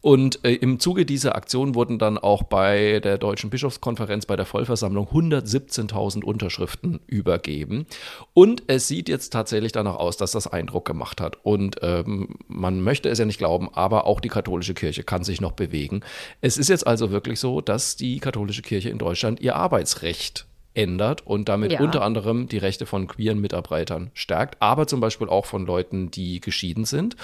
Und 0.00 0.42
äh, 0.42 0.54
im 0.54 0.80
Zuge 0.80 1.04
dieser 1.04 1.36
Aktion 1.36 1.74
wurden 1.74 1.98
dann 1.98 2.16
auch 2.16 2.44
bei 2.44 3.00
der 3.00 3.18
Deutschen 3.18 3.50
Bischofskonferenz, 3.50 4.24
bei 4.24 4.36
der 4.36 4.46
Vollversammlung 4.46 5.08
117.000 5.08 6.24
Unterschriften 6.24 7.00
übergeben. 7.06 7.84
Und 8.32 8.62
es 8.68 8.88
sieht 8.88 9.10
jetzt 9.10 9.34
tatsächlich 9.34 9.72
danach 9.72 9.96
aus, 9.96 10.16
dass 10.16 10.30
das 10.30 10.46
Eindruck 10.46 10.86
gemacht 10.86 11.20
hat. 11.20 11.36
Und 11.42 11.76
ähm, 11.82 12.36
man 12.46 12.80
möchte 12.80 13.10
es 13.10 13.18
ja 13.18 13.26
nicht 13.26 13.38
glauben, 13.38 13.68
aber 13.74 14.06
auch 14.06 14.20
die 14.20 14.30
katholische 14.30 14.72
Kirche 14.72 15.02
kann 15.02 15.24
sich 15.24 15.42
noch 15.42 15.52
bewegen. 15.52 16.00
Es 16.40 16.56
ist 16.56 16.68
jetzt 16.68 16.86
also 16.86 17.10
wirklich 17.10 17.38
so, 17.38 17.60
dass 17.60 17.96
die 17.96 18.18
katholische 18.18 18.62
Kirche 18.62 18.77
in 18.86 18.98
Deutschland 18.98 19.40
ihr 19.40 19.56
Arbeitsrecht 19.56 20.46
ändert 20.74 21.26
und 21.26 21.48
damit 21.48 21.72
Ja. 21.72 21.80
unter 21.80 22.02
anderem 22.02 22.48
die 22.48 22.58
Rechte 22.58 22.86
von 22.86 23.08
queeren 23.08 23.40
Mitarbeitern 23.40 24.10
stärkt, 24.14 24.62
aber 24.62 24.86
zum 24.86 25.00
Beispiel 25.00 25.28
auch 25.28 25.46
von 25.46 25.66
Leuten, 25.66 26.10
die 26.10 26.40
geschieden 26.40 26.84
sind. 26.84 27.16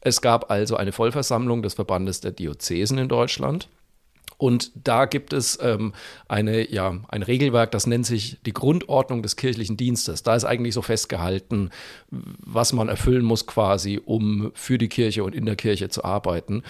Es 0.00 0.22
gab 0.22 0.50
also 0.50 0.76
eine 0.76 0.92
Vollversammlung 0.92 1.62
des 1.62 1.74
Verbandes 1.74 2.20
der 2.20 2.32
Diözesen 2.32 2.98
in 2.98 3.08
Deutschland. 3.08 3.68
Und 4.36 4.72
da 4.74 5.04
gibt 5.04 5.32
es 5.32 5.58
ähm, 5.62 5.92
eine, 6.28 6.68
ja, 6.70 6.98
ein 7.08 7.22
Regelwerk, 7.22 7.70
das 7.70 7.86
nennt 7.86 8.04
sich 8.04 8.38
die 8.44 8.52
Grundordnung 8.52 9.22
des 9.22 9.36
kirchlichen 9.36 9.76
Dienstes. 9.76 10.22
Da 10.24 10.34
ist 10.34 10.44
eigentlich 10.44 10.74
so 10.74 10.82
festgehalten, 10.82 11.70
was 12.10 12.72
man 12.72 12.88
erfüllen 12.88 13.24
muss 13.24 13.46
quasi, 13.46 14.00
um 14.04 14.50
für 14.54 14.76
die 14.76 14.88
Kirche 14.88 15.22
und 15.22 15.34
in 15.34 15.46
der 15.46 15.56
Kirche 15.56 15.88
zu 15.88 16.04
arbeiten. 16.04 16.62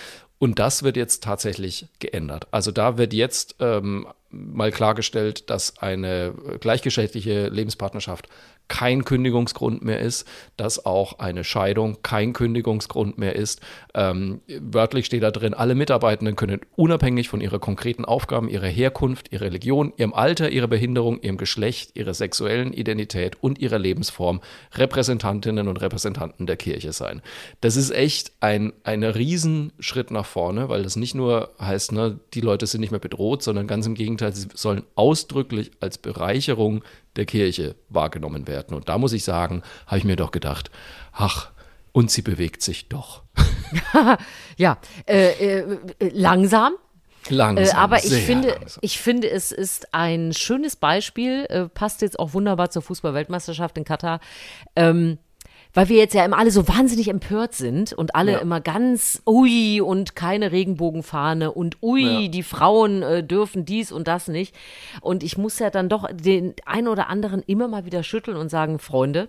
Und 0.45 0.59
das 0.59 0.83
wird 0.83 0.99
jetzt 0.99 1.23
tatsächlich 1.23 1.87
geändert. 2.01 2.49
Also 2.51 2.71
da 2.71 2.99
wird 2.99 3.15
jetzt 3.15 3.57
ähm, 3.61 4.07
mal 4.29 4.71
klargestellt, 4.73 5.49
dass 5.49 5.79
eine 5.79 6.35
gleichgeschlechtliche 6.61 7.49
Lebenspartnerschaft 7.49 8.29
kein 8.69 9.05
Kündigungsgrund 9.05 9.85
mehr 9.85 10.01
ist, 10.01 10.27
dass 10.57 10.87
auch 10.87 11.19
eine 11.19 11.45
Scheidung 11.45 11.99
kein 12.03 12.33
Kündigungsgrund 12.33 13.19
mehr 13.19 13.37
ist. 13.37 13.61
Ähm, 13.95 14.41
wörtlich 14.59 15.07
steht 15.07 15.23
da 15.23 15.31
drin, 15.31 15.53
alle 15.53 15.75
Mitarbeitenden 15.75 16.35
können 16.35 16.61
unabhängig 16.75 17.29
von 17.29 17.43
ihrer 17.43 17.59
konkreten 17.59 18.07
Aufgaben, 18.07 18.49
ihrer 18.49 18.67
Herkunft, 18.67 19.33
ihrer 19.33 19.45
Religion, 19.45 19.93
ihrem 19.99 20.15
Alter, 20.15 20.49
ihrer 20.49 20.67
Behinderung, 20.67 21.21
ihrem 21.21 21.37
Geschlecht, 21.37 21.95
ihrer 21.95 22.15
sexuellen 22.15 22.73
Identität 22.73 23.37
und 23.43 23.59
ihrer 23.59 23.79
Lebensform 23.79 24.41
Repräsentantinnen 24.73 25.69
und 25.69 25.81
Repräsentanten 25.83 26.47
der 26.47 26.57
Kirche 26.57 26.93
sein. 26.93 27.21
Das 27.61 27.77
ist 27.77 27.91
echt 27.91 28.33
ein, 28.41 28.73
ein 28.83 29.05
Riesenschritt 29.05 30.11
nach 30.11 30.27
vorne, 30.27 30.34
weil 30.35 30.83
das 30.83 30.97
nicht 30.97 31.15
nur 31.15 31.51
heißt, 31.61 31.93
ne, 31.93 32.19
die 32.35 32.41
Leute 32.41 32.67
sind 32.67 32.81
nicht 32.81 32.91
mehr 32.91 33.01
bedroht, 33.01 33.43
sondern 33.43 33.67
ganz 33.67 33.87
im 33.87 33.95
Gegenteil, 33.95 34.35
sie 34.35 34.49
sollen 34.55 34.85
ausdrücklich 34.95 35.73
als 35.81 35.99
Bereicherung 35.99 36.83
der 37.17 37.27
Kirche 37.27 37.77
wahrgenommen 37.89 38.49
werden. 38.49 38.75
Und 38.75 38.89
da 38.89 38.99
muss 38.99 39.13
ich 39.13 39.25
sagen, 39.25 39.63
habe 39.87 39.99
ich 39.99 40.05
mir 40.05 40.17
doch 40.17 40.31
gedacht, 40.31 40.71
ach, 41.13 41.51
und 41.93 42.11
sie 42.11 42.23
bewegt 42.23 42.63
sich 42.63 42.89
doch. 42.89 43.23
Ja, 44.57 44.79
äh, 45.07 45.61
äh, 45.61 45.79
langsam. 45.99 46.75
Langsam. 47.29 47.65
Äh, 47.65 47.81
aber 47.81 48.05
ich 48.05 48.13
finde, 48.13 48.51
langsam. 48.51 48.79
ich 48.83 48.99
finde, 49.01 49.31
es 49.31 49.51
ist 49.51 49.93
ein 49.95 50.33
schönes 50.33 50.77
Beispiel, 50.77 51.47
äh, 51.49 51.69
passt 51.69 52.03
jetzt 52.03 52.19
auch 52.19 52.35
wunderbar 52.35 52.71
zur 52.71 52.83
Fußball-Weltmeisterschaft 52.83 53.77
in 53.79 53.85
Katar, 53.85 54.21
ähm, 54.77 55.19
weil 55.75 55.89
wir 55.89 55.97
jetzt 55.99 56.15
ja 56.15 56.25
immer 56.25 56.39
alle 56.39 56.51
so 56.53 56.67
wahnsinnig 56.69 57.09
empört 57.09 57.55
sind 57.55 57.93
und 57.93 58.15
alle 58.15 58.33
Ja. 58.33 58.39
immer 58.39 58.61
ganz 58.61 59.21
ui 59.27 59.81
und 59.81 60.15
keine 60.17 60.53
Regenbogenfahne 60.53 61.53
und 61.53 61.83
ui, 61.83 62.23
Ja. 62.25 62.29
die 62.29 62.43
Frauen 62.43 63.03
äh, 63.03 63.23
dürfen 63.25 63.65
dies 63.65 63.93
und 63.93 64.09
das 64.09 64.29
nicht. 64.29 64.55
Und 65.01 65.23
ich 65.23 65.37
muss 65.37 65.59
ja 65.59 65.71
dann 65.71 65.89
doch 65.89 66.09
den 66.13 66.55
einen 66.65 66.89
oder 66.89 67.09
anderen 67.11 67.43
immer 67.43 67.69
mal 67.69 67.85
wieder 67.85 68.03
schütteln 68.03 68.37
und 68.37 68.49
sagen, 68.49 68.79
Freunde, 68.79 69.29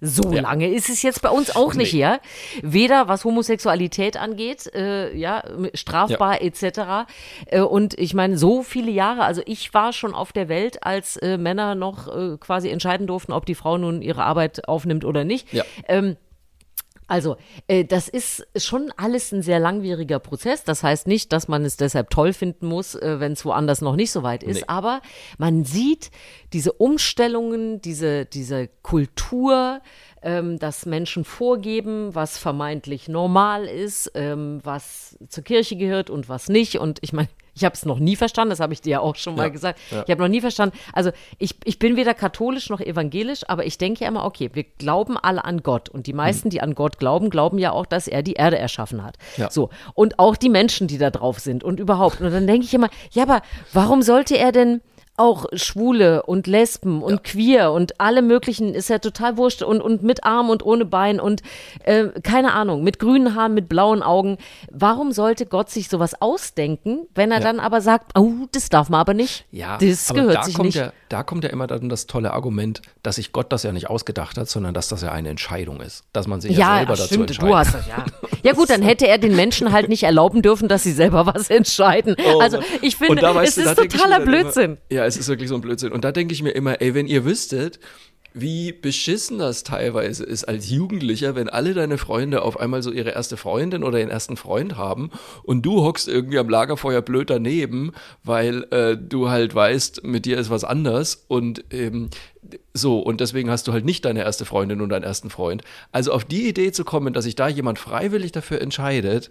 so 0.00 0.32
Ja. 0.32 0.42
lange 0.42 0.68
ist 0.72 0.88
es 0.90 1.02
jetzt 1.02 1.22
bei 1.22 1.30
uns 1.30 1.54
auch 1.54 1.74
nicht 1.74 1.92
Nee. 1.92 2.00
her. 2.00 2.20
Weder 2.62 3.08
was 3.08 3.24
Homosexualität 3.24 4.16
angeht, 4.16 4.72
äh, 4.74 5.14
ja, 5.16 5.42
strafbar 5.74 6.42
etc. 6.42 7.06
Äh, 7.46 7.60
und 7.60 7.98
ich 7.98 8.14
meine, 8.14 8.38
so 8.38 8.62
viele 8.62 8.90
Jahre, 8.90 9.24
also 9.24 9.42
ich 9.46 9.72
war 9.74 9.92
schon 9.92 10.14
auf 10.14 10.32
der 10.32 10.48
Welt, 10.48 10.82
als 10.84 11.16
äh, 11.16 11.38
Männer 11.38 11.74
noch 11.74 12.08
äh, 12.08 12.36
quasi 12.38 12.68
entscheiden 12.70 13.06
durften, 13.06 13.32
ob 13.32 13.46
die 13.46 13.54
Frau 13.54 13.78
nun 13.78 14.02
ihre 14.02 14.24
Arbeit 14.24 14.68
aufnimmt 14.68 15.04
oder 15.04 15.24
nicht. 15.24 15.52
Ja. 15.52 15.64
Ähm, 15.88 16.16
also, 17.08 17.36
äh, 17.68 17.84
das 17.84 18.08
ist 18.08 18.46
schon 18.56 18.92
alles 18.96 19.32
ein 19.32 19.42
sehr 19.42 19.60
langwieriger 19.60 20.18
Prozess. 20.18 20.64
Das 20.64 20.82
heißt 20.82 21.06
nicht, 21.06 21.32
dass 21.32 21.46
man 21.46 21.64
es 21.64 21.76
deshalb 21.76 22.10
toll 22.10 22.32
finden 22.32 22.66
muss, 22.66 22.94
äh, 22.94 23.20
wenn 23.20 23.32
es 23.32 23.44
woanders 23.44 23.80
noch 23.80 23.96
nicht 23.96 24.10
so 24.10 24.22
weit 24.22 24.42
ist. 24.42 24.62
Nee. 24.62 24.64
Aber 24.66 25.00
man 25.38 25.64
sieht 25.64 26.10
diese 26.52 26.72
Umstellungen, 26.72 27.80
diese, 27.80 28.26
diese 28.26 28.68
Kultur, 28.82 29.80
ähm, 30.22 30.58
dass 30.58 30.86
Menschen 30.86 31.24
vorgeben, 31.24 32.14
was 32.14 32.38
vermeintlich 32.38 33.08
normal 33.08 33.66
ist, 33.66 34.10
ähm, 34.14 34.60
was 34.64 35.16
zur 35.28 35.44
Kirche 35.44 35.76
gehört 35.76 36.10
und 36.10 36.28
was 36.28 36.48
nicht. 36.48 36.78
Und 36.80 36.98
ich 37.02 37.12
meine, 37.12 37.28
ich 37.56 37.64
habe 37.64 37.74
es 37.74 37.86
noch 37.86 37.98
nie 37.98 38.16
verstanden, 38.16 38.50
das 38.50 38.60
habe 38.60 38.74
ich 38.74 38.82
dir 38.82 38.90
ja 38.90 39.00
auch 39.00 39.16
schon 39.16 39.34
mal 39.34 39.44
Ja, 39.44 39.48
gesagt. 39.48 39.80
ja. 39.90 40.02
Ich 40.04 40.10
habe 40.10 40.20
noch 40.22 40.28
nie 40.28 40.40
verstanden, 40.42 40.76
also 40.92 41.10
ich, 41.38 41.54
ich 41.64 41.78
bin 41.78 41.96
weder 41.96 42.12
katholisch 42.14 42.68
noch 42.68 42.80
evangelisch, 42.80 43.48
aber 43.48 43.64
ich 43.64 43.78
denke 43.78 44.04
ja 44.04 44.08
immer, 44.08 44.24
okay, 44.24 44.50
wir 44.52 44.64
glauben 44.64 45.16
alle 45.16 45.44
an 45.44 45.62
Gott. 45.62 45.88
Und 45.88 46.06
die 46.06 46.12
meisten, 46.12 46.50
die 46.50 46.60
an 46.60 46.74
Gott 46.74 46.98
glauben, 46.98 47.30
glauben 47.30 47.58
ja 47.58 47.72
auch, 47.72 47.86
dass 47.86 48.08
er 48.08 48.22
die 48.22 48.34
Erde 48.34 48.58
erschaffen 48.58 49.02
hat. 49.02 49.16
Ja. 49.38 49.50
So. 49.50 49.70
Und 49.94 50.18
auch 50.18 50.36
die 50.36 50.50
Menschen, 50.50 50.86
die 50.86 50.98
da 50.98 51.10
drauf 51.10 51.38
sind 51.38 51.64
und 51.64 51.80
überhaupt. 51.80 52.20
Und 52.20 52.30
dann 52.30 52.46
denke 52.46 52.66
ich 52.66 52.74
immer, 52.74 52.90
ja, 53.10 53.22
aber 53.22 53.40
warum 53.72 54.02
sollte 54.02 54.36
er 54.36 54.52
denn 54.52 54.82
auch 55.16 55.46
Schwule 55.52 56.22
und 56.22 56.46
Lesben 56.46 57.02
und 57.02 57.24
queer 57.24 57.72
und 57.72 58.00
alle 58.00 58.22
möglichen 58.22 58.74
ist 58.74 58.88
ja 58.88 58.98
total 58.98 59.36
wurscht 59.36 59.62
und, 59.62 59.80
und 59.80 60.02
mit 60.02 60.24
Arm 60.24 60.50
und 60.50 60.64
ohne 60.64 60.84
Bein 60.84 61.20
und 61.20 61.42
äh, 61.84 62.06
keine 62.22 62.52
Ahnung, 62.52 62.82
mit 62.84 62.98
grünen 62.98 63.34
Haaren, 63.34 63.54
mit 63.54 63.68
blauen 63.68 64.02
Augen. 64.02 64.38
Warum 64.70 65.12
sollte 65.12 65.46
Gott 65.46 65.70
sich 65.70 65.88
sowas 65.88 66.20
ausdenken, 66.20 67.06
wenn 67.14 67.30
er 67.32 67.38
Ja. 67.38 67.44
dann 67.44 67.60
aber 67.60 67.80
sagt, 67.80 68.12
oh, 68.18 68.32
das 68.52 68.68
darf 68.68 68.88
man 68.88 69.00
aber 69.00 69.14
nicht? 69.14 69.44
Ja, 69.50 69.78
das 69.78 70.10
aber 70.10 70.20
gehört 70.20 70.36
da 70.36 70.42
sich 70.44 70.54
kommt 70.54 70.66
nicht. 70.66 70.76
Ja, 70.76 70.92
da 71.08 71.22
kommt 71.22 71.44
ja 71.44 71.50
immer 71.50 71.66
dann 71.66 71.88
das 71.88 72.06
tolle 72.06 72.32
Argument, 72.32 72.82
dass 73.02 73.16
sich 73.16 73.32
Gott 73.32 73.52
das 73.52 73.62
ja 73.62 73.72
nicht 73.72 73.88
ausgedacht 73.88 74.36
hat, 74.38 74.48
sondern 74.48 74.74
dass 74.74 74.88
das 74.88 75.02
ja 75.02 75.12
eine 75.12 75.28
Entscheidung 75.28 75.80
ist. 75.80 76.04
Dass 76.12 76.26
man 76.26 76.40
sich 76.40 76.52
ja, 76.52 76.58
ja, 76.58 76.76
selber 76.78 76.92
ach, 76.92 76.96
dazu 76.98 77.06
stimmt, 77.14 77.30
entscheidet. 77.30 77.50
du 77.50 77.56
hast 77.56 77.74
das, 77.74 77.86
ja. 77.86 78.04
Ja 78.42 78.52
gut, 78.52 78.70
dann 78.70 78.82
hätte 78.82 79.08
er 79.08 79.18
den 79.18 79.34
Menschen 79.34 79.72
halt 79.72 79.88
nicht 79.88 80.04
erlauben 80.04 80.42
dürfen, 80.42 80.68
dass 80.68 80.82
sie 80.82 80.92
selber 80.92 81.26
was 81.26 81.50
entscheiden. 81.50 82.16
Oh 82.32 82.40
also 82.40 82.58
ich 82.80 82.96
finde, 82.96 83.26
es 83.42 83.56
ist 83.58 83.76
totaler 83.76 84.20
Blödsinn. 84.20 84.78
Immer, 84.88 85.00
ja, 85.00 85.05
es 85.06 85.16
ist 85.16 85.28
wirklich 85.28 85.48
so 85.48 85.54
ein 85.54 85.60
Blödsinn. 85.60 85.92
Und 85.92 86.04
da 86.04 86.12
denke 86.12 86.34
ich 86.34 86.42
mir 86.42 86.50
immer, 86.50 86.80
ey, 86.80 86.94
wenn 86.94 87.06
ihr 87.06 87.24
wüsstet, 87.24 87.80
wie 88.38 88.70
beschissen 88.70 89.38
das 89.38 89.62
teilweise 89.62 90.22
ist 90.22 90.44
als 90.44 90.68
Jugendlicher, 90.68 91.34
wenn 91.34 91.48
alle 91.48 91.72
deine 91.72 91.96
Freunde 91.96 92.42
auf 92.42 92.60
einmal 92.60 92.82
so 92.82 92.92
ihre 92.92 93.10
erste 93.10 93.38
Freundin 93.38 93.82
oder 93.82 93.98
ihren 93.98 94.10
ersten 94.10 94.36
Freund 94.36 94.76
haben 94.76 95.10
und 95.42 95.64
du 95.64 95.82
hockst 95.82 96.06
irgendwie 96.06 96.38
am 96.38 96.50
Lagerfeuer 96.50 97.00
blöd 97.00 97.30
daneben, 97.30 97.92
weil 98.24 98.64
äh, 98.72 98.94
du 98.98 99.30
halt 99.30 99.54
weißt, 99.54 100.04
mit 100.04 100.26
dir 100.26 100.36
ist 100.36 100.50
was 100.50 100.64
anders 100.64 101.24
und 101.28 101.64
ähm, 101.70 102.10
so, 102.76 102.98
und 103.00 103.20
deswegen 103.20 103.50
hast 103.50 103.66
du 103.68 103.72
halt 103.72 103.84
nicht 103.84 104.04
deine 104.04 104.22
erste 104.22 104.44
Freundin 104.44 104.80
und 104.80 104.88
deinen 104.90 105.02
ersten 105.04 105.30
Freund. 105.30 105.62
Also 105.92 106.12
auf 106.12 106.24
die 106.24 106.48
Idee 106.48 106.72
zu 106.72 106.84
kommen, 106.84 107.12
dass 107.12 107.24
sich 107.24 107.34
da 107.34 107.48
jemand 107.48 107.78
freiwillig 107.78 108.32
dafür 108.32 108.60
entscheidet, 108.60 109.30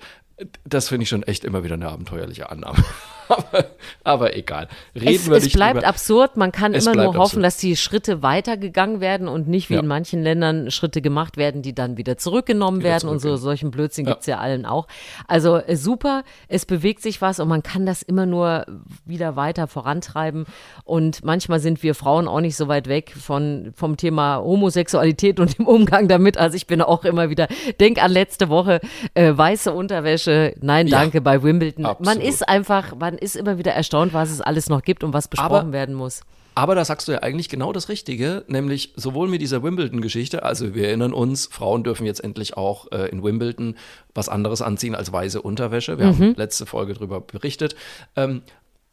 das 0.65 0.89
finde 0.89 1.03
ich 1.03 1.09
schon 1.09 1.23
echt 1.23 1.45
immer 1.45 1.63
wieder 1.63 1.75
eine 1.75 1.87
abenteuerliche 1.87 2.49
Annahme. 2.49 2.83
aber, 3.29 3.65
aber 4.03 4.35
egal. 4.35 4.67
Reden 4.93 5.07
Es, 5.15 5.29
wir 5.29 5.37
es 5.37 5.43
nicht 5.45 5.55
bleibt 5.55 5.77
drüber. 5.77 5.87
absurd. 5.87 6.35
Man 6.37 6.51
kann 6.51 6.73
Es 6.73 6.85
immer 6.85 6.95
nur 6.95 7.05
hoffen, 7.13 7.19
absurd. 7.21 7.43
dass 7.45 7.57
die 7.57 7.77
Schritte 7.77 8.21
weitergegangen 8.21 8.99
werden 8.99 9.29
und 9.29 9.47
nicht 9.47 9.69
wie 9.69 9.75
Ja. 9.75 9.79
in 9.79 9.87
manchen 9.87 10.21
Ländern 10.21 10.69
Schritte 10.71 11.01
gemacht 11.01 11.37
werden, 11.37 11.61
die 11.61 11.73
dann 11.73 11.95
wieder 11.95 12.17
zurückgenommen 12.17 12.79
Wieder 12.81 12.89
werden 12.89 13.09
und 13.09 13.19
so 13.19 13.37
solchen 13.37 13.71
Blödsinn 13.71 14.05
Ja. 14.05 14.11
gibt's 14.11 14.25
ja 14.27 14.37
allen 14.39 14.65
auch. 14.65 14.87
Also 15.27 15.55
äh, 15.55 15.77
super, 15.77 16.23
es 16.49 16.65
bewegt 16.65 17.01
sich 17.01 17.21
was 17.21 17.39
und 17.39 17.47
man 17.47 17.63
kann 17.63 17.85
das 17.85 18.01
immer 18.01 18.25
nur 18.25 18.65
wieder 19.05 19.37
weiter 19.37 19.67
vorantreiben. 19.67 20.45
Und 20.83 21.23
manchmal 21.23 21.61
sind 21.61 21.81
wir 21.81 21.95
Frauen 21.95 22.27
auch 22.27 22.41
nicht 22.41 22.57
so 22.57 22.67
weit 22.67 22.87
weg 22.89 23.13
von, 23.17 23.34
vom 23.75 23.97
Thema 23.97 24.37
Homosexualität 24.37 25.39
und 25.39 25.57
dem 25.57 25.67
Umgang 25.67 26.07
damit. 26.07 26.37
Also 26.37 26.55
ich 26.55 26.67
bin 26.67 26.81
auch 26.81 27.03
immer 27.05 27.29
wieder, 27.29 27.47
denk 27.79 28.01
an 28.03 28.11
letzte 28.11 28.49
Woche, 28.49 28.79
äh, 29.13 29.31
weiße 29.35 29.71
Unterwäsche, 29.71 30.53
nein, 30.61 30.87
Ja. 30.87 30.99
danke 30.99 31.21
bei 31.21 31.41
Wimbledon. 31.43 31.83
Man 31.83 31.91
Absolut. 31.95 32.23
ist 32.23 32.47
einfach, 32.47 32.95
man 32.95 33.17
ist 33.17 33.35
immer 33.35 33.57
wieder 33.57 33.71
erstaunt, 33.71 34.13
was 34.13 34.31
es 34.31 34.41
alles 34.41 34.69
noch 34.69 34.81
gibt 34.81 35.03
und 35.03 35.13
was 35.13 35.27
besprochen 35.27 35.51
Aber- 35.53 35.71
werden 35.73 35.95
muss. 35.95 36.21
Aber 36.57 36.73
da 36.73 36.85
sagst 36.85 37.09
du 37.09 37.11
ja 37.11 37.19
eigentlich 37.21 37.49
genau 37.49 37.73
das 37.73 37.89
Richtige, 37.89 38.45
nämlich 38.47 38.93
sowohl 38.95 39.27
mit 39.27 39.41
dieser 39.41 39.61
Wimbledon-Geschichte, 39.61 40.43
also 40.43 40.73
wir 40.73 40.87
erinnern 40.87 41.11
uns, 41.11 41.47
Frauen 41.47 41.83
dürfen 41.83 42.05
jetzt 42.05 42.23
endlich 42.23 42.55
auch 42.55 42.89
äh, 42.93 43.09
in 43.09 43.21
Wimbledon 43.23 43.75
was 44.13 44.29
anderes 44.29 44.61
anziehen 44.61 44.95
als 44.95 45.11
weiße 45.11 45.41
Unterwäsche. 45.41 45.99
Wir 45.99 46.05
haben 46.07 46.33
letzte 46.37 46.65
Folge 46.65 46.93
darüber 46.93 47.19
berichtet. 47.19 47.75
Ähm, 48.15 48.41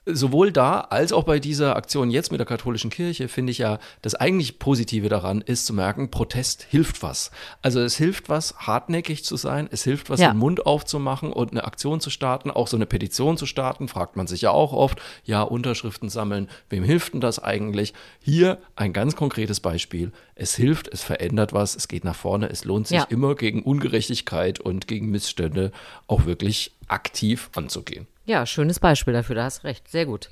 sowohl 0.04 0.50
da 0.50 0.80
als 0.80 1.12
auch 1.12 1.22
bei 1.24 1.38
dieser 1.38 1.76
Aktion 1.76 2.10
jetzt 2.10 2.32
mit 2.32 2.40
der 2.40 2.46
katholischen 2.46 2.90
Kirche 2.90 3.28
finde 3.28 3.52
ich 3.52 3.58
ja, 3.58 3.78
das 4.02 4.14
eigentlich 4.16 4.58
Positive 4.58 5.08
daran 5.08 5.40
ist 5.40 5.64
zu 5.66 5.72
merken, 5.74 6.10
Protest 6.10 6.66
hilft 6.68 7.02
was. 7.02 7.30
Also 7.62 7.78
es 7.80 7.96
hilft 7.96 8.28
was, 8.28 8.54
hartnäckig 8.58 9.24
zu 9.24 9.36
sein, 9.36 9.68
es 9.70 9.84
hilft 9.84 10.10
was, 10.10 10.18
Ja. 10.20 10.32
den 10.32 10.38
Mund 10.38 10.66
aufzumachen 10.66 11.32
und 11.32 11.52
eine 11.52 11.64
Aktion 11.64 12.00
zu 12.00 12.10
starten, 12.10 12.50
auch 12.50 12.66
so 12.66 12.76
eine 12.76 12.86
Petition 12.86 13.36
zu 13.36 13.46
starten, 13.46 13.86
fragt 13.86 14.16
man 14.16 14.26
sich 14.26 14.42
ja 14.42 14.50
auch 14.50 14.72
oft, 14.72 15.00
ja, 15.24 15.42
Unterschriften 15.42 16.08
sammeln, 16.08 16.48
wem 16.68 16.82
hilft 16.82 17.14
denn 17.14 17.20
das 17.20 17.38
eigentlich? 17.38 17.94
Hier 18.20 18.58
ein 18.74 18.92
ganz 18.92 19.14
konkretes 19.14 19.60
Beispiel. 19.60 20.10
Es 20.34 20.56
hilft, 20.56 20.88
es 20.88 21.02
verändert 21.02 21.52
was, 21.52 21.76
es 21.76 21.86
geht 21.86 22.02
nach 22.04 22.16
vorne, 22.16 22.48
es 22.50 22.64
lohnt 22.64 22.88
sich 22.88 22.98
Ja. 22.98 23.06
immer 23.08 23.36
gegen 23.36 23.62
Ungerechtigkeit 23.62 24.58
und 24.58 24.88
gegen 24.88 25.10
Missstände 25.10 25.70
auch 26.08 26.24
wirklich 26.26 26.72
aktiv 26.88 27.50
anzugehen. 27.54 28.06
Ja, 28.24 28.46
schönes 28.46 28.78
Beispiel 28.80 29.12
dafür, 29.14 29.34
da 29.36 29.44
hast 29.44 29.64
recht. 29.64 29.88
Sehr 29.88 30.06
gut. 30.06 30.28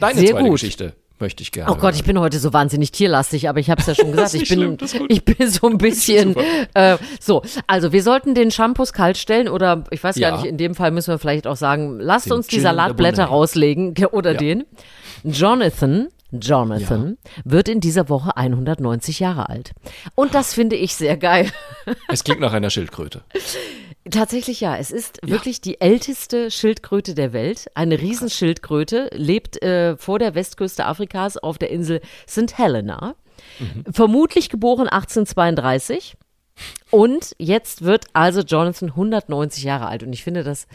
Deine 0.00 0.18
Sehr 0.20 0.30
zweite 0.32 0.44
gut. 0.44 0.52
Geschichte 0.52 0.92
möchte 1.18 1.42
ich 1.42 1.50
gerne. 1.50 1.72
Oh 1.72 1.76
Gott, 1.76 1.94
ich 1.94 2.04
bin 2.04 2.18
heute 2.20 2.38
so 2.38 2.52
wahnsinnig 2.52 2.92
tierlastig, 2.92 3.48
aber 3.48 3.58
ich 3.58 3.70
habe 3.70 3.80
es 3.80 3.86
ja 3.86 3.94
schon 3.94 4.12
gesagt, 4.12 4.34
ich 4.34 4.46
bin, 4.48 4.76
schlimm, 4.78 5.06
ich 5.08 5.24
bin 5.24 5.50
so 5.50 5.66
ein 5.68 5.78
bisschen 5.78 6.36
äh, 6.74 6.98
so. 7.18 7.42
Also 7.66 7.92
wir 7.92 8.02
sollten 8.02 8.34
den 8.34 8.50
Shampoos 8.50 8.92
kalt 8.92 9.16
stellen 9.16 9.48
oder 9.48 9.84
ich 9.90 10.04
weiß 10.04 10.16
Ja. 10.16 10.30
gar 10.30 10.36
nicht, 10.42 10.46
in 10.50 10.58
dem 10.58 10.74
Fall 10.74 10.90
müssen 10.90 11.10
wir 11.10 11.18
vielleicht 11.18 11.46
auch 11.46 11.56
sagen, 11.56 11.98
lasst 12.00 12.26
Den 12.26 12.34
uns 12.34 12.48
die 12.48 12.56
Gin 12.56 12.64
Salatblätter 12.64 13.24
rauslegen 13.24 13.94
oder 14.12 14.32
Ja. 14.32 14.36
den. 14.38 14.64
Jonathan. 15.24 16.08
Jonathan 16.32 17.16
wird 17.44 17.68
in 17.68 17.80
dieser 17.80 18.08
Woche 18.10 18.36
190 18.36 19.20
Jahre 19.20 19.48
alt. 19.48 19.72
Und 20.16 20.34
das 20.34 20.52
finde 20.52 20.76
ich 20.76 20.94
sehr 20.96 21.16
geil. 21.16 21.50
Es 22.08 22.24
klingt 22.24 22.40
nach 22.40 22.52
einer 22.52 22.68
Schildkröte. 22.68 23.22
Tatsächlich 24.10 24.60
ja. 24.60 24.76
Es 24.76 24.90
ist 24.90 25.18
wirklich 25.22 25.60
die 25.60 25.80
älteste 25.80 26.50
Schildkröte 26.50 27.14
der 27.14 27.32
Welt. 27.32 27.66
Eine 27.74 28.00
Riesenschildkröte 28.00 29.10
lebt 29.12 29.62
äh, 29.62 29.96
vor 29.96 30.18
der 30.18 30.34
Westküste 30.34 30.86
Afrikas 30.86 31.36
auf 31.36 31.58
der 31.58 31.70
Insel 31.70 32.00
St. 32.28 32.56
Helena. 32.56 33.16
Vermutlich 33.92 34.48
geboren 34.48 34.88
1832. 34.88 36.16
Und 36.90 37.34
jetzt 37.38 37.82
wird 37.82 38.04
also 38.12 38.40
Jonathan 38.42 38.90
190 38.90 39.64
Jahre 39.64 39.88
alt. 39.88 40.02
Und 40.04 40.12
ich 40.12 40.22
finde 40.22 40.44
das 40.44 40.66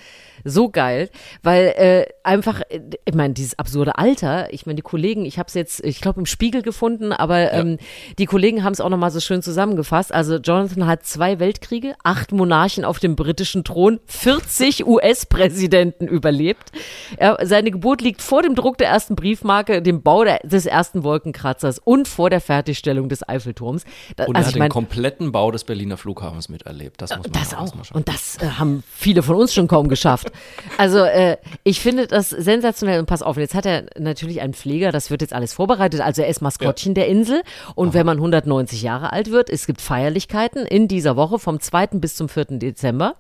so 0.43 0.69
geil, 0.69 1.09
weil 1.41 1.67
äh, 1.77 2.05
einfach, 2.23 2.61
äh, 2.69 2.81
ich 3.05 3.13
meine, 3.15 3.33
dieses 3.33 3.57
absurde 3.57 3.97
Alter, 3.97 4.51
ich 4.53 4.65
meine, 4.65 4.75
die 4.75 4.81
Kollegen, 4.81 5.25
ich 5.25 5.39
habe 5.39 5.47
es 5.47 5.53
jetzt, 5.53 5.83
ich 5.83 6.01
glaube, 6.01 6.19
im 6.19 6.25
Spiegel 6.25 6.63
gefunden, 6.63 7.13
aber 7.13 7.53
ähm, 7.53 7.77
die 8.19 8.25
Kollegen 8.25 8.63
haben 8.63 8.73
es 8.73 8.81
auch 8.81 8.89
nochmal 8.89 9.11
so 9.11 9.19
schön 9.19 9.41
zusammengefasst. 9.41 10.13
Also 10.13 10.35
Jonathan 10.37 10.85
hat 10.85 11.05
zwei 11.05 11.39
Weltkriege, 11.39 11.95
acht 12.03 12.31
Monarchen 12.31 12.83
auf 12.85 12.99
dem 12.99 13.15
britischen 13.15 13.63
Thron, 13.63 13.99
40 14.07 14.85
US-Präsidenten 14.85 16.07
überlebt. 16.07 16.71
Er, 17.17 17.37
seine 17.43 17.71
Geburt 17.71 18.01
liegt 18.01 18.21
vor 18.21 18.41
dem 18.41 18.55
Druck 18.55 18.77
der 18.77 18.87
ersten 18.89 19.15
Briefmarke, 19.15 19.81
dem 19.81 20.01
Bau 20.01 20.23
der, 20.23 20.39
des 20.43 20.65
ersten 20.65 21.03
Wolkenkratzers 21.03 21.79
und 21.79 22.07
vor 22.07 22.29
der 22.29 22.41
Fertigstellung 22.41 23.09
des 23.09 23.27
Eiffelturms. 23.27 23.85
Da- 24.15 24.25
Und 24.25 24.35
er 24.35 24.39
also 24.39 24.47
hat 24.47 24.55
ich 24.55 24.59
mein, 24.59 24.69
den 24.69 24.73
kompletten 24.73 25.31
Bau 25.31 25.51
des 25.51 25.63
Berliner 25.71 25.95
Flughafens 25.95 26.49
miterlebt. 26.49 27.01
Das 27.01 27.15
muss 27.15 27.27
man 27.27 27.31
das 27.31 27.51
ja 27.51 27.60
auch. 27.60 27.73
schaffen. 27.73 27.95
Und 27.95 28.10
das 28.10 28.38
äh, 28.41 28.45
haben 28.60 28.84
viele 28.93 29.23
von 29.23 29.38
uns 29.38 29.53
schon 29.53 29.69
kaum 29.69 29.88
geschafft. 29.88 30.29
Also 30.77 30.97
äh, 30.97 31.38
ich 31.63 31.79
finde 31.79 32.07
das 32.07 32.29
sensationell. 32.29 32.99
Und 32.99 33.05
pass 33.05 33.21
auf, 33.21 33.38
jetzt 33.38 33.55
hat 33.55 33.65
er 33.65 33.86
natürlich 33.97 34.41
einen 34.41 34.53
Pfleger, 34.53 34.91
das 34.91 35.12
wird 35.12 35.21
jetzt 35.21 35.31
alles 35.31 35.53
vorbereitet. 35.53 36.01
Also 36.01 36.23
er 36.23 36.27
ist 36.27 36.41
Maskottchen 36.41 36.93
der 36.93 37.07
Insel. 37.07 37.41
Und 37.73 37.93
wenn 37.93 38.05
man 38.05 38.17
190 38.17 38.81
Jahre 38.81 39.13
alt 39.13 39.31
wird, 39.31 39.49
es 39.49 39.65
gibt 39.65 39.79
Feierlichkeiten 39.79 40.65
in 40.65 40.89
dieser 40.89 41.15
Woche 41.15 41.39
vom 41.39 41.62
2. 41.62 41.88
bis 41.93 42.15
zum 42.15 42.27
4. 42.27 42.60
Dezember 42.60 43.15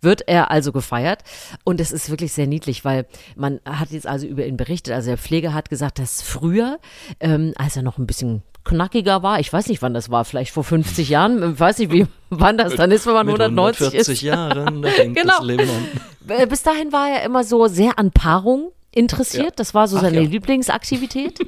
wird 0.00 0.22
er 0.26 0.50
also 0.50 0.72
gefeiert. 0.72 1.22
Und 1.64 1.80
es 1.80 1.92
ist 1.92 2.10
wirklich 2.10 2.32
sehr 2.32 2.46
niedlich, 2.46 2.84
weil 2.84 3.06
man 3.36 3.60
hat 3.64 3.90
jetzt 3.90 4.06
also 4.06 4.26
über 4.26 4.46
ihn 4.46 4.56
berichtet. 4.56 4.94
Also 4.94 5.08
der 5.10 5.18
Pfleger 5.18 5.54
hat 5.54 5.70
gesagt, 5.70 5.98
dass 5.98 6.22
früher, 6.22 6.78
ähm, 7.20 7.52
als 7.56 7.76
er 7.76 7.82
noch 7.82 7.98
ein 7.98 8.06
bisschen 8.06 8.42
knackiger 8.64 9.22
war, 9.22 9.40
ich 9.40 9.52
weiß 9.52 9.68
nicht, 9.68 9.80
wann 9.82 9.94
das 9.94 10.10
war, 10.10 10.24
vielleicht 10.24 10.52
vor 10.52 10.64
50 10.64 11.08
Jahren, 11.08 11.52
ich 11.54 11.60
weiß 11.60 11.78
nicht, 11.78 11.92
wie, 11.92 12.06
wann 12.30 12.58
das 12.58 12.74
dann 12.74 12.90
ist, 12.90 13.06
wenn 13.06 13.14
man 13.14 13.26
Mit 13.26 13.40
190 13.40 13.86
140 13.86 14.12
ist. 14.14 14.22
Jahren, 14.22 14.82
da 14.82 14.88
fängt 14.90 15.16
Genau. 15.20 15.38
das 15.38 15.46
Leben 15.46 15.68
an. 15.70 15.88
Äh, 16.28 16.46
Bis 16.46 16.62
dahin 16.62 16.92
war 16.92 17.08
er 17.08 17.22
immer 17.24 17.44
so 17.44 17.66
sehr 17.68 17.98
an 17.98 18.10
Paarung 18.10 18.72
interessiert. 18.94 19.44
Ja. 19.44 19.52
Das 19.56 19.74
war 19.74 19.88
so 19.88 19.98
seine 19.98 20.22
ja. 20.22 20.28
Lieblingsaktivität. 20.28 21.38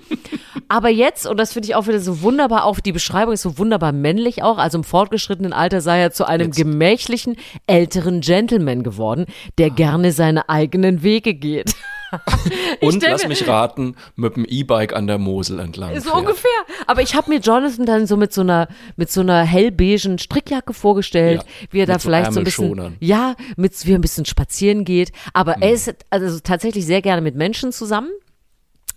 Aber 0.68 0.88
jetzt, 0.88 1.26
und 1.26 1.38
das 1.38 1.52
finde 1.52 1.68
ich 1.68 1.74
auch 1.74 1.86
wieder 1.86 2.00
so 2.00 2.22
wunderbar, 2.22 2.64
auch 2.64 2.80
die 2.80 2.92
Beschreibung 2.92 3.34
ist 3.34 3.42
so 3.42 3.58
wunderbar 3.58 3.92
männlich 3.92 4.42
auch, 4.42 4.58
also 4.58 4.78
im 4.78 4.84
fortgeschrittenen 4.84 5.52
Alter 5.52 5.80
sei 5.80 6.00
er 6.00 6.10
zu 6.12 6.24
einem 6.26 6.46
Jetzt. 6.48 6.56
gemächlichen, 6.56 7.36
älteren 7.66 8.20
Gentleman 8.20 8.82
geworden, 8.82 9.26
der 9.58 9.70
gerne 9.70 10.12
seine 10.12 10.48
eigenen 10.48 11.02
Wege 11.02 11.34
geht. 11.34 11.74
Und 12.80 13.02
lass 13.04 13.26
mich 13.28 13.46
raten, 13.46 13.94
mit 14.16 14.34
dem 14.34 14.44
E-Bike 14.44 14.94
an 14.94 15.06
der 15.06 15.18
Mosel 15.18 15.60
entlang. 15.60 15.94
So 16.00 16.10
fährt. 16.10 16.16
ungefähr. 16.16 16.50
Aber 16.88 17.02
ich 17.02 17.14
habe 17.14 17.30
mir 17.30 17.38
Jonathan 17.38 17.86
dann 17.86 18.06
so 18.08 18.16
mit 18.16 18.32
so 18.32 18.40
einer 18.40 18.66
mit 18.96 19.12
so 19.12 19.20
einer 19.20 19.42
hellbeigen 19.44 20.18
Strickjacke 20.18 20.74
vorgestellt, 20.74 21.42
Ja, 21.42 21.48
wie 21.70 21.78
er 21.80 21.86
da 21.86 21.94
so 21.94 22.08
vielleicht 22.08 22.32
so 22.32 22.40
ein 22.40 22.44
bisschen 22.44 22.96
ja, 22.98 23.34
mit 23.56 23.74
wie 23.86 23.92
er 23.92 23.98
ein 23.98 24.00
bisschen 24.00 24.24
spazieren 24.24 24.84
geht, 24.84 25.12
aber 25.34 25.56
Mhm. 25.58 25.62
er 25.62 25.70
ist 25.72 25.94
also 26.10 26.40
tatsächlich 26.40 26.84
sehr 26.84 27.00
gerne 27.00 27.22
mit 27.22 27.36
Menschen 27.36 27.70
zusammen. 27.70 28.10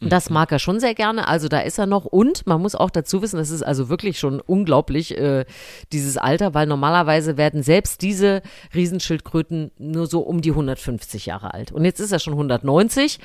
Das 0.09 0.29
Mhm. 0.29 0.33
mag 0.35 0.51
er 0.51 0.59
schon 0.59 0.79
sehr 0.79 0.93
gerne, 0.95 1.27
also 1.27 1.47
da 1.47 1.59
ist 1.59 1.77
er 1.77 1.85
noch. 1.85 2.05
Und 2.05 2.45
man 2.47 2.61
muss 2.61 2.75
auch 2.75 2.89
dazu 2.89 3.21
wissen, 3.21 3.37
das 3.37 3.49
ist 3.49 3.63
also 3.63 3.89
wirklich 3.89 4.19
schon 4.19 4.39
unglaublich, 4.41 5.17
äh, 5.17 5.45
dieses 5.91 6.17
Alter, 6.17 6.53
weil 6.53 6.67
normalerweise 6.67 7.37
werden 7.37 7.63
selbst 7.63 8.01
diese 8.01 8.41
Riesenschildkröten 8.73 9.71
nur 9.77 10.07
so 10.07 10.21
um 10.21 10.41
die 10.41 10.51
150 10.51 11.25
Jahre 11.25 11.53
alt. 11.53 11.71
Und 11.71 11.85
jetzt 11.85 11.99
ist 11.99 12.11
er 12.11 12.19
schon 12.19 12.33
190. 12.33 13.19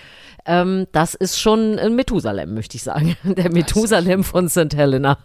Ähm, 0.46 0.86
das 0.92 1.14
ist 1.14 1.38
schon 1.40 1.78
ein 1.78 1.94
Methusalem, 1.94 2.54
möchte 2.54 2.76
ich 2.76 2.82
sagen. 2.82 3.16
Der 3.24 3.50
Methusalem 3.52 4.24
von 4.24 4.48
St. 4.48 4.74
Helena. 4.74 5.18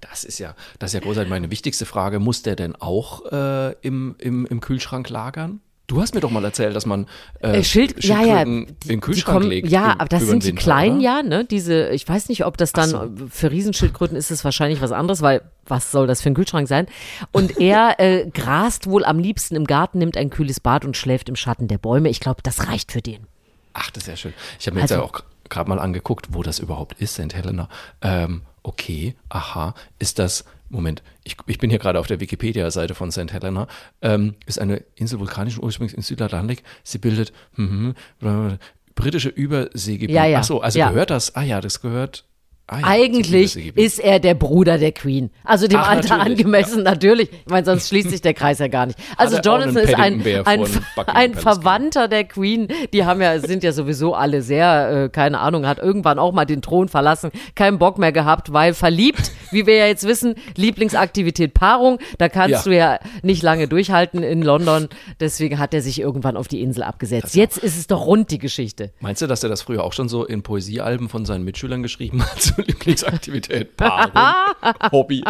Das 0.00 0.24
ist 0.24 0.38
ja, 0.38 0.54
das 0.78 0.90
ist 0.90 0.94
ja 0.94 1.00
großartig. 1.00 1.30
Meine 1.30 1.50
wichtigste 1.50 1.86
Frage, 1.86 2.18
muss 2.18 2.42
der 2.42 2.56
denn 2.56 2.74
auch 2.74 3.30
äh, 3.30 3.72
im, 3.82 4.16
im, 4.18 4.46
im 4.46 4.60
Kühlschrank 4.60 5.08
lagern? 5.10 5.60
Du 5.90 6.00
hast 6.00 6.14
mir 6.14 6.20
doch 6.20 6.30
mal 6.30 6.44
erzählt, 6.44 6.76
dass 6.76 6.86
man 6.86 7.06
äh, 7.42 7.58
Äh, 7.58 7.64
Schild, 7.64 8.04
ja, 8.04 8.22
ja, 8.22 8.44
die, 8.44 8.50
in 8.52 8.76
den 8.86 9.00
Kühlschrank 9.00 9.38
kommen, 9.38 9.50
legt. 9.50 9.68
ja, 9.68 9.96
aber 9.98 10.06
das 10.06 10.22
sind 10.24 10.44
die 10.44 10.48
Winter, 10.50 10.62
kleinen, 10.62 10.96
oder? 10.98 11.04
ja, 11.04 11.22
ne? 11.24 11.44
Diese, 11.44 11.88
ich 11.88 12.08
weiß 12.08 12.28
nicht, 12.28 12.44
ob 12.46 12.56
das 12.56 12.72
dann 12.72 12.94
Ach 12.94 13.08
für 13.28 13.50
Riesenschildkröten 13.50 14.16
ist 14.16 14.30
es 14.30 14.44
wahrscheinlich 14.44 14.80
was 14.80 14.92
anderes, 14.92 15.20
weil 15.20 15.42
was 15.66 15.90
soll 15.90 16.06
das 16.06 16.22
für 16.22 16.30
ein 16.30 16.34
Kühlschrank 16.34 16.68
sein? 16.68 16.86
Und 17.32 17.58
er 17.60 17.96
äh, 17.98 18.30
grast 18.32 18.86
wohl 18.86 19.04
am 19.04 19.18
liebsten 19.18 19.56
im 19.56 19.64
Garten, 19.64 19.98
nimmt 19.98 20.16
ein 20.16 20.30
kühles 20.30 20.60
Bad 20.60 20.84
und 20.84 20.96
schläft 20.96 21.28
im 21.28 21.34
Schatten 21.34 21.66
der 21.66 21.78
Bäume. 21.78 22.08
Ich 22.08 22.20
glaube, 22.20 22.40
das 22.44 22.68
reicht 22.68 22.92
für 22.92 23.02
den. 23.02 23.26
Ach, 23.72 23.90
das 23.90 24.04
ist 24.04 24.08
ja 24.08 24.16
schön. 24.16 24.34
Ich 24.60 24.66
habe 24.68 24.76
mir 24.76 24.82
jetzt 24.82 24.92
Also- 24.92 25.02
ja 25.02 25.08
auch 25.08 25.20
gerade 25.48 25.68
mal 25.68 25.80
angeguckt, 25.80 26.28
wo 26.30 26.44
das 26.44 26.60
überhaupt 26.60 27.00
ist, 27.00 27.14
St. 27.14 27.34
Helena. 27.34 27.68
Ähm, 28.00 28.42
okay, 28.62 29.16
aha, 29.28 29.74
ist 29.98 30.20
das, 30.20 30.44
Moment, 30.70 31.02
ich, 31.24 31.36
ich 31.46 31.58
bin 31.58 31.68
hier 31.68 31.80
gerade 31.80 31.98
auf 31.98 32.06
der 32.06 32.20
Wikipedia-Seite 32.20 32.94
von 32.94 33.10
St. 33.10 33.32
Helena, 33.32 33.66
ähm, 34.02 34.36
ist 34.46 34.60
eine 34.60 34.84
Insel 34.94 35.18
vulkanischen 35.18 35.62
Ursprungs 35.62 35.92
in 35.92 36.02
Südatlantik. 36.02 36.62
Sie 36.84 36.98
bildet 36.98 37.32
hm, 37.56 37.94
hm, 38.20 38.58
britische 38.94 39.28
Überseegebiet. 39.28 40.14
Ja, 40.14 40.26
ja, 40.26 40.38
Ach 40.38 40.44
so, 40.44 40.60
also 40.60 40.78
ja. 40.78 40.90
gehört 40.90 41.10
das, 41.10 41.34
ah 41.34 41.42
ja, 41.42 41.60
das 41.60 41.80
gehört, 41.80 42.24
ah 42.68 42.78
ja, 42.78 42.86
Eigentlich 42.86 43.76
ist 43.76 43.98
er 43.98 44.20
der 44.20 44.34
Bruder 44.34 44.78
der 44.78 44.92
Queen. 44.92 45.30
Also 45.42 45.66
dem 45.66 45.80
Ach, 45.80 45.88
Alter 45.88 46.18
natürlich, 46.18 46.38
angemessen, 46.38 46.82
natürlich. 46.84 47.32
Ich 47.32 47.50
meine, 47.50 47.66
sonst 47.66 47.88
schließt 47.88 48.10
sich 48.10 48.20
der 48.20 48.34
Kreis 48.34 48.60
ja 48.60 48.68
gar 48.68 48.86
nicht. 48.86 48.98
Also 49.16 49.36
er 49.36 49.40
auch 49.40 49.44
Jonathan 49.44 49.76
ist 49.76 49.94
ein, 49.94 50.22
ein, 50.44 50.64
ein 51.06 51.34
Verwandter 51.34 52.06
der 52.06 52.24
Queen. 52.24 52.68
Die 52.92 53.04
haben 53.04 53.20
ja, 53.20 53.40
sind 53.40 53.64
ja 53.64 53.72
sowieso 53.72 54.14
alle 54.14 54.42
sehr, 54.42 55.04
äh, 55.04 55.08
keine 55.08 55.40
Ahnung, 55.40 55.66
hat 55.66 55.78
irgendwann 55.78 56.20
auch 56.20 56.32
mal 56.32 56.44
den 56.44 56.62
Thron 56.62 56.88
verlassen, 56.88 57.32
keinen 57.56 57.78
Bock 57.78 57.98
mehr 57.98 58.12
gehabt, 58.12 58.52
weil 58.52 58.72
verliebt, 58.72 59.32
wie 59.52 59.66
wir 59.66 59.76
ja 59.76 59.86
jetzt 59.86 60.04
wissen, 60.06 60.34
Lieblingsaktivität 60.56 61.54
Paarung. 61.54 61.98
Da 62.18 62.28
kannst 62.28 62.50
Ja. 62.50 62.62
du 62.62 62.76
ja 62.76 62.98
nicht 63.22 63.42
lange 63.42 63.68
durchhalten 63.68 64.22
in 64.22 64.42
London. 64.42 64.88
Deswegen 65.20 65.58
hat 65.58 65.74
er 65.74 65.82
sich 65.82 66.00
irgendwann 66.00 66.36
auf 66.36 66.48
die 66.48 66.60
Insel 66.62 66.82
abgesetzt. 66.82 67.34
Jetzt 67.34 67.58
ist 67.58 67.76
es 67.78 67.86
doch 67.86 68.06
rund, 68.06 68.30
die 68.30 68.38
Geschichte. 68.38 68.92
Meinst 69.00 69.22
du, 69.22 69.26
dass 69.26 69.42
er 69.42 69.48
das 69.48 69.62
früher 69.62 69.84
auch 69.84 69.92
schon 69.92 70.08
so 70.08 70.24
in 70.24 70.42
Poesiealben 70.42 71.08
von 71.08 71.24
seinen 71.24 71.44
Mitschülern 71.44 71.82
geschrieben 71.82 72.22
hat? 72.22 72.40
Zur 72.40 72.64
Lieblingsaktivität, 72.64 73.76
Paarung, 73.76 74.12
Hobby. 74.92 75.22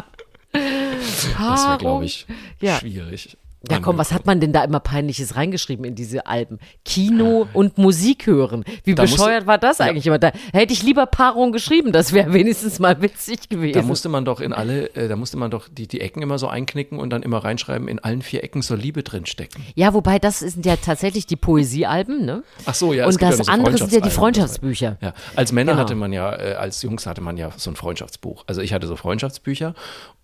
Das 0.52 1.66
wäre, 1.66 1.78
glaube 1.78 2.04
ich, 2.04 2.26
Ja. 2.61 2.78
schwierig. 2.78 3.37
Ja, 3.68 3.79
komm, 3.81 3.99
was 3.99 4.12
hat 4.12 4.25
man 4.25 4.40
denn 4.40 4.53
da 4.55 4.64
immer 4.64 4.81
Peinliches 4.81 5.37
reingeschrieben 5.37 5.85
in 5.85 5.94
diese 5.94 6.27
Alben? 6.27 6.59
Kino 6.85 7.46
und 7.53 7.77
Musik 7.77 8.27
hören. 8.27 8.64
Wie 8.85 8.94
Da 8.94 9.03
musste- 9.03 9.18
bescheuert 9.18 9.46
war 9.46 9.59
das 9.59 9.81
eigentlich 9.83 10.07
immer? 10.07 10.18
Da 10.18 10.33
hätte 10.53 10.73
ich 10.73 10.83
lieber 10.83 11.05
Paarung 11.07 11.53
geschrieben, 11.53 11.92
das 11.92 12.12
wäre 12.14 12.33
wenigstens 12.33 12.79
mal 12.79 13.03
witzig 13.03 13.49
gewesen. 13.51 13.75
Da 13.79 13.83
musste 13.83 14.09
man 14.09 14.25
doch 14.25 14.40
in 14.40 14.55
alle, 14.55 14.87
äh, 14.96 15.09
da 15.09 15.16
musste 15.16 15.37
man 15.37 15.51
doch 15.51 15.68
die, 15.70 15.87
die 15.87 16.01
Ecken 16.01 16.23
immer 16.23 16.38
so 16.38 16.49
einknicken 16.49 16.99
und 16.99 17.11
dann 17.11 17.23
immer 17.23 17.38
reinschreiben, 17.44 17.87
in 17.87 17.99
allen 17.99 18.23
vier 18.23 18.42
Ecken 18.44 18.62
soll 18.62 18.79
Liebe 18.79 19.03
drin 19.03 19.27
stecken. 19.27 19.62
ja, 19.75 19.92
wobei 19.92 20.18
das 20.18 20.38
sind 20.40 20.64
ja 20.64 20.77
tatsächlich 20.77 21.27
die 21.27 21.37
Poesiealben, 21.37 22.25
ne? 22.25 22.42
Ach 22.64 22.75
so, 22.75 22.94
ja. 22.94 23.05
es 23.07 23.14
Und 23.16 23.18
gibt 23.18 23.23
ja 23.23 23.29
das 23.31 23.38
noch 23.40 23.44
so 23.46 23.53
andere 23.53 23.77
sind 23.77 23.92
ja 23.92 24.01
die. 24.01 24.11
Freundschaftsbücher. 24.11 24.96
Ja, 25.03 25.12
als 25.37 25.53
Männer 25.53 25.73
Genau. 25.73 25.83
hatte 25.83 25.94
man 25.96 26.12
ja, 26.14 26.33
äh, 26.35 26.55
als 26.55 26.81
Jungs 26.83 27.07
hatte 27.07 27.20
man 27.20 27.37
ja 27.37 27.51
so 27.57 27.70
ein 27.70 27.77
Freundschaftsbuch. 27.77 28.44
Also 28.46 28.62
ich 28.62 28.73
hatte 28.73 28.87
so 28.87 28.96
Freundschaftsbücher 28.96 29.75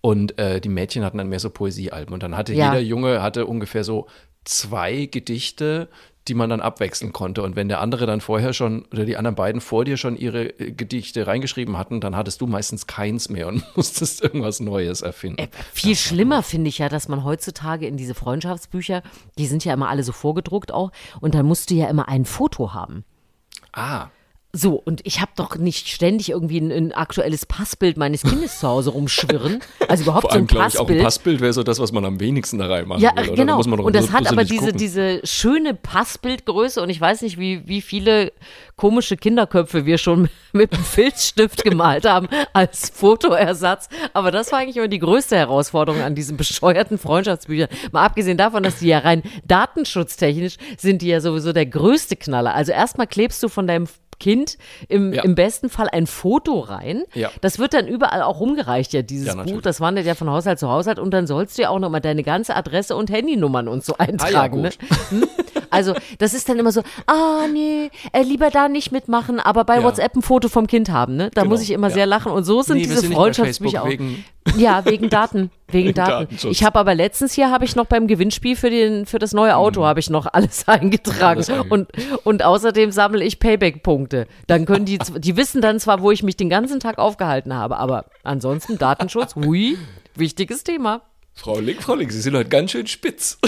und 0.01 0.37
äh, 0.39 0.59
die 0.59 0.69
Mädchen 0.69 1.03
hatten 1.03 1.17
dann 1.17 1.29
mehr 1.29 1.39
so 1.39 1.49
Poesiealben. 1.49 2.13
Und 2.13 2.23
dann 2.23 2.35
hatte 2.35 2.53
Ja. 2.53 2.67
jeder 2.73 2.81
Junge 2.81 3.21
hatte 3.27 3.45
ungefähr 3.45 3.83
so 3.83 4.07
zwei 4.43 5.05
Gedichte, 5.05 5.89
die 6.27 6.33
man 6.33 6.49
dann 6.49 6.61
abwechseln 6.61 7.13
konnte. 7.13 7.41
Und 7.41 7.55
wenn 7.55 7.69
der 7.69 7.79
andere 7.79 8.05
dann 8.05 8.21
vorher 8.21 8.53
schon 8.53 8.85
oder 8.91 9.05
die 9.05 9.17
anderen 9.17 9.35
beiden 9.35 9.61
vor 9.61 9.85
dir 9.85 9.97
schon 9.97 10.17
ihre 10.17 10.59
äh, 10.59 10.71
Gedichte 10.71 11.27
reingeschrieben 11.27 11.77
hatten, 11.77 12.01
dann 12.01 12.15
hattest 12.15 12.41
du 12.41 12.47
meistens 12.47 12.87
keins 12.87 13.29
mehr 13.29 13.47
und 13.47 13.63
musstest 13.75 14.21
irgendwas 14.21 14.59
Neues 14.59 15.01
erfinden. 15.01 15.39
Äh, 15.39 15.47
viel 15.71 15.95
schlimmer 15.95 16.43
finde 16.43 16.69
ich 16.69 16.79
ja, 16.79 16.89
dass 16.89 17.07
man 17.07 17.23
heutzutage 17.23 17.87
in 17.87 17.97
diese 17.97 18.13
Freundschaftsbücher, 18.13 19.03
die 19.37 19.47
sind 19.47 19.63
ja 19.63 19.73
immer 19.73 19.89
alle 19.89 20.03
so 20.03 20.11
vorgedruckt 20.11 20.71
auch, 20.71 20.91
und 21.21 21.35
dann 21.35 21.45
musst 21.45 21.69
du 21.69 21.75
ja 21.75 21.87
immer 21.87 22.07
ein 22.09 22.25
Foto 22.25 22.73
haben. 22.73 23.05
Ah, 23.73 24.07
So, 24.53 24.75
und 24.75 25.01
ich 25.03 25.19
habe 25.21 25.31
doch 25.35 25.57
nicht 25.57 25.87
ständig 25.89 26.29
irgendwie 26.29 26.59
ein, 26.59 26.71
ein 26.71 26.91
aktuelles 26.91 27.45
Passbild 27.45 27.97
meines 27.97 28.23
Kindes 28.23 28.59
zu 28.59 28.67
Hause 28.67 28.89
rumschwirren. 28.91 29.59
Also 29.87 30.03
überhaupt 30.03 30.21
vor 30.23 30.31
so 30.31 30.35
allem 30.35 30.45
ein 30.45 30.47
glaube 30.47 30.67
ich 30.69 30.77
auch 30.79 30.81
ein 30.81 30.85
Passbild. 30.87 31.03
Passbild 31.03 31.41
wäre 31.41 31.53
so 31.53 31.63
das, 31.63 31.79
was 31.79 31.91
man 31.91 32.05
am 32.05 32.19
wenigsten 32.19 32.57
da 32.57 32.67
reinmachen 32.67 33.01
Ja, 33.03 33.11
will. 33.15 33.27
Oder? 33.27 33.35
Genau. 33.35 33.57
muss 33.57 33.67
man 33.67 33.77
doch 33.77 33.85
Und 33.85 33.95
das 33.95 34.11
hat 34.11 34.25
aber 34.27 34.45
diese, 34.45 34.65
gucken. 34.67 34.77
diese 34.77 35.19
schöne 35.25 35.73
Passbildgröße 35.73 36.81
und 36.81 36.89
ich 36.89 36.99
weiß 36.99 37.21
nicht, 37.21 37.37
wie, 37.37 37.67
wie 37.67 37.81
viele 37.81 38.31
komische 38.77 39.17
Kinderköpfe 39.17 39.85
wir 39.85 39.97
schon 39.97 40.29
mit 40.53 40.73
einem 40.73 40.83
Filzstift 40.83 41.63
gemalt 41.63 42.05
haben 42.05 42.27
als 42.53 42.89
Fotoersatz. 42.89 43.89
Aber 44.13 44.31
das 44.31 44.51
war 44.51 44.59
eigentlich 44.59 44.77
immer 44.77 44.87
die 44.87 44.99
größte 44.99 45.35
Herausforderung 45.35 46.01
an 46.01 46.15
diesen 46.15 46.37
bescheuerten 46.37 46.97
Freundschaftsbüchern. 46.97 47.67
Mal 47.91 48.05
abgesehen 48.05 48.37
davon, 48.37 48.63
dass 48.63 48.79
die 48.79 48.87
ja 48.87 48.99
rein 48.99 49.23
datenschutztechnisch 49.45 50.55
sind 50.77 51.01
die 51.01 51.07
ja 51.07 51.21
sowieso 51.21 51.53
der 51.53 51.65
größte 51.65 52.15
Knaller. 52.15 52.55
Also 52.55 52.71
erstmal 52.71 53.07
klebst 53.07 53.43
du 53.43 53.49
von 53.49 53.67
deinem 53.67 53.87
Kind 54.19 54.57
im, 54.89 55.13
Ja. 55.13 55.23
im 55.23 55.35
besten 55.35 55.69
Fall 55.69 55.87
ein 55.91 56.07
Foto 56.07 56.59
rein. 56.59 57.03
Ja. 57.13 57.29
Das 57.41 57.59
wird 57.59 57.73
dann 57.73 57.87
überall 57.87 58.21
auch 58.23 58.39
rumgereicht, 58.39 58.93
ja, 58.93 59.01
dieses 59.01 59.27
Ja, 59.27 59.43
Buch. 59.43 59.61
Das 59.61 59.79
wandert 59.81 60.05
ja 60.05 60.15
von 60.15 60.29
Haushalt 60.29 60.59
zu 60.59 60.69
Haushalt 60.69 60.99
und 60.99 61.11
dann 61.11 61.27
sollst 61.27 61.57
du 61.57 61.61
ja 61.63 61.69
auch 61.69 61.79
nochmal 61.79 62.01
deine 62.01 62.23
ganze 62.23 62.55
Adresse 62.55 62.95
und 62.95 63.11
Handynummern 63.11 63.67
und 63.67 63.83
so 63.83 63.95
eintragen. 63.97 64.61
ne? 64.61 64.69
Also, 65.69 65.93
das 66.19 66.33
ist 66.33 66.47
dann 66.49 66.57
immer 66.59 66.71
so, 66.71 66.81
ah, 67.07 67.45
nee, 67.51 67.89
äh, 68.13 68.21
lieber 68.23 68.49
da 68.49 68.67
nicht 68.69 68.91
mitmachen, 68.91 69.39
aber 69.39 69.63
bei 69.63 69.77
Ja. 69.77 69.83
WhatsApp 69.83 70.15
ein 70.15 70.21
Foto 70.21 70.49
vom 70.49 70.67
Kind 70.67 70.89
haben, 70.89 71.15
ne? 71.15 71.29
Da 71.33 71.41
Genau, 71.41 71.53
muss 71.53 71.61
ich 71.61 71.71
immer 71.71 71.87
ja. 71.89 71.93
sehr 71.93 72.05
lachen. 72.05 72.31
Und 72.31 72.43
so 72.43 72.61
sind 72.61 72.77
Nee, 72.77 72.83
diese 72.83 72.99
sind 73.01 73.13
Freundschaftsbücher 73.13 73.83
auch. 73.83 73.87
Facebook 73.87 74.57
Ja, 74.57 74.85
wegen 74.85 75.09
Daten. 75.09 75.51
Wegen, 75.69 75.87
Wegen 75.87 75.93
Daten. 75.95 76.11
Datenschutz. 76.25 76.51
Ich 76.51 76.63
habe 76.63 76.79
aber 76.79 76.95
letztens 76.95 77.33
hier 77.33 77.51
habe 77.51 77.65
ich 77.65 77.75
noch 77.75 77.85
beim 77.85 78.07
Gewinnspiel 78.07 78.55
für 78.55 78.69
den 78.69 79.05
für 79.05 79.19
das 79.19 79.33
neue 79.33 79.55
Auto 79.57 79.83
habe 79.85 79.99
ich 79.99 80.09
noch 80.09 80.25
alles 80.31 80.67
eingetragen 80.67 81.41
Mhm. 81.45 81.51
Alles 81.51 81.69
und 81.69 81.89
und 82.23 82.43
außerdem 82.45 82.91
sammle 82.91 83.23
ich 83.25 83.39
Payback-Punkte. 83.39 84.27
Dann 84.47 84.65
können 84.65 84.85
die 84.85 84.97
die 85.17 85.35
wissen 85.35 85.61
dann 85.61 85.79
zwar, 85.81 86.01
wo 86.01 86.11
ich 86.11 86.23
mich 86.23 86.37
den 86.37 86.49
ganzen 86.49 86.79
Tag 86.79 86.97
aufgehalten 86.97 87.53
habe, 87.53 87.77
aber 87.77 88.05
ansonsten 88.23 88.77
Datenschutz, 88.77 89.35
hui, 89.35 89.77
wichtiges 90.15 90.63
Thema. 90.63 91.01
Frau 91.37 91.59
Link, 91.59 91.83
Frau 91.83 91.93
Link, 91.93 92.11
Sie 92.11 92.19
sind 92.19 92.35
heute 92.35 92.49
ganz 92.49 92.71
schön 92.71 92.87
spitz. 92.87 93.37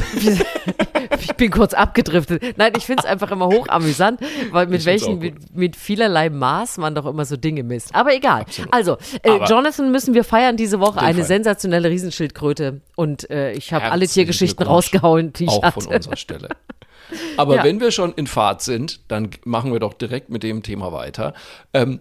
Ich 1.21 1.35
bin 1.35 1.51
kurz 1.51 1.73
abgedriftet. 1.73 2.57
Nein, 2.57 2.71
ich 2.77 2.85
finde 2.85 3.03
es 3.03 3.09
einfach 3.09 3.31
immer 3.31 3.47
hochamüsant, 3.47 4.21
weil 4.51 4.67
mit 4.67 4.85
welchen, 4.85 5.19
mit, 5.19 5.53
mit 5.55 5.75
vielerlei 5.75 6.29
Maß 6.29 6.77
man 6.77 6.95
doch 6.95 7.05
immer 7.05 7.25
so 7.25 7.35
Dinge 7.35 7.63
misst. 7.63 7.93
Aber 7.93 8.13
egal. 8.15 8.45
Also, 8.71 8.97
äh, 9.23 9.37
Jonathan 9.45 9.91
müssen 9.91 10.13
wir 10.13 10.23
feiern 10.23 10.55
diese 10.55 10.79
Woche. 10.79 10.99
Eine 11.01 11.19
Fall. 11.19 11.27
sensationelle 11.27 11.89
Riesenschildkröte. 11.89 12.81
Und 12.95 13.29
äh, 13.29 13.51
ich 13.53 13.73
habe 13.73 13.91
alle 13.91 14.07
Tiergeschichten 14.07 14.65
rausgehauen, 14.65 15.33
die 15.33 15.45
ich 15.45 15.49
Auch 15.49 15.63
hatte. 15.63 15.81
von 15.81 15.93
unserer 15.93 16.15
Stelle. 16.15 16.49
Aber 17.37 17.55
Ja. 17.57 17.63
wenn 17.63 17.81
wir 17.81 17.91
schon 17.91 18.13
in 18.13 18.27
Fahrt 18.27 18.61
sind, 18.61 19.01
dann 19.09 19.29
machen 19.45 19.73
wir 19.73 19.79
doch 19.79 19.93
direkt 19.93 20.29
mit 20.29 20.43
dem 20.43 20.63
Thema 20.63 20.93
weiter. 20.93 21.33
Ähm, 21.73 21.99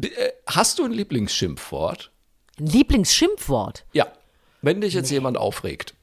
äh, 0.00 0.08
hast 0.46 0.78
du 0.78 0.84
ein 0.84 0.92
Lieblingsschimpfwort? 0.92 2.12
Lieblingsschimpfwort. 2.58 3.84
Ja. 3.92 4.06
Wenn 4.62 4.80
dich 4.80 4.94
jetzt 4.94 5.10
jemand 5.10 5.36
aufregt. 5.36 5.94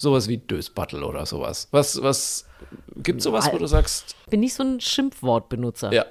Sowas 0.00 0.28
wie 0.28 0.38
Dösbattel 0.38 1.02
oder 1.02 1.26
sowas. 1.26 1.68
Was, 1.72 2.00
was, 2.02 2.46
gibt 2.96 3.20
sowas, 3.20 3.50
wo 3.52 3.58
du 3.58 3.66
sagst, 3.66 4.14
Bin 4.30 4.40
nicht 4.40 4.54
so 4.54 4.62
ein 4.62 4.80
Schimpfwortbenutzer. 4.80 5.92
ja. 5.92 6.06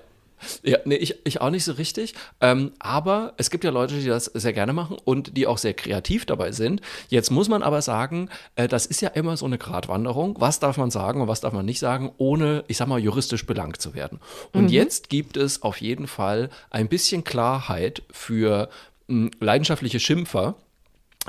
Ja, 0.62 0.78
nee, 0.86 0.96
ich, 0.98 1.16
ich 1.26 1.42
auch 1.42 1.50
nicht 1.50 1.64
so 1.64 1.72
richtig. 1.74 2.14
Ähm, 2.42 2.72
aber 2.78 3.34
es 3.38 3.50
gibt 3.50 3.64
ja 3.64 3.72
Leute, 3.72 3.96
die 3.96 4.06
das 4.06 4.26
sehr 4.26 4.54
gerne 4.54 4.72
machen 4.72 4.98
und 5.04 5.36
die 5.36 5.48
auch 5.48 5.58
sehr 5.58 5.74
kreativ 5.74 6.28
dabei 6.28 6.52
sind. 6.52 6.82
Jetzt 7.10 7.32
muss 7.32 7.50
man 7.50 7.64
aber 7.64 7.82
sagen, 7.82 8.30
äh, 8.56 8.68
das 8.68 8.86
ist 8.86 9.02
ja 9.02 9.10
immer 9.10 9.36
so 9.36 9.48
eine 9.48 9.58
Gratwanderung. 9.58 10.36
Was 10.40 10.60
darf 10.60 10.78
man 10.78 10.92
sagen 10.92 11.22
und 11.22 11.28
was 11.28 11.42
darf 11.42 11.54
man 11.54 11.66
nicht 11.66 11.80
sagen, 11.80 12.12
ohne, 12.18 12.64
ich 12.68 12.78
sag 12.78 12.88
mal, 12.88 13.00
juristisch 13.00 13.48
belangt 13.48 13.82
zu 13.82 13.96
werden. 13.96 14.20
Und 14.54 14.70
jetzt 14.70 15.10
gibt 15.10 15.38
es 15.38 15.64
auf 15.64 15.82
jeden 15.82 16.06
Fall 16.06 16.52
ein 16.70 16.88
bisschen 16.88 17.24
Klarheit 17.24 18.04
für 18.12 18.70
mh, 19.08 19.32
leidenschaftliche 19.40 20.00
Schimpfer. 20.00 20.54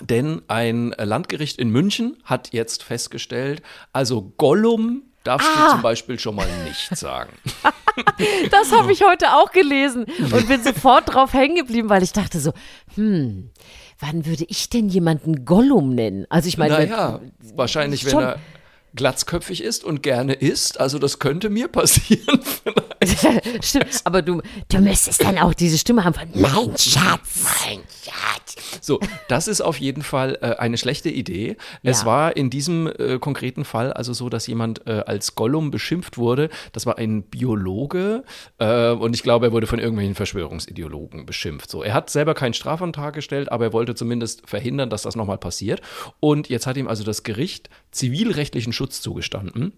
Denn 0.02 0.42
ein 0.48 0.94
Landgericht 0.98 1.58
in 1.58 1.70
München 1.70 2.16
hat 2.24 2.52
jetzt 2.52 2.82
festgestellt, 2.82 3.62
also 3.92 4.32
Gollum 4.36 5.02
darfst 5.24 5.48
du 5.48 5.70
zum 5.70 5.82
Beispiel 5.82 6.18
schon 6.18 6.34
mal 6.34 6.48
nicht 6.64 6.96
sagen. 6.96 7.32
Das 8.52 8.70
habe 8.70 8.92
ich 8.92 9.02
heute 9.02 9.34
auch 9.34 9.50
gelesen 9.50 10.06
und 10.32 10.46
bin 10.46 10.62
sofort 10.62 11.12
drauf 11.12 11.32
hängen 11.32 11.56
geblieben, 11.56 11.88
weil 11.88 12.04
ich 12.04 12.12
dachte 12.12 12.38
so, 12.38 12.52
hm, 12.94 13.50
wann 13.98 14.24
würde 14.24 14.44
ich 14.46 14.70
denn 14.70 14.88
jemanden 14.88 15.44
Gollum 15.44 15.96
nennen? 15.96 16.24
Also 16.28 16.46
ich 16.48 16.58
meine, 16.58 16.74
Naja, 16.74 17.20
wahrscheinlich, 17.54 18.04
wenn 18.06 18.18
er 18.18 18.38
glatzköpfig 18.94 19.62
ist 19.62 19.84
und 19.84 20.02
gerne 20.02 20.34
isst. 20.34 20.80
Also 20.80 20.98
das 20.98 21.18
könnte 21.18 21.50
mir 21.50 21.68
passieren. 21.68 22.40
Stimmt, 23.62 24.00
aber 24.04 24.22
du, 24.22 24.40
du 24.70 24.78
müsstest 24.80 25.22
dann 25.22 25.38
auch 25.38 25.54
diese 25.54 25.78
Stimme 25.78 26.04
haben 26.04 26.14
von 26.14 26.28
Mein 26.34 26.76
Schatz. 26.78 27.44
Mein 27.68 27.80
Schatz. 28.04 28.56
So, 28.80 29.00
das 29.28 29.48
ist 29.48 29.60
auf 29.60 29.78
jeden 29.78 30.02
Fall 30.02 30.38
äh, 30.42 30.56
eine 30.56 30.78
schlechte 30.78 31.08
Idee. 31.08 31.56
Es 31.82 32.00
Ja. 32.00 32.06
war 32.06 32.36
in 32.36 32.50
diesem 32.50 32.86
äh, 32.98 33.18
konkreten 33.18 33.64
Fall 33.64 33.92
also 33.92 34.12
so, 34.12 34.28
dass 34.28 34.46
jemand 34.46 34.86
äh, 34.86 35.02
als 35.06 35.34
Gollum 35.34 35.70
beschimpft 35.70 36.18
wurde. 36.18 36.48
Das 36.72 36.86
war 36.86 36.98
ein 36.98 37.22
Biologe 37.22 38.24
äh, 38.58 38.90
und 38.90 39.14
ich 39.14 39.22
glaube, 39.22 39.46
er 39.46 39.52
wurde 39.52 39.66
von 39.66 39.78
irgendwelchen 39.78 40.14
Verschwörungsideologen 40.14 41.26
beschimpft. 41.26 41.70
So, 41.70 41.82
er 41.82 41.94
hat 41.94 42.10
selber 42.10 42.34
keinen 42.34 42.54
Strafantrag 42.54 43.14
gestellt, 43.14 43.50
aber 43.52 43.66
er 43.66 43.72
wollte 43.72 43.94
zumindest 43.94 44.48
verhindern, 44.48 44.90
dass 44.90 45.02
das 45.02 45.16
nochmal 45.16 45.38
passiert. 45.38 45.80
Und 46.20 46.48
jetzt 46.48 46.66
hat 46.66 46.76
ihm 46.76 46.88
also 46.88 47.04
das 47.04 47.22
Gericht 47.22 47.70
zivilrechtlichen 47.90 48.72
Schutz 48.72 49.00
zugestanden. 49.00 49.72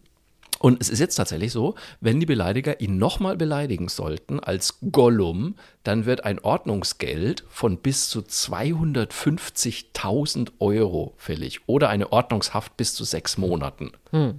Und 0.63 0.83
es 0.83 0.91
ist 0.91 0.99
jetzt 0.99 1.15
tatsächlich 1.17 1.53
so, 1.53 1.75
wenn 2.03 2.21
die 2.21 2.27
Beleidiger 2.27 2.83
ihn 2.83 2.99
nochmal 2.99 3.35
beleidigen 3.39 3.89
sollten 3.89 4.41
als 4.41 4.79
Gollum, 4.93 5.55
dann 5.85 6.05
wird 6.05 6.27
ein 6.27 6.39
Ordnungsgeld 6.39 7.45
von 7.49 7.79
bis 7.79 8.11
zu 8.11 8.21
250.000 8.21 10.51
Euro 10.59 11.15
fällig 11.17 11.61
oder 11.67 11.89
eine 11.89 12.13
Ordnungshaft 12.13 12.77
bis 12.77 12.95
zu 12.95 13.05
sechs 13.05 13.39
Monaten. 13.39 13.93
Das 14.13 14.35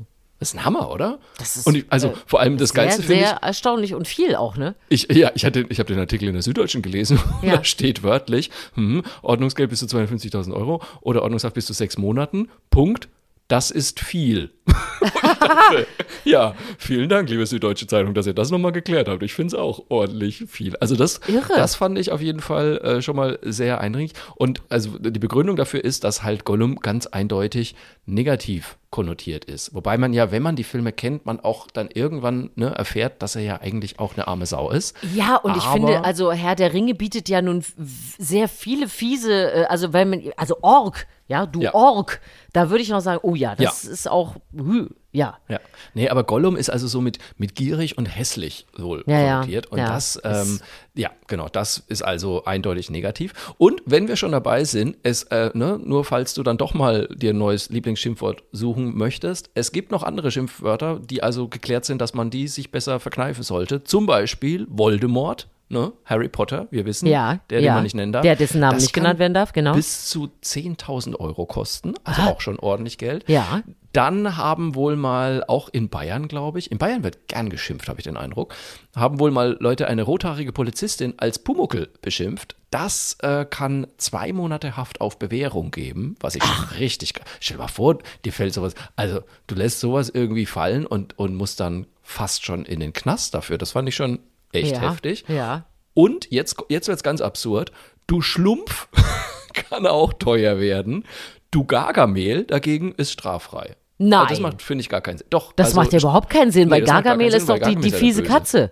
ist 0.49 0.53
ein 0.55 0.63
Hammer, 0.63 0.91
oder? 0.91 1.17
Das 1.39 1.57
ist, 1.57 1.65
und 1.65 1.73
ich, 1.75 1.85
also 1.89 2.09
äh, 2.09 2.15
vor 2.27 2.39
allem 2.39 2.57
das 2.57 2.69
Sehr, 2.69 2.83
Geilste 2.83 3.01
finde 3.01 3.23
sehr 3.23 3.37
ich, 3.37 3.43
erstaunlich 3.43 3.95
und 3.95 4.07
viel 4.07 4.35
auch, 4.35 4.57
ne? 4.57 4.75
ich, 4.89 5.07
ja, 5.11 5.31
ich, 5.33 5.43
hatte, 5.43 5.65
ich 5.69 5.79
habe 5.79 5.91
den 5.91 5.99
Artikel 5.99 6.27
in 6.27 6.33
der 6.33 6.43
Süddeutschen 6.43 6.83
gelesen, 6.83 7.19
Ja. 7.41 7.55
da 7.57 7.63
steht 7.63 8.03
wörtlich, 8.03 8.51
hm, 8.75 9.01
Ordnungsgeld 9.23 9.71
bis 9.71 9.79
zu 9.79 9.87
250.000 9.87 10.53
Euro 10.53 10.83
oder 11.01 11.23
Ordnungshaft 11.23 11.55
bis 11.55 11.65
zu 11.65 11.73
sechs 11.73 11.97
Monaten, 11.97 12.49
Punkt, 12.69 13.09
das 13.51 13.69
ist 13.69 13.99
viel. 13.99 14.51
Dachte, 15.01 15.87
ja, 16.23 16.55
vielen 16.77 17.09
Dank, 17.09 17.29
liebe 17.29 17.45
Süddeutsche 17.45 17.87
Zeitung, 17.87 18.13
dass 18.13 18.27
ihr 18.27 18.33
das 18.33 18.51
nochmal 18.51 18.71
geklärt 18.71 19.09
habt. 19.09 19.23
Ich 19.23 19.33
finde 19.33 19.55
es 19.55 19.61
auch 19.61 19.83
ordentlich 19.89 20.45
viel. 20.47 20.75
Also 20.77 20.95
das, 20.95 21.19
Irre. 21.27 21.53
das 21.55 21.75
fand 21.75 21.97
ich 21.97 22.11
auf 22.11 22.21
jeden 22.21 22.39
Fall 22.39 22.77
äh, 22.77 23.01
schon 23.01 23.15
mal 23.15 23.39
sehr 23.41 23.81
eindringlich. 23.81 24.13
Und 24.35 24.61
also 24.69 24.97
die 24.97 25.19
Begründung 25.19 25.55
dafür 25.55 25.83
ist, 25.83 26.03
dass 26.03 26.23
halt 26.23 26.45
Gollum 26.45 26.77
ganz 26.77 27.07
eindeutig 27.07 27.75
negativ 28.05 28.77
konnotiert 28.91 29.45
ist. 29.45 29.73
Wobei 29.73 29.97
man 29.97 30.13
ja, 30.13 30.31
wenn 30.31 30.43
man 30.43 30.55
die 30.55 30.63
Filme 30.65 30.91
kennt, 30.91 31.25
man 31.25 31.39
auch 31.39 31.67
dann 31.67 31.89
irgendwann 31.91 32.51
ne, 32.55 32.67
erfährt, 32.75 33.21
dass 33.21 33.35
er 33.35 33.41
ja 33.41 33.61
eigentlich 33.61 33.99
auch 33.99 34.13
eine 34.15 34.27
arme 34.27 34.45
Sau 34.45 34.69
ist. 34.69 34.95
Ja, 35.15 35.37
und 35.37 35.55
ich 35.57 35.63
Aber- 35.63 35.73
finde, 35.73 36.03
also 36.03 36.31
Herr 36.31 36.55
der 36.55 36.73
Ringe 36.73 36.93
bietet 36.93 37.29
ja 37.29 37.41
nun 37.41 37.63
sehr 37.77 38.47
viele 38.49 38.87
fiese, 38.89 39.51
äh, 39.53 39.63
also 39.65 39.93
wenn 39.93 40.09
man, 40.09 40.21
also 40.37 40.57
Ork, 40.61 41.07
ja, 41.27 41.45
du 41.45 41.61
Ja. 41.61 41.73
Ork, 41.73 42.19
da 42.53 42.69
würde 42.69 42.83
ich 42.83 42.89
noch 42.89 42.99
sagen, 42.99 43.21
oh 43.23 43.33
ja, 43.35 43.55
das 43.55 43.83
Ja. 43.85 43.91
ist 43.91 44.09
auch, 44.11 44.35
hü, 44.53 44.87
ja. 45.11 45.37
Ja, 45.49 45.59
nee, 45.93 46.09
aber 46.09 46.23
Gollum 46.23 46.55
ist 46.55 46.69
also 46.69 46.87
so 46.87 47.01
mit, 47.01 47.19
mit 47.37 47.55
gierig 47.55 47.97
und 47.97 48.05
hässlich 48.05 48.65
wohl 48.77 49.03
Ja, 49.07 49.19
ja, 49.19 49.33
konnotiert. 49.35 49.67
Und 49.67 49.79
ja. 49.79 49.87
das, 49.87 50.19
ähm, 50.23 50.59
ja, 50.93 51.09
genau, 51.27 51.49
das 51.49 51.83
ist 51.87 52.01
also 52.01 52.45
eindeutig 52.45 52.89
negativ. 52.89 53.53
Und 53.57 53.81
wenn 53.85 54.07
wir 54.07 54.15
schon 54.15 54.31
dabei 54.31 54.63
sind, 54.63 54.97
es, 55.03 55.23
äh, 55.23 55.51
ne, 55.53 55.79
nur 55.83 56.05
falls 56.05 56.33
du 56.33 56.43
dann 56.43 56.57
doch 56.57 56.73
mal 56.73 57.07
dir 57.13 57.31
ein 57.31 57.37
neues 57.37 57.69
Lieblingsschimpfwort 57.69 58.43
suchen 58.51 58.97
möchtest, 58.97 59.49
es 59.53 59.71
gibt 59.71 59.91
noch 59.91 60.03
andere 60.03 60.31
Schimpfwörter, 60.31 60.99
die 60.99 61.23
also 61.23 61.47
geklärt 61.49 61.85
sind, 61.85 61.99
dass 61.99 62.13
man 62.13 62.29
die 62.29 62.47
sich 62.47 62.71
besser 62.71 62.99
verkneifen 62.99 63.43
sollte. 63.43 63.83
Zum 63.83 64.05
Beispiel 64.05 64.65
Voldemort. 64.69 65.47
Ne? 65.71 65.93
Harry 66.05 66.29
Potter, 66.29 66.67
wir 66.71 66.85
wissen, 66.85 67.07
Ja, 67.07 67.39
der, 67.49 67.59
den 67.59 67.65
ja. 67.65 67.73
man 67.73 67.83
nicht 67.83 67.95
nennen 67.95 68.11
darf. 68.11 68.23
Der, 68.23 68.35
dessen 68.35 68.59
Namen 68.59 68.75
Das 68.75 68.83
nicht 68.83 68.93
genannt 68.93 69.19
werden 69.19 69.33
darf, 69.33 69.53
genau. 69.53 69.73
Bis 69.73 70.07
zu 70.07 70.29
10.000 70.43 71.15
Euro 71.19 71.45
kosten, 71.45 71.93
also 72.03 72.21
auch 72.23 72.41
schon 72.41 72.59
ordentlich 72.59 72.97
Geld. 72.97 73.27
Ja. 73.27 73.63
Dann 73.93 74.37
haben 74.37 74.75
wohl 74.75 74.95
mal, 74.95 75.43
auch 75.47 75.67
in 75.69 75.89
Bayern, 75.89 76.27
glaube 76.27 76.59
ich, 76.59 76.71
in 76.71 76.77
Bayern 76.77 77.03
wird 77.03 77.27
gern 77.27 77.49
geschimpft, 77.49 77.89
habe 77.89 77.99
ich 77.99 78.05
den 78.05 78.15
Eindruck, 78.15 78.53
haben 78.95 79.19
wohl 79.19 79.31
mal 79.31 79.57
Leute 79.59 79.87
eine 79.87 80.03
rothaarige 80.03 80.53
Polizistin 80.53 81.15
als 81.17 81.39
Pumuckel 81.39 81.89
beschimpft. 82.01 82.55
Das 82.69 83.17
äh, 83.21 83.45
kann 83.45 83.87
zwei 83.97 84.31
Monate 84.31 84.77
Haft 84.77 85.01
auf 85.01 85.19
Bewährung 85.19 85.71
geben, 85.71 86.15
was 86.21 86.35
ich 86.35 86.43
schon 86.43 86.65
richtig. 86.79 87.13
Stell 87.41 87.57
dir 87.57 87.63
mal 87.63 87.67
vor, 87.67 87.97
dir 88.23 88.31
fällt 88.31 88.53
sowas. 88.53 88.75
Also, 88.95 89.21
du 89.47 89.55
lässt 89.55 89.81
sowas 89.81 90.09
irgendwie 90.09 90.45
fallen 90.45 90.85
und, 90.85 91.19
und 91.19 91.35
musst 91.35 91.59
dann 91.59 91.85
fast 92.01 92.45
schon 92.45 92.63
in 92.63 92.79
den 92.79 92.93
Knast 92.93 93.33
dafür. 93.33 93.57
Das 93.57 93.71
fand 93.71 93.89
ich 93.89 93.95
schon 93.95 94.19
echt 94.53 94.73
ja, 94.73 94.91
heftig. 94.91 95.25
Ja. 95.27 95.65
Und 95.93 96.29
jetzt, 96.31 96.57
jetzt 96.69 96.87
wird 96.87 96.97
es 96.97 97.03
ganz 97.03 97.21
absurd. 97.21 97.71
Du 98.07 98.21
Schlumpf 98.21 98.87
kann 99.53 99.87
auch 99.87 100.13
teuer 100.13 100.59
werden. 100.59 101.05
Du 101.51 101.65
Gargamel 101.65 102.45
dagegen 102.45 102.93
ist 102.93 103.11
straffrei. 103.11 103.75
Nein. 103.97 104.19
Also 104.21 104.29
das 104.29 104.39
macht, 104.39 104.61
finde 104.61 104.81
ich, 104.81 104.89
gar 104.89 105.01
keinen 105.01 105.17
Sinn. 105.17 105.27
Doch. 105.29 105.53
Das 105.53 105.67
also, 105.67 105.79
macht 105.79 105.93
ja 105.93 105.99
überhaupt 105.99 106.29
keinen 106.29 106.51
Sinn, 106.51 106.69
Nee, 106.69 106.75
weil 106.75 106.81
Gargamel 106.83 107.29
keinen 107.29 107.37
ist 107.37 107.47
Sinn, 107.47 107.59
doch 107.59 107.67
die, 107.67 107.75
die 107.75 107.91
fiese. 107.91 108.23
Katze. 108.23 108.71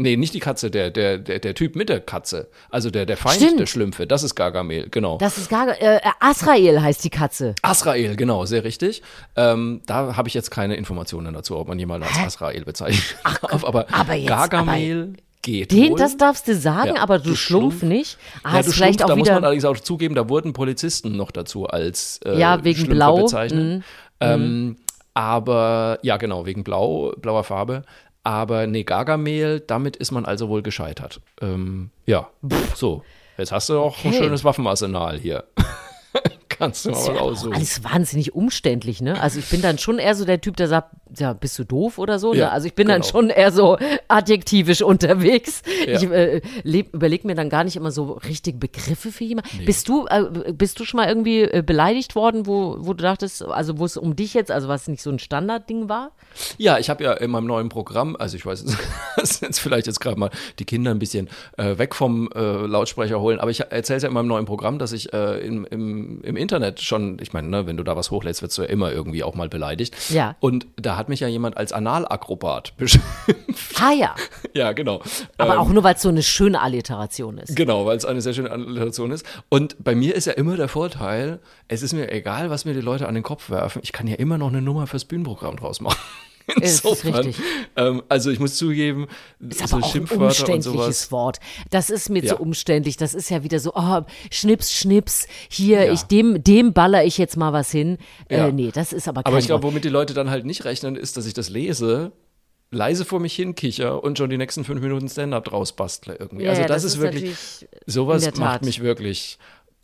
Nee, 0.00 0.16
nicht 0.16 0.32
die 0.32 0.38
Katze, 0.38 0.70
der, 0.70 0.90
der, 0.90 1.18
der, 1.18 1.40
der 1.40 1.54
Typ 1.54 1.74
mit 1.76 1.88
der 1.88 1.98
Katze. 2.00 2.48
Also 2.70 2.88
der, 2.90 3.04
der 3.04 3.16
Feind 3.16 3.42
Stimmt. 3.42 3.58
der 3.60 3.66
Schlümpfe. 3.66 4.06
Das 4.06 4.22
ist 4.22 4.34
Gargamel, 4.36 4.88
genau. 4.90 5.18
Das 5.18 5.36
ist 5.38 5.50
Gargamel. 5.50 5.76
Äh, 5.80 5.98
Asrael 6.20 6.80
heißt 6.80 7.02
die 7.04 7.10
Katze. 7.10 7.54
Asrael, 7.62 8.14
genau, 8.16 8.44
sehr 8.46 8.62
richtig. 8.64 9.02
Ähm, 9.36 9.80
da 9.86 10.16
habe 10.16 10.28
ich 10.28 10.34
jetzt 10.34 10.50
keine 10.50 10.76
Informationen 10.76 11.34
dazu, 11.34 11.56
ob 11.56 11.66
man 11.68 11.78
jemanden 11.78 12.06
als 12.06 12.16
Asrael 12.18 12.64
bezeichnen 12.64 13.02
darf. 13.42 13.64
Aber, 13.64 13.86
aber 13.92 14.14
jetzt- 14.14 14.28
Gargamel 14.28 15.14
geht 15.42 15.72
Den, 15.72 15.90
wohl. 15.92 15.98
das 15.98 16.16
darfst 16.16 16.46
du 16.46 16.54
sagen, 16.54 16.94
Ja, 16.96 17.02
aber 17.02 17.18
du, 17.18 17.30
du 17.30 17.34
Schlumpf, 17.36 17.78
Schlumpf. 17.80 17.82
nicht. 17.94 18.18
Ah, 18.44 18.56
Ja, 18.56 18.62
du 18.62 18.70
vielleicht 18.70 19.00
Schlumpf, 19.00 19.02
auch 19.02 19.06
da 19.08 19.16
muss 19.16 19.28
man 19.28 19.42
allerdings 19.44 19.64
auch 19.64 19.78
zugeben, 19.78 20.14
da 20.14 20.28
wurden 20.28 20.52
Polizisten 20.52 21.16
noch 21.16 21.30
dazu 21.32 21.66
als 21.66 22.20
äh, 22.24 22.38
Ja, 22.38 22.62
wegen 22.62 22.76
Schlümpfe 22.76 22.94
Blau. 22.94 23.16
bezeichnet. 23.22 23.78
Mhm. 23.78 23.82
Ähm, 24.20 24.76
aber 25.14 25.98
ja, 26.02 26.16
genau, 26.16 26.46
wegen 26.46 26.62
Blau, 26.64 27.12
blauer 27.20 27.42
Farbe. 27.44 27.82
Aber 28.24 28.66
nee, 28.66 28.84
Gargamel, 28.84 29.60
damit 29.60 29.96
ist 29.96 30.10
man 30.10 30.24
also 30.26 30.48
wohl 30.48 30.62
gescheitert. 30.62 31.20
Ähm, 31.40 31.90
ja, 32.06 32.28
so. 32.74 33.02
Jetzt 33.38 33.52
hast 33.52 33.68
du 33.68 33.78
auch 33.78 34.04
ein 34.04 34.08
Okay. 34.10 34.18
schönes 34.18 34.44
Waffenarsenal 34.44 35.18
hier. 35.18 35.44
Kannst 36.58 36.84
du 36.84 36.90
mal 36.90 37.14
ja 37.14 37.20
aussuchen. 37.20 37.54
alles 37.54 37.84
wahnsinnig 37.84 38.34
umständlich, 38.34 39.00
ne? 39.00 39.20
Also 39.20 39.38
ich 39.38 39.48
bin 39.48 39.62
dann 39.62 39.78
schon 39.78 39.98
eher 39.98 40.14
so 40.14 40.24
der 40.24 40.40
Typ, 40.40 40.56
der 40.56 40.68
sagt, 40.68 40.90
ja, 41.16 41.32
bist 41.32 41.58
du 41.58 41.64
doof 41.64 41.98
oder 41.98 42.18
so? 42.18 42.34
Ja, 42.34 42.46
ne? 42.46 42.52
Also 42.52 42.66
ich 42.66 42.74
bin 42.74 42.88
dann 42.88 43.02
genau. 43.02 43.10
schon 43.10 43.30
eher 43.30 43.52
so 43.52 43.78
adjektivisch 44.08 44.82
unterwegs. 44.82 45.62
Ja. 45.86 45.96
Ich 45.96 46.10
äh, 46.10 46.42
überlege 46.64 47.26
mir 47.26 47.34
dann 47.34 47.48
gar 47.48 47.64
nicht 47.64 47.76
immer 47.76 47.90
so 47.90 48.12
richtig 48.12 48.58
Begriffe 48.58 49.12
für 49.12 49.24
jemanden. 49.24 49.64
Bist 49.64 49.88
du, 49.88 50.06
äh, 50.06 50.52
bist 50.52 50.80
du 50.80 50.84
schon 50.84 50.98
mal 50.98 51.08
irgendwie 51.08 51.42
äh, 51.42 51.62
beleidigt 51.64 52.14
worden, 52.14 52.46
wo, 52.46 52.76
wo 52.80 52.92
du 52.92 53.02
dachtest, 53.02 53.44
also 53.44 53.78
wo 53.78 53.84
es 53.84 53.96
um 53.96 54.16
dich 54.16 54.34
jetzt, 54.34 54.50
also 54.50 54.68
was 54.68 54.88
nicht 54.88 55.02
so 55.02 55.10
ein 55.10 55.18
Standardding 55.18 55.88
war? 55.88 56.12
Ja, 56.56 56.78
ich 56.78 56.90
habe 56.90 57.04
ja 57.04 57.12
in 57.14 57.30
meinem 57.30 57.46
neuen 57.46 57.68
Programm, 57.68 58.16
also 58.18 58.36
ich 58.36 58.44
weiß, 58.44 58.64
das 59.16 59.30
ist 59.30 59.42
jetzt 59.42 59.60
vielleicht 59.60 59.86
jetzt 59.86 60.00
gerade 60.00 60.18
mal 60.18 60.30
die 60.58 60.64
Kinder 60.64 60.90
ein 60.90 60.98
bisschen 60.98 61.28
äh, 61.56 61.78
weg 61.78 61.94
vom 61.94 62.28
äh, 62.34 62.40
Lautsprecher 62.66 63.20
holen, 63.20 63.38
aber 63.38 63.50
ich 63.50 63.60
erzähle 63.60 64.00
ja 64.00 64.08
in 64.08 64.14
meinem 64.14 64.28
neuen 64.28 64.44
Programm, 64.44 64.78
dass 64.78 64.92
ich 64.92 65.12
äh, 65.12 65.38
im, 65.46 65.64
im, 65.66 66.22
im 66.22 66.36
Internet 66.48 66.80
schon, 66.80 67.18
ich 67.20 67.34
meine, 67.34 67.48
ne, 67.48 67.66
wenn 67.66 67.76
du 67.76 67.84
da 67.84 67.94
was 67.94 68.10
hochlädst, 68.10 68.40
wirst 68.40 68.56
du 68.56 68.62
ja 68.62 68.68
immer 68.68 68.90
irgendwie 68.90 69.22
auch 69.22 69.34
mal 69.34 69.50
beleidigt. 69.50 69.94
Ja. 70.08 70.34
Und 70.40 70.66
da 70.76 70.96
hat 70.96 71.10
mich 71.10 71.20
ja 71.20 71.28
jemand 71.28 71.58
als 71.58 71.74
Analakrobat 71.74 72.74
beschimpft. 72.78 73.78
Ah 73.78 73.92
ja, 73.92 74.14
ja, 74.54 74.72
genau. 74.72 75.02
aber 75.36 75.54
Ähm, 75.54 75.58
auch 75.58 75.68
nur, 75.68 75.84
weil 75.84 75.94
es 75.94 76.00
so 76.00 76.08
eine 76.08 76.22
schöne 76.22 76.62
Alliteration 76.62 77.36
ist. 77.36 77.54
Genau, 77.54 77.84
weil 77.84 77.98
es 77.98 78.06
eine 78.06 78.22
sehr 78.22 78.32
schöne 78.32 78.50
Alliteration 78.50 79.10
ist. 79.10 79.26
Und 79.50 79.76
bei 79.84 79.94
mir 79.94 80.14
ist 80.14 80.24
ja 80.24 80.32
immer 80.32 80.56
der 80.56 80.68
Vorteil, 80.68 81.40
es 81.68 81.82
ist 81.82 81.92
mir 81.92 82.10
egal, 82.10 82.48
was 82.48 82.64
mir 82.64 82.72
die 82.72 82.80
Leute 82.80 83.08
an 83.08 83.14
den 83.14 83.22
Kopf 83.22 83.50
werfen, 83.50 83.82
ich 83.84 83.92
kann 83.92 84.06
ja 84.06 84.16
immer 84.16 84.38
noch 84.38 84.48
eine 84.48 84.62
Nummer 84.62 84.86
fürs 84.86 85.04
Bühnenprogramm 85.04 85.56
draus 85.56 85.82
machen. 85.82 85.98
Richtig. 86.60 87.36
Ähm, 87.76 88.02
also 88.08 88.30
ich 88.30 88.40
muss 88.40 88.56
zugeben, 88.56 89.06
Ist 89.40 89.58
so 89.68 89.76
aber 89.76 89.84
auch 89.84 89.88
ein 89.88 89.92
Schimpfwörter 89.92 90.22
und 90.48 90.54
umständliches. 90.66 91.12
Wort. 91.12 91.38
Das 91.70 91.90
ist 91.90 92.08
mir 92.10 92.22
Ja. 92.24 92.36
zu 92.36 92.42
umständlich. 92.42 92.96
Das 92.96 93.14
ist 93.14 93.30
ja 93.30 93.42
wieder 93.44 93.60
so, 93.60 93.72
oh, 93.74 94.02
Schnips, 94.30 94.72
Schnips, 94.72 95.26
hier, 95.48 95.84
Ja. 95.86 95.92
ich, 95.92 96.02
dem, 96.04 96.42
dem 96.42 96.72
baller 96.72 97.04
ich 97.04 97.18
jetzt 97.18 97.36
mal 97.36 97.52
was 97.52 97.70
hin. 97.70 97.98
Ja. 98.30 98.48
Äh, 98.48 98.52
nee, 98.52 98.70
das 98.72 98.92
ist 98.92 99.08
aber 99.08 99.22
kein 99.22 99.32
Aber 99.32 99.38
ich 99.38 99.46
glaube, 99.46 99.62
womit 99.64 99.84
die 99.84 99.88
Leute 99.90 100.14
dann 100.14 100.30
halt 100.30 100.44
nicht 100.46 100.64
rechnen, 100.64 100.96
ist, 100.96 101.16
dass 101.16 101.26
ich 101.26 101.34
das 101.34 101.48
lese, 101.50 102.12
leise 102.70 103.04
vor 103.04 103.20
mich 103.20 103.34
hin 103.34 103.54
kicher 103.54 104.02
und 104.02 104.18
schon 104.18 104.28
die 104.30 104.36
nächsten 104.38 104.64
fünf 104.64 104.80
Minuten 104.80 105.08
Stand-up 105.08 105.44
draus 105.44 105.72
bastle 105.72 106.16
irgendwie. 106.18 106.44
Ja, 106.44 106.50
also 106.50 106.62
ja, 106.62 106.68
das, 106.68 106.82
das 106.82 106.92
ist 106.92 106.96
ist 106.96 107.02
wirklich, 107.02 107.36
sowas 107.86 108.28
macht 108.36 108.64
mich 108.64 108.80
wirklich 108.82 109.38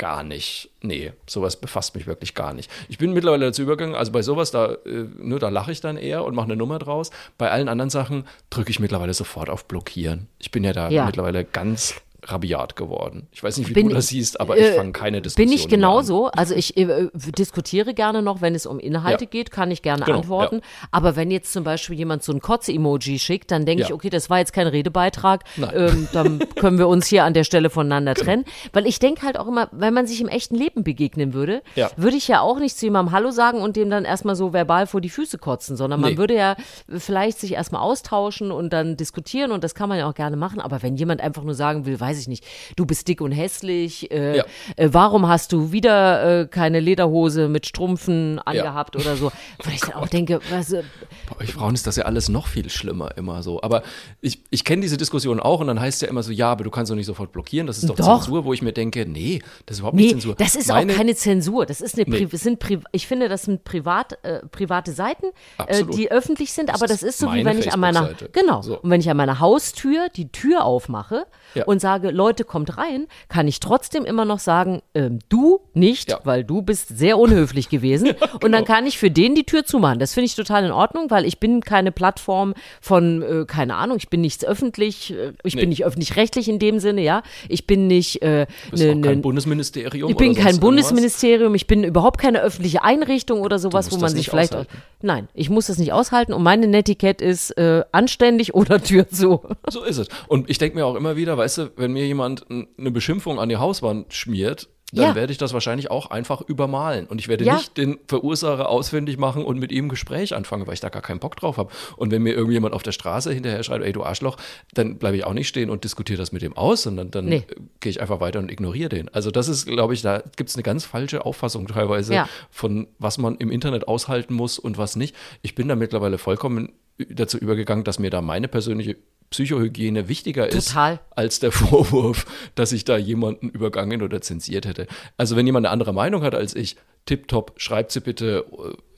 gar 0.04 0.22
nicht. 0.22 0.68
Nee, 0.82 1.12
sowas 1.26 1.56
befasst 1.56 1.94
mich 1.94 2.06
wirklich 2.06 2.34
gar 2.34 2.52
nicht. 2.52 2.70
Ich 2.90 2.98
bin 2.98 3.14
mittlerweile 3.14 3.46
dazu 3.46 3.62
übergegangen, 3.62 3.94
also 3.94 4.12
bei 4.12 4.20
sowas, 4.20 4.50
da, 4.50 4.76
nur 5.18 5.38
da 5.38 5.48
lache 5.48 5.72
ich 5.72 5.80
dann 5.80 5.96
eher 5.96 6.24
und 6.26 6.34
mache 6.34 6.44
eine 6.44 6.56
Nummer 6.56 6.78
draus. 6.78 7.10
Bei 7.38 7.50
allen 7.50 7.70
anderen 7.70 7.88
Sachen 7.88 8.26
drücke 8.50 8.70
ich 8.70 8.80
mittlerweile 8.80 9.14
sofort 9.14 9.48
auf 9.48 9.64
Blockieren. 9.64 10.28
Ich 10.38 10.50
bin 10.50 10.62
ja 10.62 10.74
da 10.74 10.90
Ja. 10.90 11.06
mittlerweile 11.06 11.42
ganz 11.42 11.94
rabiat 12.24 12.76
geworden. 12.76 13.28
Ich 13.32 13.42
weiß 13.42 13.58
nicht, 13.58 13.68
wie 13.68 13.74
Bin- 13.74 13.88
du 13.88 13.94
das 13.94 14.08
siehst, 14.08 14.40
aber 14.40 14.56
ich 14.56 14.64
äh, 14.64 14.72
fange 14.72 14.92
keine 14.92 15.20
Diskussion 15.22 15.46
Bin 15.48 15.54
ich 15.56 15.64
an. 15.64 15.70
genauso. 15.70 16.26
Also 16.28 16.54
ich 16.54 16.76
äh, 16.76 17.08
diskutiere 17.38 17.94
gerne 17.94 18.22
noch, 18.22 18.40
wenn 18.40 18.54
es 18.54 18.66
um 18.66 18.78
Inhalte 18.78 19.24
Ja. 19.24 19.30
geht, 19.30 19.50
kann 19.50 19.70
ich 19.70 19.82
gerne 19.82 20.04
Genau, 20.04 20.18
antworten. 20.18 20.60
Aber 20.90 21.16
wenn 21.16 21.30
jetzt 21.30 21.52
zum 21.52 21.64
Beispiel 21.64 21.96
jemand 21.96 22.22
so 22.22 22.32
ein 22.32 22.40
Kotz-Emoji 22.40 23.18
schickt, 23.18 23.50
dann 23.50 23.66
denke 23.66 23.82
Ja. 23.82 23.88
ich, 23.88 23.94
okay, 23.94 24.10
das 24.10 24.30
war 24.30 24.38
jetzt 24.38 24.52
kein 24.52 24.66
Redebeitrag. 24.66 25.44
Ähm, 25.74 26.08
dann 26.12 26.38
können 26.56 26.78
wir 26.78 26.88
uns 26.88 27.06
hier 27.06 27.24
an 27.24 27.34
der 27.34 27.44
Stelle 27.44 27.70
voneinander 27.70 28.14
trennen. 28.14 28.44
Weil 28.72 28.86
ich 28.86 28.98
denke 28.98 29.22
halt 29.26 29.38
auch 29.38 29.46
immer, 29.46 29.68
wenn 29.72 29.92
man 29.94 30.06
sich 30.06 30.20
im 30.20 30.28
echten 30.28 30.54
Leben 30.54 30.84
begegnen 30.84 31.34
würde, 31.34 31.62
Ja. 31.74 31.90
würde 31.96 32.16
ich 32.16 32.28
ja 32.28 32.40
auch 32.40 32.58
nicht 32.58 32.76
zu 32.78 32.86
jemandem 32.86 33.12
Hallo 33.14 33.30
sagen 33.30 33.60
und 33.60 33.76
dem 33.76 33.90
dann 33.90 34.04
erstmal 34.04 34.36
so 34.36 34.52
verbal 34.52 34.86
vor 34.86 35.00
die 35.00 35.10
Füße 35.10 35.38
kotzen, 35.38 35.76
sondern 35.76 36.00
man 36.00 36.12
Nee. 36.12 36.18
würde 36.18 36.34
ja 36.34 36.56
vielleicht 36.88 37.38
sich 37.40 37.52
erstmal 37.52 37.82
austauschen 37.82 38.50
und 38.50 38.72
dann 38.72 38.96
diskutieren 38.96 39.52
und 39.52 39.62
das 39.64 39.74
kann 39.74 39.88
man 39.88 39.98
ja 39.98 40.08
auch 40.08 40.14
gerne 40.14 40.36
machen. 40.36 40.60
Aber 40.60 40.82
wenn 40.82 40.96
jemand 40.96 41.20
einfach 41.20 41.42
nur 41.42 41.54
sagen 41.54 41.86
will, 41.86 41.98
weiß 42.00 42.13
ich 42.18 42.28
nicht, 42.28 42.44
du 42.76 42.86
bist 42.86 43.08
dick 43.08 43.20
und 43.20 43.32
hässlich, 43.32 44.10
äh, 44.10 44.38
Ja. 44.38 44.44
äh, 44.76 44.88
warum 44.92 45.28
hast 45.28 45.52
du 45.52 45.72
wieder 45.72 46.40
äh, 46.42 46.46
keine 46.46 46.80
Lederhose 46.80 47.48
mit 47.48 47.66
Strumpfen 47.66 48.38
angehabt 48.38 48.96
oder 48.96 49.16
so, 49.16 49.30
wo 49.62 49.70
ich 49.70 49.80
dann 49.80 49.94
auch 49.94 50.08
denke, 50.08 50.40
was, 50.50 50.72
äh, 50.72 50.82
Bei 51.30 51.44
euch 51.44 51.52
Frauen 51.52 51.74
ist 51.74 51.86
das 51.86 51.96
ja 51.96 52.04
alles 52.04 52.28
noch 52.28 52.46
viel 52.46 52.68
schlimmer 52.70 53.16
immer 53.16 53.42
so. 53.42 53.62
Aber 53.62 53.82
ich, 54.20 54.40
ich 54.50 54.64
kenne 54.64 54.82
diese 54.82 54.96
Diskussion 54.96 55.40
auch 55.40 55.60
und 55.60 55.66
dann 55.68 55.80
heißt 55.80 55.96
es 55.96 56.00
ja 56.02 56.08
immer 56.08 56.22
so, 56.22 56.32
ja, 56.32 56.50
aber 56.52 56.64
du 56.64 56.70
kannst 56.70 56.90
doch 56.90 56.96
nicht 56.96 57.06
sofort 57.06 57.32
blockieren, 57.32 57.66
das 57.66 57.78
ist 57.78 57.88
doch, 57.88 57.96
Doch. 57.96 58.20
Zensur, 58.22 58.44
wo 58.44 58.52
ich 58.52 58.62
mir 58.62 58.72
denke, 58.72 59.06
nee, 59.06 59.40
das 59.66 59.76
ist 59.76 59.80
überhaupt 59.80 59.96
nicht 59.96 60.06
Nee, 60.06 60.10
Zensur. 60.12 60.34
das 60.36 60.54
ist 60.56 60.68
Meine- 60.68 60.92
auch 60.92 60.96
keine 60.96 61.14
Zensur. 61.14 61.66
Das 61.66 61.80
ist 61.80 61.98
eine, 61.98 62.08
Nee. 62.08 62.28
sind 62.32 62.58
Pri 62.58 62.80
ich 62.92 63.06
finde, 63.06 63.28
das 63.28 63.42
sind 63.42 63.64
privat, 63.64 64.18
äh, 64.24 64.40
private 64.46 64.92
Seiten, 64.92 65.26
äh, 65.66 65.84
die 65.84 66.10
öffentlich 66.10 66.52
sind, 66.52 66.72
aber 66.74 66.86
das 66.86 67.02
ist 67.02 67.18
so, 67.18 67.32
wie 67.32 67.44
wenn 67.44 67.58
ich 67.58 67.72
an 67.72 67.80
meiner, 67.80 68.10
genau, 68.32 68.62
So. 68.62 68.80
und 68.80 68.90
wenn 68.90 69.00
ich 69.00 69.10
an 69.10 69.16
meiner 69.16 69.40
Haustür 69.40 70.08
die 70.14 70.28
Tür 70.28 70.64
aufmache 70.64 71.26
Ja. 71.54 71.64
und 71.64 71.80
sage, 71.80 72.03
Leute, 72.10 72.44
kommt 72.44 72.76
rein, 72.78 73.06
kann 73.28 73.48
ich 73.48 73.60
trotzdem 73.60 74.04
immer 74.04 74.24
noch 74.24 74.38
sagen, 74.38 74.82
ähm, 74.94 75.18
du 75.28 75.60
nicht, 75.74 76.10
Ja. 76.10 76.20
weil 76.24 76.44
du 76.44 76.62
bist 76.62 76.96
sehr 76.96 77.18
unhöflich 77.18 77.68
gewesen. 77.68 78.10
Und 78.42 78.52
dann 78.52 78.64
kann 78.64 78.86
ich 78.86 78.98
für 78.98 79.10
den 79.10 79.34
die 79.34 79.44
Tür 79.44 79.64
zumachen. 79.64 79.98
Das 79.98 80.14
finde 80.14 80.26
ich 80.26 80.34
total 80.36 80.64
in 80.64 80.70
Ordnung, 80.72 81.10
weil 81.10 81.24
ich 81.24 81.38
bin 81.40 81.60
keine 81.60 81.92
Plattform 81.92 82.54
von, 82.80 83.22
äh, 83.22 83.44
keine 83.46 83.76
Ahnung, 83.76 83.96
ich 83.98 84.08
bin 84.08 84.20
nichts 84.20 84.44
öffentlich, 84.44 85.12
äh, 85.12 85.32
ich 85.42 85.54
Nee. 85.54 85.62
bin 85.62 85.68
nicht 85.70 85.84
öffentlich-rechtlich 85.84 86.48
in 86.48 86.58
dem 86.58 86.78
Sinne, 86.78 87.02
ja. 87.02 87.22
Ich 87.48 87.66
bin 87.66 87.86
nicht 87.86 88.22
äh, 88.22 88.46
ne- 88.72 89.00
kein 89.00 89.00
ne- 89.00 89.16
Bundesministerium. 89.16 90.10
ich 90.10 90.16
bin 90.16 90.34
kein 90.34 90.60
Bundesministerium, 90.60 91.54
ich 91.54 91.66
bin 91.66 91.84
überhaupt 91.84 92.18
keine 92.20 92.40
öffentliche 92.42 92.82
Einrichtung 92.82 93.40
oder 93.40 93.58
sowas, 93.58 93.90
wo 93.92 93.96
man 93.96 94.10
sich 94.10 94.28
vielleicht. 94.30 94.52
aushalten. 94.54 94.72
Nein, 95.02 95.28
ich 95.34 95.50
muss 95.50 95.66
das 95.66 95.78
nicht 95.78 95.92
aushalten 95.92 96.32
und 96.32 96.42
meine 96.42 96.66
Netiquette 96.66 97.22
ist 97.24 97.50
äh, 97.58 97.84
anständig 97.92 98.54
oder 98.54 98.82
Tür 98.82 99.08
zu. 99.08 99.40
So 99.70 99.82
ist 99.84 99.98
es. 99.98 100.08
Und 100.28 100.48
ich 100.48 100.58
denke 100.58 100.76
mir 100.78 100.86
auch 100.86 100.94
immer 100.94 101.16
wieder, 101.16 101.36
weißt 101.36 101.58
du, 101.58 101.70
wenn 101.76 101.92
mir 101.94 102.06
jemand 102.06 102.44
eine 102.50 102.90
Beschimpfung 102.90 103.38
an 103.40 103.48
die 103.48 103.56
Hauswand 103.56 104.12
schmiert, 104.12 104.68
dann 104.92 105.06
Ja. 105.06 105.14
werde 105.16 105.32
ich 105.32 105.38
das 105.38 105.52
wahrscheinlich 105.52 105.90
auch 105.90 106.10
einfach 106.10 106.40
übermalen. 106.42 107.06
Und 107.06 107.20
ich 107.20 107.26
werde 107.26 107.44
Ja. 107.44 107.54
nicht 107.56 107.76
den 107.76 107.98
Verursacher 108.06 108.68
ausfindig 108.68 109.16
machen 109.18 109.44
und 109.44 109.58
mit 109.58 109.72
ihm 109.72 109.86
ein 109.86 109.88
Gespräch 109.88 110.36
anfangen, 110.36 110.66
weil 110.68 110.74
ich 110.74 110.80
da 110.80 110.88
gar 110.88 111.02
keinen 111.02 111.18
Bock 111.18 111.34
drauf 111.36 111.56
habe. 111.56 111.72
Und 111.96 112.12
wenn 112.12 112.22
mir 112.22 112.34
irgendjemand 112.34 112.74
auf 112.74 112.84
der 112.84 112.92
Straße 112.92 113.32
hinterher 113.32 113.64
schreibt, 113.64 113.84
ey 113.84 113.92
du 113.92 114.04
Arschloch, 114.04 114.36
dann 114.74 114.98
bleibe 114.98 115.16
ich 115.16 115.24
auch 115.24 115.32
nicht 115.32 115.48
stehen 115.48 115.68
und 115.70 115.82
diskutiere 115.82 116.18
das 116.18 116.30
mit 116.30 116.42
dem 116.42 116.56
aus, 116.56 116.82
sondern 116.82 117.10
dann 117.10 117.24
Nee. 117.24 117.36
äh, 117.48 117.54
gehe 117.80 117.90
ich 117.90 118.00
einfach 118.00 118.20
weiter 118.20 118.38
und 118.38 118.52
ignoriere 118.52 118.90
den. 118.90 119.08
Also 119.08 119.32
das 119.32 119.48
ist, 119.48 119.66
glaube 119.66 119.94
ich, 119.94 120.02
da 120.02 120.22
gibt 120.36 120.50
es 120.50 120.54
eine 120.54 120.62
ganz 120.62 120.84
falsche 120.84 121.24
Auffassung 121.26 121.66
teilweise 121.66 122.14
Ja. 122.14 122.28
von 122.50 122.86
was 123.00 123.18
man 123.18 123.34
im 123.36 123.50
Internet 123.50 123.88
aushalten 123.88 124.34
muss 124.34 124.60
und 124.60 124.78
was 124.78 124.94
nicht. 124.94 125.16
Ich 125.42 125.56
bin 125.56 125.66
da 125.66 125.74
mittlerweile 125.74 126.18
vollkommen 126.18 126.70
dazu 127.10 127.38
übergegangen, 127.38 127.82
dass 127.82 127.98
mir 127.98 128.10
da 128.10 128.22
meine 128.22 128.46
persönliche 128.46 128.96
Psychohygiene 129.34 130.08
wichtiger 130.08 130.48
ist 130.48 130.68
Total. 130.68 131.00
als 131.10 131.40
der 131.40 131.50
Vorwurf, 131.52 132.24
dass 132.54 132.70
ich 132.72 132.84
da 132.84 132.96
jemanden 132.96 133.48
übergangen 133.48 134.00
oder 134.02 134.20
zensiert 134.20 134.64
hätte. 134.66 134.86
Also 135.16 135.34
wenn 135.34 135.44
jemand 135.46 135.66
eine 135.66 135.72
andere 135.72 135.92
Meinung 135.92 136.22
hat 136.22 136.34
als 136.36 136.54
ich, 136.54 136.76
tipptopp, 137.06 137.54
schreibt 137.56 137.90
sie 137.90 138.00
bitte 138.00 138.44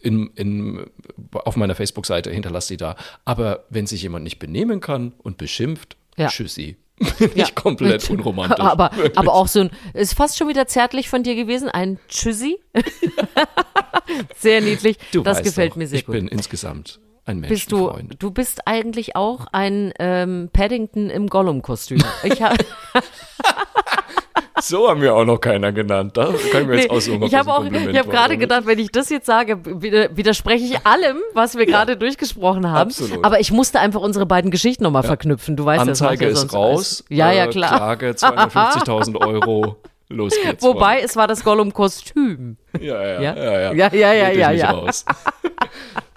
äh, 0.03 0.07
in, 0.07 0.31
in, 0.35 0.87
auf 1.33 1.57
meiner 1.57 1.75
Facebook-Seite, 1.75 2.31
hinterlasst 2.31 2.69
sie 2.69 2.77
da. 2.77 2.97
Aber 3.25 3.65
wenn 3.71 3.87
sich 3.87 4.03
jemand 4.03 4.25
nicht 4.25 4.39
benehmen 4.39 4.81
kann 4.81 5.13
und 5.23 5.39
beschimpft, 5.39 5.97
Ja. 6.19 6.29
tschüssi. 6.29 6.77
bin 7.19 7.31
ich 7.35 7.55
komplett 7.55 8.09
unromantisch. 8.11 8.59
Aber, 8.65 8.91
aber 9.17 9.35
auch 9.35 9.49
so 9.49 9.61
ein, 9.61 9.71
ist 9.93 10.15
fast 10.15 10.39
schon 10.39 10.49
wieder 10.49 10.67
zärtlich 10.67 11.09
von 11.11 11.23
dir 11.23 11.35
gewesen, 11.35 11.69
ein 11.69 11.99
Tschüssi. 12.09 12.59
sehr 14.37 14.61
niedlich. 14.61 14.97
Du 15.13 15.23
das 15.23 15.43
gefällt 15.43 15.73
doch, 15.73 15.77
mir 15.77 15.87
sehr 15.89 15.99
ich 15.99 16.07
gut. 16.07 16.15
bin 16.15 16.29
insgesamt 16.29 17.01
ein 17.27 17.41
bist 17.43 17.71
du, 17.73 17.77
Menschenfreund. 17.87 18.17
du 18.23 18.31
bist 18.31 18.67
eigentlich 18.67 19.17
auch 19.17 19.47
ein 19.53 19.93
ähm, 19.99 20.49
Paddington 20.53 21.11
im 21.11 21.27
Gollum-Kostüm. 21.29 21.99
Ich 22.25 22.41
habe 22.43 22.57
So 24.63 24.89
haben 24.89 25.03
wir 25.03 25.15
auch 25.15 25.27
noch 25.27 25.39
keiner 25.39 25.71
genannt. 25.71 26.17
Da 26.17 26.33
kann 26.51 26.63
ich 26.63 26.67
mir 26.67 26.77
jetzt 26.77 26.91
aussuchen, 26.91 27.23
ob 27.23 27.29
ich 27.29 27.35
habe 27.35 27.47
das 27.49 27.57
auch, 27.59 27.65
ich 27.91 27.99
habe 27.99 28.09
gerade 28.09 28.39
gedacht, 28.39 28.65
wenn 28.65 28.79
ich 28.79 28.91
das 28.91 29.11
jetzt 29.11 29.27
sage, 29.27 29.59
wide- 29.83 30.11
widerspreche 30.15 30.65
ich 30.65 30.87
allem, 30.87 31.19
was 31.35 31.59
wir 31.59 31.67
gerade 31.67 31.97
durchgesprochen 31.99 32.67
haben. 32.71 32.89
absolut. 32.89 33.23
Aber 33.23 33.39
ich 33.39 33.53
musste 33.53 33.81
einfach 33.81 34.01
unsere 34.01 34.25
beiden 34.25 34.51
Geschichten 34.51 34.83
nochmal 34.85 35.03
verknüpfen. 35.03 35.57
Du 35.57 35.67
weißt 35.67 35.83
das 35.87 36.01
Anzeige 36.01 36.25
ja 36.25 36.31
ist 36.31 36.55
raus. 36.55 36.79
alles. 36.79 37.05
Ja, 37.11 37.33
ja, 37.33 37.45
äh, 37.45 37.49
klar. 37.51 37.77
Klage 37.77 38.11
250.000 38.17 39.21
Euro. 39.27 39.77
Los 40.09 40.33
geht's. 40.43 40.63
Wobei, 40.63 41.01
es 41.01 41.17
war 41.17 41.27
das 41.27 41.45
Gollum-Kostüm. 41.45 42.57
Ja, 42.81 43.03
ja, 43.03 43.21
Ja? 43.21 43.37
ja, 43.37 43.61
ja. 43.61 43.73
Ja, 43.73 44.13
ja, 44.13 44.31
ja, 44.31 44.51
ja. 44.51 44.85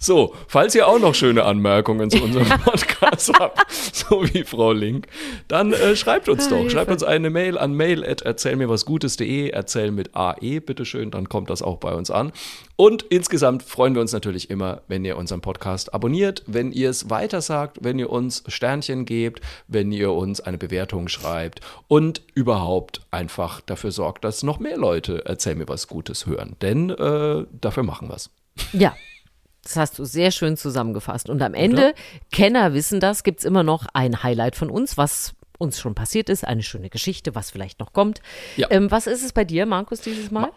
So, 0.02 0.34
falls 0.48 0.76
ihr 0.76 0.88
auch 0.88 0.98
noch 0.98 1.14
schöne 1.14 1.44
Anmerkungen 1.44 2.10
zu 2.10 2.24
unserem 2.24 2.48
Podcast 2.64 3.34
habt, 3.38 3.70
so 3.70 4.24
wie 4.24 4.46
Frau 4.46 4.72
Link, 4.72 5.08
dann 5.50 5.74
äh, 5.74 5.98
schreibt 5.98 6.30
uns 6.30 6.48
doch. 6.48 6.70
Schreibt 6.70 6.90
uns 6.90 7.04
eine 7.04 7.30
Mail 7.30 7.58
an 7.58 7.74
mail 7.74 8.06
at 8.06 8.22
erzählmirwasgutes.de, 8.22 9.50
erzähl 9.50 9.92
mit 9.92 10.16
AE, 10.16 10.62
bitteschön, 10.62 11.12
dann 11.12 11.28
kommt 11.28 11.50
das 11.50 11.62
auch 11.62 11.78
bei 11.78 11.94
uns 11.94 12.12
an. 12.12 12.32
Und 12.78 13.04
insgesamt 13.04 13.62
freuen 13.62 13.94
wir 13.94 14.02
uns 14.02 14.14
natürlich 14.14 14.50
immer, 14.50 14.84
wenn 14.88 15.04
ihr 15.04 15.18
unseren 15.18 15.42
Podcast 15.42 15.94
abonniert, 15.94 16.44
wenn 16.48 16.72
ihr 16.72 16.90
es 16.90 17.10
weitersagt, 17.10 17.80
wenn 17.82 18.00
ihr 18.00 18.10
uns 18.10 18.46
Sternchen 18.48 19.04
gebt, 19.04 19.42
wenn 19.68 19.92
ihr 19.92 20.14
uns 20.14 20.40
eine 20.40 20.58
Bewertung 20.58 21.10
schreibt 21.10 21.60
und 21.90 22.22
überhaupt 22.36 23.02
einfach 23.12 23.60
dafür 23.60 23.92
sorgt, 23.92 24.24
dass 24.24 24.44
noch 24.44 24.60
mehr 24.60 24.78
Leute 24.78 25.26
Erzähl 25.26 25.56
mir 25.56 25.68
was 25.68 25.90
Gutes 25.90 26.26
hören. 26.26 26.49
Denn 26.62 26.90
äh, 26.90 27.46
dafür 27.52 27.84
machen 27.84 28.10
wir 28.10 28.16
es. 28.16 28.30
Ja. 28.74 28.96
Das 29.64 29.76
hast 29.76 30.00
du 30.00 30.06
sehr 30.06 30.32
schön 30.32 30.58
zusammengefasst. 30.58 31.30
Und 31.30 31.42
am 31.42 31.54
Ende, 31.54 31.94
Kenner 32.32 32.74
wissen 32.74 33.00
das, 33.00 33.24
gibt 33.24 33.40
es 33.40 33.46
immer 33.46 33.62
noch 33.62 33.86
ein 33.94 34.24
Highlight 34.24 34.56
von 34.56 34.70
uns, 34.70 34.98
was 34.98 35.36
uns 35.60 35.80
schon 35.80 35.94
passiert 35.94 36.30
ist, 36.30 36.48
eine 36.48 36.64
schöne 36.64 36.90
Geschichte, 36.90 37.36
was 37.36 37.52
vielleicht 37.52 37.80
noch 37.80 37.94
kommt. 37.94 38.22
Ja. 38.56 38.68
Ähm, 38.72 38.90
was 38.90 39.06
ist 39.06 39.24
es 39.24 39.34
bei 39.34 39.44
dir, 39.44 39.66
Markus, 39.66 40.02
dieses 40.02 40.32
Mal? 40.32 40.50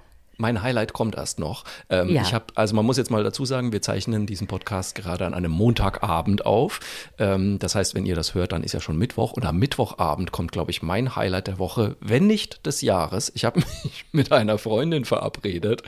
Mein 0.43 0.61
Highlight 0.61 0.93
kommt 0.93 1.14
erst 1.14 1.38
noch. 1.38 1.62
Ähm, 1.88 2.09
Ja. 2.09 2.22
Ich 2.22 2.34
habe, 2.34 2.47
also 2.57 2.74
man 2.74 2.84
muss 2.84 2.97
jetzt 2.97 3.12
mal 3.12 3.22
dazu 3.22 3.45
sagen, 3.45 3.72
wir 3.72 3.80
zeichnen 3.80 4.26
diesen 4.26 4.49
Podcast 4.49 4.97
gerade 4.97 5.24
an 5.24 5.34
einem 5.34 5.53
Montagabend 5.53 6.45
auf. 6.45 6.80
Ähm, 7.18 7.61
das 7.61 7.76
heißt, 7.76 7.95
wenn 7.95 8.07
ihr 8.07 8.16
das 8.16 8.34
hört, 8.34 8.51
dann 8.51 8.64
ist 8.64 8.72
ja 8.72 8.80
schon 8.80 8.99
Mittwoch 8.99 9.34
und 9.34 9.47
am 9.47 9.59
Mittwochabend 9.59 10.32
kommt, 10.32 10.51
glaube 10.51 10.72
ich, 10.72 10.82
mein 10.82 11.14
Highlight 11.14 11.47
der 11.47 11.61
Woche, 11.61 11.95
wenn 12.01 12.26
nicht 12.26 12.66
des 12.66 12.80
Jahres. 12.80 13.30
Ich 13.36 13.45
habe 13.45 13.61
mich 13.84 14.05
mit 14.11 14.32
einer 14.32 14.59
Freundin 14.59 15.05
verabredet, 15.05 15.84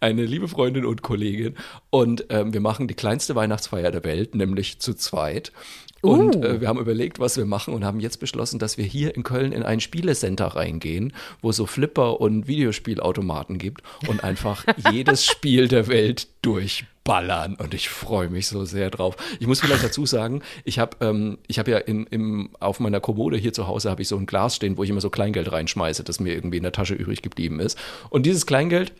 eine 0.00 0.24
liebe 0.24 0.48
Freundin 0.48 0.86
und 0.86 1.02
Kollegin, 1.02 1.54
und 1.90 2.24
ähm, 2.30 2.54
wir 2.54 2.60
machen 2.60 2.88
die 2.88 2.94
kleinste 2.94 3.34
Weihnachtsfeier 3.34 3.90
der 3.90 4.04
Welt, 4.04 4.34
nämlich 4.34 4.78
zu 4.80 4.94
zweit. 4.94 5.52
Und 6.00 6.36
Uh. 6.36 6.42
äh, 6.44 6.60
wir 6.60 6.68
haben 6.68 6.78
überlegt, 6.78 7.18
was 7.18 7.36
wir 7.36 7.44
machen 7.44 7.74
und 7.74 7.84
haben 7.84 8.00
jetzt 8.00 8.20
beschlossen, 8.20 8.58
dass 8.58 8.78
wir 8.78 8.84
hier 8.84 9.14
in 9.16 9.22
Köln 9.22 9.52
in 9.52 9.62
ein 9.62 9.80
Spielecenter 9.80 10.46
reingehen, 10.46 11.12
wo 11.42 11.50
es 11.50 11.56
so 11.56 11.66
Flipper 11.66 12.20
und 12.20 12.46
Videospielautomaten 12.46 13.58
gibt 13.58 13.82
und 14.06 14.22
einfach 14.22 14.64
jedes 14.92 15.24
Spiel 15.24 15.66
der 15.68 15.88
Welt 15.88 16.28
durchballern. 16.42 17.56
Und 17.56 17.74
ich 17.74 17.88
freue 17.88 18.28
mich 18.28 18.46
so 18.46 18.64
sehr 18.64 18.90
drauf. 18.90 19.16
Ich 19.40 19.46
muss 19.46 19.60
vielleicht 19.60 19.82
dazu 19.84 20.06
sagen, 20.06 20.42
ich 20.64 20.78
habe 20.78 20.96
ähm, 21.00 21.38
ich 21.48 21.58
hab 21.58 21.66
ja 21.66 21.78
in, 21.78 22.06
im, 22.06 22.50
auf 22.60 22.78
meiner 22.80 23.00
Kommode 23.00 23.36
hier 23.36 23.52
zu 23.52 23.66
Hause 23.66 23.90
habe 23.90 24.02
ich 24.02 24.08
so 24.08 24.16
ein 24.16 24.26
Glas 24.26 24.56
stehen, 24.56 24.76
wo 24.76 24.84
ich 24.84 24.90
immer 24.90 25.00
so 25.00 25.10
Kleingeld 25.10 25.50
reinschmeiße, 25.50 26.04
das 26.04 26.20
mir 26.20 26.34
irgendwie 26.34 26.58
in 26.58 26.62
der 26.62 26.72
Tasche 26.72 26.94
übrig 26.94 27.22
geblieben 27.22 27.58
ist. 27.60 27.78
Und 28.10 28.24
dieses 28.26 28.46
Kleingeld 28.46 28.92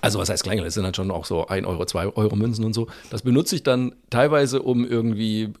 also 0.00 0.18
was 0.18 0.28
heißt 0.28 0.42
Kleingeld? 0.42 0.66
Das 0.66 0.74
sind 0.74 0.82
dann 0.84 0.94
schon 0.94 1.10
auch 1.10 1.24
so 1.24 1.46
1 1.46 1.66
Euro, 1.66 1.84
2 1.84 2.06
Euro 2.16 2.36
Münzen 2.36 2.64
und 2.64 2.72
so. 2.72 2.88
Das 3.10 3.22
benutze 3.22 3.54
ich 3.56 3.62
dann 3.62 3.94
teilweise, 4.10 4.62
um 4.62 4.84
irgendwie 4.84 5.42
äh, 5.42 5.52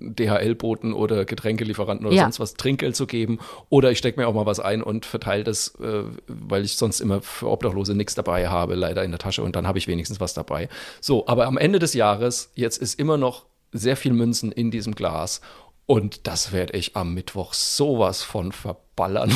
DHL-Boten 0.00 0.92
oder 0.92 1.24
Getränkelieferanten 1.24 2.06
oder 2.06 2.16
Ja. 2.16 2.22
sonst 2.24 2.40
was 2.40 2.54
Trinkgeld 2.54 2.96
zu 2.96 3.06
geben. 3.06 3.38
Oder 3.68 3.90
ich 3.90 3.98
stecke 3.98 4.20
mir 4.20 4.26
auch 4.28 4.34
mal 4.34 4.46
was 4.46 4.60
ein 4.60 4.82
und 4.82 5.06
verteile 5.06 5.44
das, 5.44 5.74
äh, 5.80 6.02
weil 6.28 6.64
ich 6.64 6.76
sonst 6.76 7.00
immer 7.00 7.20
für 7.20 7.48
Obdachlose 7.50 7.94
nichts 7.94 8.14
dabei 8.14 8.48
habe, 8.48 8.74
leider 8.74 9.04
in 9.04 9.10
der 9.10 9.18
Tasche. 9.18 9.42
Und 9.42 9.56
dann 9.56 9.66
habe 9.66 9.78
ich 9.78 9.86
wenigstens 9.88 10.20
was 10.20 10.34
dabei. 10.34 10.68
So, 11.00 11.26
aber 11.26 11.46
am 11.46 11.58
Ende 11.58 11.78
des 11.78 11.94
Jahres, 11.94 12.50
jetzt 12.54 12.78
ist 12.78 12.98
immer 12.98 13.16
noch 13.18 13.44
sehr 13.72 13.96
viel 13.96 14.12
Münzen 14.12 14.52
in 14.52 14.70
diesem 14.70 14.94
Glas. 14.94 15.40
Und 15.86 16.26
das 16.26 16.52
werde 16.52 16.76
ich 16.78 16.96
am 16.96 17.12
Mittwoch 17.12 17.52
sowas 17.52 18.22
von 18.22 18.52
verballern. 18.52 19.30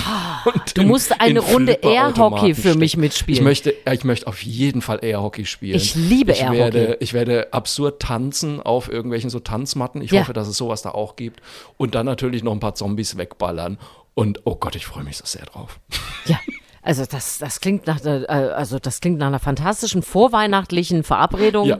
Du 0.74 0.82
musst 0.82 1.20
eine 1.20 1.40
Runde 1.40 1.72
Air-Hockey 1.82 2.54
für 2.54 2.74
mich 2.74 2.96
mitspielen. 2.96 3.36
Ich 3.38 3.44
möchte, 3.44 3.74
ich 3.92 4.04
möchte 4.04 4.26
auf 4.26 4.42
jeden 4.42 4.80
Fall 4.80 5.00
Air-Hockey 5.02 5.44
spielen. 5.44 5.76
Ich 5.76 5.94
liebe 5.94 6.32
Air-Hockey. 6.32 6.96
Ich 7.00 7.12
werde 7.12 7.52
absurd 7.52 8.00
tanzen 8.00 8.62
auf 8.62 8.90
irgendwelchen 8.90 9.28
so 9.28 9.40
Tanzmatten. 9.40 10.00
Ich 10.00 10.10
Ja. 10.10 10.20
hoffe, 10.22 10.32
dass 10.32 10.48
es 10.48 10.56
sowas 10.56 10.80
da 10.80 10.92
auch 10.92 11.16
gibt. 11.16 11.40
Und 11.76 11.94
dann 11.94 12.06
natürlich 12.06 12.42
noch 12.42 12.52
ein 12.52 12.60
paar 12.60 12.74
Zombies 12.74 13.18
wegballern. 13.18 13.76
Und 14.14 14.40
oh 14.44 14.54
Gott, 14.56 14.74
ich 14.74 14.86
freue 14.86 15.04
mich 15.04 15.18
so 15.18 15.26
sehr 15.26 15.44
drauf. 15.44 15.78
Ja. 16.24 16.40
Also 16.80 17.04
das, 17.04 17.36
das 17.36 17.60
klingt 17.60 17.86
nach 17.86 18.00
der, 18.00 18.22
äh, 18.22 18.32
also 18.54 18.78
das 18.78 19.00
klingt 19.00 19.18
nach 19.18 19.26
einer 19.26 19.40
fantastischen 19.40 20.00
vorweihnachtlichen 20.02 21.02
Verabredung. 21.02 21.68
Ja. 21.68 21.78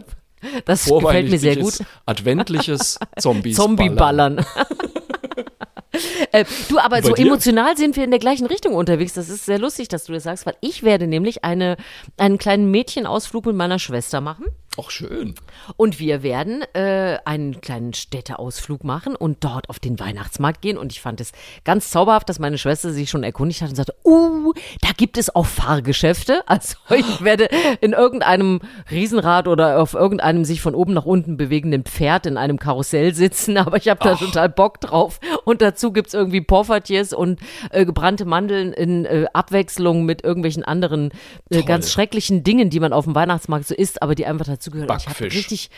Das 0.65 0.85
gefällt 0.87 1.31
mir 1.31 1.39
sehr 1.39 1.57
gut. 1.57 1.79
Adventliches 2.07 2.99
Zombies. 3.19 3.57
Zombie-Ballern. 3.57 4.45
äh, 6.33 6.45
du, 6.69 6.79
aber 6.79 6.97
Bei 6.97 7.03
so 7.03 7.13
dir? 7.15 7.27
emotional 7.27 7.77
sind 7.77 7.97
wir 7.97 8.05
in 8.05 8.11
der 8.11 8.21
gleichen 8.21 8.47
Richtung 8.47 8.75
unterwegs. 8.75 9.15
Das 9.15 9.29
ist 9.29 9.47
sehr 9.47 9.59
lustig, 9.59 9.89
dass 9.89 10.05
du 10.05 10.13
das 10.13 10.23
sagst, 10.25 10.47
weil 10.47 10.57
ich 10.61 10.83
werde 10.83 11.07
nämlich 11.07 11.45
eine, 11.45 11.77
einen 12.17 12.39
kleinen 12.39 12.71
Mädchenausflug 12.71 13.47
mit 13.47 13.57
meiner 13.57 13.79
Schwester 13.79 14.21
machen. 14.21 14.47
Auch 14.79 14.93
schön. 14.93 15.35
Und 15.77 15.99
wir 15.99 16.23
werden 16.23 16.63
äh, 16.73 17.19
einen 17.25 17.61
kleinen 17.61 17.95
Städteausflug 17.95 18.85
machen 18.85 19.17
und 19.17 19.43
dort 19.43 19.69
auf 19.71 19.81
den 19.81 19.99
Weihnachtsmarkt 19.99 20.63
gehen. 20.63 20.79
Und 20.79 20.93
ich 20.93 21.01
fand 21.01 21.21
es 21.21 21.33
ganz 21.65 21.91
zauberhaft, 21.91 22.29
dass 22.29 22.39
meine 22.39 22.59
Schwester 22.59 22.93
sich 22.93 23.11
schon 23.11 23.25
erkundigt 23.25 23.61
hat 23.61 23.71
und 23.71 23.75
sagte, 23.75 23.97
uh, 24.05 24.53
da 24.81 24.91
gibt 24.97 25.19
es 25.19 25.35
auch 25.35 25.47
Fahrgeschäfte. 25.47 26.45
Also 26.59 26.77
ich 26.95 27.23
werde 27.23 27.49
in 27.81 27.93
irgendeinem 27.93 28.61
Riesenrad 28.91 29.49
oder 29.49 29.81
auf 29.81 29.95
irgendeinem 29.95 30.45
sich 30.45 30.61
von 30.61 30.75
oben 30.75 30.93
nach 30.93 31.05
unten 31.05 31.37
bewegenden 31.37 31.85
Pferd 31.85 32.27
in 32.27 32.37
einem 32.37 32.59
Karussell 32.59 33.15
sitzen. 33.15 33.57
Aber 33.59 33.77
ich 33.77 33.89
habe 33.89 34.03
da 34.03 34.15
total 34.15 34.49
Bock 34.49 34.81
drauf. 34.81 35.19
Und 35.45 35.61
dazu 35.61 35.93
gibt's 35.93 36.15
irgendwie 36.15 36.41
Porfatiers 36.41 37.13
und 37.13 37.41
äh, 37.71 37.85
gebrannte 37.85 38.25
Mandeln 38.25 38.73
in 38.73 39.05
äh, 39.05 39.27
Abwechslung 39.33 40.05
mit 40.05 40.23
irgendwelchen 40.23 40.63
anderen 40.63 41.11
äh, 41.51 41.63
ganz 41.63 41.91
schrecklichen 41.91 42.45
Dingen, 42.45 42.71
die 42.71 42.81
man 42.81 42.93
auf 42.93 43.05
dem 43.05 43.15
Weihnachtsmarkt 43.17 43.67
so 43.67 43.75
isst, 43.75 44.03
aber 44.03 44.15
die 44.15 44.25
einfach 44.25 44.47
dazugehören. 44.47 44.68
Ich 44.77 44.83
habe 44.83 44.87
Backfisch. 44.87 45.35
richtig. 45.35 45.71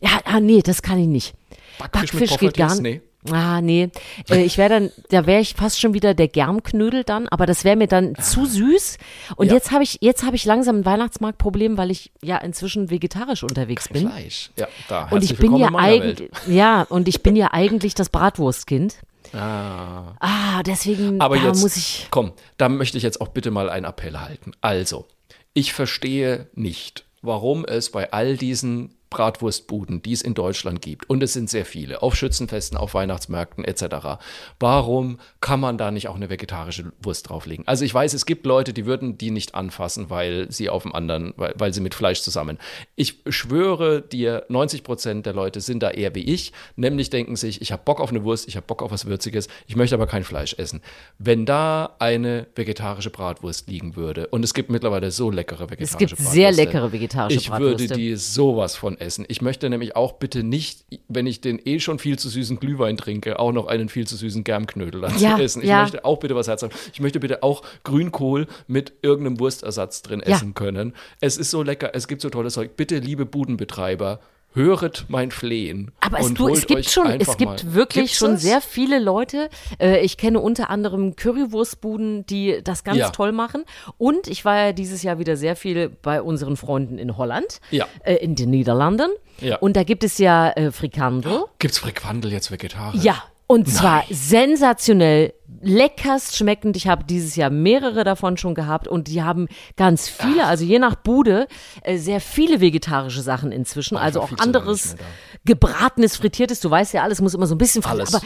Ja, 0.00 0.20
ah, 0.24 0.40
nee, 0.40 0.62
das 0.62 0.82
kann 0.82 0.98
ich 0.98 1.06
nicht. 1.08 1.34
Backfisch 1.78 2.12
Backfisch 2.12 2.38
geht 2.38 2.56
gar 2.56 2.80
nicht. 2.80 3.02
Ah, 3.32 3.60
nee. 3.60 3.90
Äh, 4.30 4.44
ich 4.44 4.58
wäre 4.58 4.68
dann, 4.68 4.90
da 5.10 5.26
wäre 5.26 5.40
ich 5.40 5.54
fast 5.54 5.80
schon 5.80 5.92
wieder 5.92 6.14
der 6.14 6.28
Germknödel 6.28 7.02
dann, 7.02 7.28
aber 7.28 7.46
das 7.46 7.64
wäre 7.64 7.74
mir 7.76 7.88
dann 7.88 8.14
zu 8.14 8.46
süß. 8.46 8.96
Und 9.36 9.48
Ja. 9.48 9.54
jetzt 9.54 9.72
habe 9.72 9.82
ich, 9.82 9.98
jetzt 10.00 10.22
habe 10.24 10.36
ich 10.36 10.44
langsam 10.44 10.76
ein 10.78 10.84
Weihnachtsmarktproblem, 10.84 11.76
weil 11.76 11.90
ich 11.90 12.12
ja 12.22 12.38
inzwischen 12.38 12.90
vegetarisch 12.90 13.42
unterwegs 13.42 13.88
bin. 13.88 14.08
Fleisch. 14.08 14.50
Ja, 14.56 14.68
da. 14.88 15.08
Und 15.10 15.24
ich 15.24 15.36
bin 15.36 15.56
ja 15.56 15.74
eigentlich, 15.74 16.30
ja, 16.46 16.82
und 16.82 17.08
ich 17.08 17.22
bin 17.22 17.34
ja 17.34 17.52
eigentlich 17.52 17.94
das 17.94 18.08
Bratwurstkind. 18.08 18.98
Ah. 19.34 20.14
Ah, 20.20 20.62
deswegen 20.62 21.20
Aber 21.20 21.36
jetzt, 21.36 21.60
muss 21.60 21.76
ich. 21.76 22.06
komm, 22.10 22.32
da 22.56 22.68
möchte 22.68 22.96
ich 22.96 23.02
jetzt 23.02 23.20
auch 23.20 23.28
bitte 23.28 23.50
mal 23.50 23.68
einen 23.68 23.84
Appell 23.84 24.18
halten. 24.18 24.52
Also, 24.60 25.06
ich 25.54 25.72
verstehe 25.72 26.46
nicht, 26.54 27.04
warum 27.22 27.64
es 27.64 27.90
bei 27.90 28.12
all 28.12 28.36
diesen 28.36 28.97
Bratwurstbuden, 29.10 30.02
die 30.02 30.12
es 30.12 30.22
in 30.22 30.34
Deutschland 30.34 30.82
gibt, 30.82 31.08
und 31.08 31.22
es 31.22 31.32
sind 31.32 31.48
sehr 31.50 31.64
viele, 31.64 32.02
auf 32.02 32.14
Schützenfesten, 32.14 32.76
auf 32.76 32.94
Weihnachtsmärkten 32.94 33.64
etc., 33.64 34.18
warum 34.60 35.18
kann 35.40 35.60
man 35.60 35.78
da 35.78 35.90
nicht 35.90 36.08
auch 36.08 36.16
eine 36.16 36.30
vegetarische 36.30 36.92
Wurst 37.02 37.28
drauflegen? 37.28 37.66
Also 37.66 37.84
ich 37.84 37.94
weiß, 37.94 38.14
es 38.14 38.26
gibt 38.26 38.46
Leute, 38.46 38.72
die 38.72 38.86
würden 38.86 39.18
die 39.18 39.30
nicht 39.30 39.54
anfassen, 39.54 40.10
weil 40.10 40.50
sie 40.50 40.68
auf 40.68 40.82
dem 40.82 40.94
anderen, 40.94 41.32
weil, 41.36 41.54
weil 41.56 41.72
sie 41.72 41.80
mit 41.80 41.94
Fleisch 41.94 42.20
zusammen. 42.22 42.58
Ich 42.96 43.20
schwöre 43.26 44.02
dir, 44.02 44.44
90 44.48 44.84
Prozent 44.84 45.26
der 45.26 45.32
Leute 45.32 45.60
sind 45.60 45.82
da 45.82 45.90
eher 45.90 46.14
wie 46.14 46.24
ich, 46.24 46.52
nämlich 46.76 47.10
denken 47.10 47.36
sich, 47.36 47.62
ich 47.62 47.72
habe 47.72 47.82
Bock 47.84 48.00
auf 48.00 48.10
eine 48.10 48.24
Wurst, 48.24 48.48
ich 48.48 48.56
habe 48.56 48.66
Bock 48.66 48.82
auf 48.82 48.90
was 48.90 49.06
Würziges, 49.06 49.48
ich 49.66 49.76
möchte 49.76 49.94
aber 49.94 50.06
kein 50.06 50.24
Fleisch 50.24 50.54
essen. 50.58 50.82
Wenn 51.18 51.46
da 51.46 51.96
eine 51.98 52.46
vegetarische 52.54 53.10
Bratwurst 53.10 53.68
liegen 53.68 53.96
würde, 53.96 54.26
und 54.28 54.44
es 54.44 54.54
gibt 54.54 54.70
mittlerweile 54.70 55.10
so 55.10 55.30
leckere 55.30 55.70
vegetarische 55.70 55.94
Es 55.94 55.98
gibt 55.98 56.10
Bratwürste, 56.10 56.34
sehr 56.34 56.52
leckere 56.52 56.92
vegetarische 56.92 57.38
ich 57.38 57.48
Bratwürste. 57.48 57.90
würde 57.90 57.94
die 57.94 58.16
sowas 58.16 58.76
von 58.76 58.97
essen. 59.00 59.24
Ich 59.28 59.42
möchte 59.42 59.68
nämlich 59.70 59.96
auch 59.96 60.14
bitte 60.14 60.42
nicht, 60.42 60.84
wenn 61.08 61.26
ich 61.26 61.40
den 61.40 61.60
eh 61.64 61.80
schon 61.80 61.98
viel 61.98 62.18
zu 62.18 62.28
süßen 62.28 62.58
Glühwein 62.58 62.96
trinke, 62.96 63.38
auch 63.38 63.52
noch 63.52 63.66
einen 63.66 63.88
viel 63.88 64.06
zu 64.06 64.16
süßen 64.16 64.44
Germknödel 64.44 65.00
dazu 65.00 65.22
Ja, 65.22 65.38
essen. 65.38 65.62
Ich 65.62 65.68
ja. 65.68 65.82
möchte 65.82 66.04
auch 66.04 66.18
bitte 66.18 66.34
was 66.34 66.48
Herz 66.48 66.62
haben. 66.62 66.72
Ich 66.92 67.00
möchte 67.00 67.20
bitte 67.20 67.42
auch 67.42 67.62
Grünkohl 67.84 68.46
mit 68.66 68.92
irgendeinem 69.02 69.40
Wurstersatz 69.40 70.02
drin 70.02 70.22
Ja. 70.26 70.34
essen 70.36 70.54
können. 70.54 70.94
Es 71.20 71.36
ist 71.36 71.50
so 71.50 71.62
lecker, 71.62 71.90
es 71.94 72.08
gibt 72.08 72.22
so 72.22 72.30
tolles 72.30 72.54
Zeug. 72.54 72.76
Bitte, 72.76 72.98
liebe 72.98 73.26
Budenbetreiber, 73.26 74.20
höret 74.54 75.04
mein 75.08 75.30
Flehen. 75.30 75.92
Aber 76.00 76.18
es, 76.20 76.26
und 76.26 76.38
du, 76.38 76.44
holt 76.44 76.56
es 76.58 76.66
gibt 76.66 76.80
euch 76.80 76.90
schon, 76.92 77.06
es 77.20 77.36
gibt 77.36 77.64
mal. 77.64 77.74
wirklich 77.74 78.04
Gibt's 78.06 78.18
schon 78.18 78.32
das? 78.32 78.42
sehr 78.42 78.60
viele 78.60 78.98
Leute. 78.98 79.50
Äh, 79.78 80.00
ich 80.00 80.16
kenne 80.16 80.40
unter 80.40 80.70
anderem 80.70 81.14
Currywurstbuden, 81.16 82.26
die 82.26 82.60
das 82.64 82.82
ganz 82.82 82.98
Ja. 82.98 83.10
toll 83.10 83.32
machen. 83.32 83.64
Und 83.98 84.26
ich 84.26 84.44
war 84.44 84.56
ja 84.56 84.72
dieses 84.72 85.02
Jahr 85.02 85.18
wieder 85.18 85.36
sehr 85.36 85.54
viel 85.54 85.88
bei 85.90 86.22
unseren 86.22 86.56
Freunden 86.56 86.98
in 86.98 87.16
Holland, 87.16 87.60
Ja. 87.70 87.86
äh, 88.04 88.14
in 88.16 88.34
den 88.34 88.50
Niederlanden. 88.50 89.10
Ja. 89.40 89.56
Und 89.58 89.76
da 89.76 89.84
gibt 89.84 90.02
es 90.02 90.18
ja 90.18 90.50
äh, 90.50 90.72
Frikandel. 90.72 91.44
Gibt's 91.58 91.78
Friquandel 91.78 92.32
jetzt 92.32 92.50
vegetarisch? 92.50 93.02
Ja, 93.02 93.22
und 93.46 93.68
zwar 93.68 94.04
sensationell, 94.10 95.34
leckerst 95.60 96.36
schmeckend. 96.36 96.76
Ich 96.76 96.86
habe 96.86 97.04
dieses 97.04 97.36
Jahr 97.36 97.50
mehrere 97.50 98.04
davon 98.04 98.36
schon 98.36 98.54
gehabt 98.54 98.86
und 98.86 99.08
die 99.08 99.22
haben 99.22 99.48
ganz 99.76 100.08
viele, 100.08 100.44
also 100.44 100.64
je 100.64 100.78
nach 100.78 100.94
Bude, 100.94 101.48
äh, 101.82 101.96
sehr 101.96 102.20
viele 102.20 102.60
vegetarische 102.60 103.22
Sachen 103.22 103.50
inzwischen. 103.50 103.96
Oh, 103.96 104.00
also 104.00 104.20
auch 104.20 104.30
anderes 104.38 104.96
gebratenes, 105.44 106.16
frittiertes. 106.16 106.60
Du 106.60 106.70
weißt 106.70 106.92
ja, 106.94 107.02
alles 107.02 107.20
muss 107.20 107.34
immer 107.34 107.46
so 107.46 107.54
ein 107.54 107.58
bisschen 107.58 107.82
frittiert. 107.82 108.14
Alles. 108.14 108.14
Aber 108.14 108.24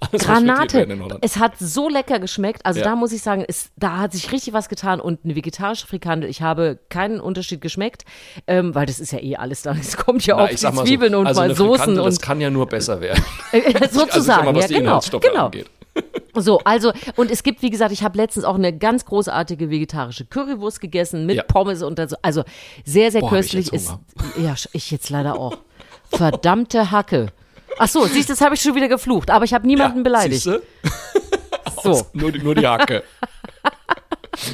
Alles, 0.12 0.24
Granate, 0.24 1.18
es 1.20 1.36
hat 1.38 1.52
so 1.58 1.88
lecker 1.88 2.18
geschmeckt. 2.18 2.64
Also 2.64 2.80
Ja. 2.80 2.86
da 2.86 2.96
muss 2.96 3.12
ich 3.12 3.22
sagen, 3.22 3.44
es, 3.46 3.70
da 3.76 3.98
hat 3.98 4.12
sich 4.12 4.32
richtig 4.32 4.54
was 4.54 4.68
getan. 4.68 5.00
Und 5.00 5.20
eine 5.24 5.36
vegetarische 5.36 5.86
Frikandel, 5.86 6.28
ich 6.28 6.42
habe 6.42 6.78
keinen 6.88 7.20
Unterschied 7.20 7.60
geschmeckt, 7.60 8.04
ähm, 8.46 8.74
weil 8.74 8.86
das 8.86 9.00
ist 9.00 9.12
ja 9.12 9.20
eh 9.20 9.36
alles 9.36 9.62
da. 9.62 9.74
Es 9.78 9.96
kommt 9.96 10.24
ja 10.26 10.46
die 10.46 10.64
mal 10.66 10.84
Zwiebeln 10.86 11.12
so, 11.12 11.18
und 11.18 11.26
also 11.26 11.40
mal 11.40 11.44
eine 11.44 11.54
Soßen 11.54 11.76
Frikandel, 11.76 12.04
das 12.04 12.14
und 12.14 12.22
kann 12.22 12.40
ja 12.40 12.50
nur 12.50 12.66
besser 12.66 13.00
werden. 13.00 13.22
sozusagen. 13.52 13.74
Also 13.84 14.06
ich 14.18 14.24
sag 14.24 14.44
mal, 14.44 14.54
was 14.54 14.62
ja, 14.62 14.68
die 14.68 14.74
genau, 14.74 15.00
genau. 15.20 15.44
angeht. 15.46 15.70
So, 16.34 16.58
also, 16.64 16.92
und 17.16 17.30
es 17.30 17.42
gibt, 17.42 17.62
wie 17.62 17.70
gesagt, 17.70 17.92
ich 17.92 18.02
habe 18.02 18.16
letztens 18.18 18.44
auch 18.44 18.56
eine 18.56 18.76
ganz 18.76 19.04
großartige 19.04 19.70
vegetarische 19.70 20.24
Currywurst 20.24 20.80
gegessen 20.80 21.26
mit 21.26 21.36
Ja. 21.36 21.42
Pommes 21.44 21.82
und 21.82 21.98
so. 22.08 22.16
Also 22.22 22.42
sehr, 22.84 23.10
sehr 23.12 23.20
Boah, 23.20 23.30
köstlich 23.30 23.72
ist. 23.72 23.92
Ja, 24.36 24.54
ich 24.72 24.90
jetzt 24.90 25.10
leider 25.10 25.38
auch. 25.38 25.58
Verdammte 26.10 26.90
Hacke. 26.90 27.28
Ach 27.78 27.88
so, 27.88 28.04
siehst 28.06 28.28
du, 28.28 28.32
das 28.34 28.40
habe 28.40 28.54
ich 28.54 28.60
schon 28.62 28.74
wieder 28.74 28.88
geflucht, 28.88 29.30
aber 29.30 29.44
ich 29.44 29.54
habe 29.54 29.66
niemanden 29.66 30.02
beleidigt. 30.02 30.42
Siehste? 30.42 30.62
So. 31.82 32.00
Nur, 32.14 32.32
die- 32.32 32.38
nur 32.38 32.54
die 32.54 32.66
Hacke. 32.66 33.02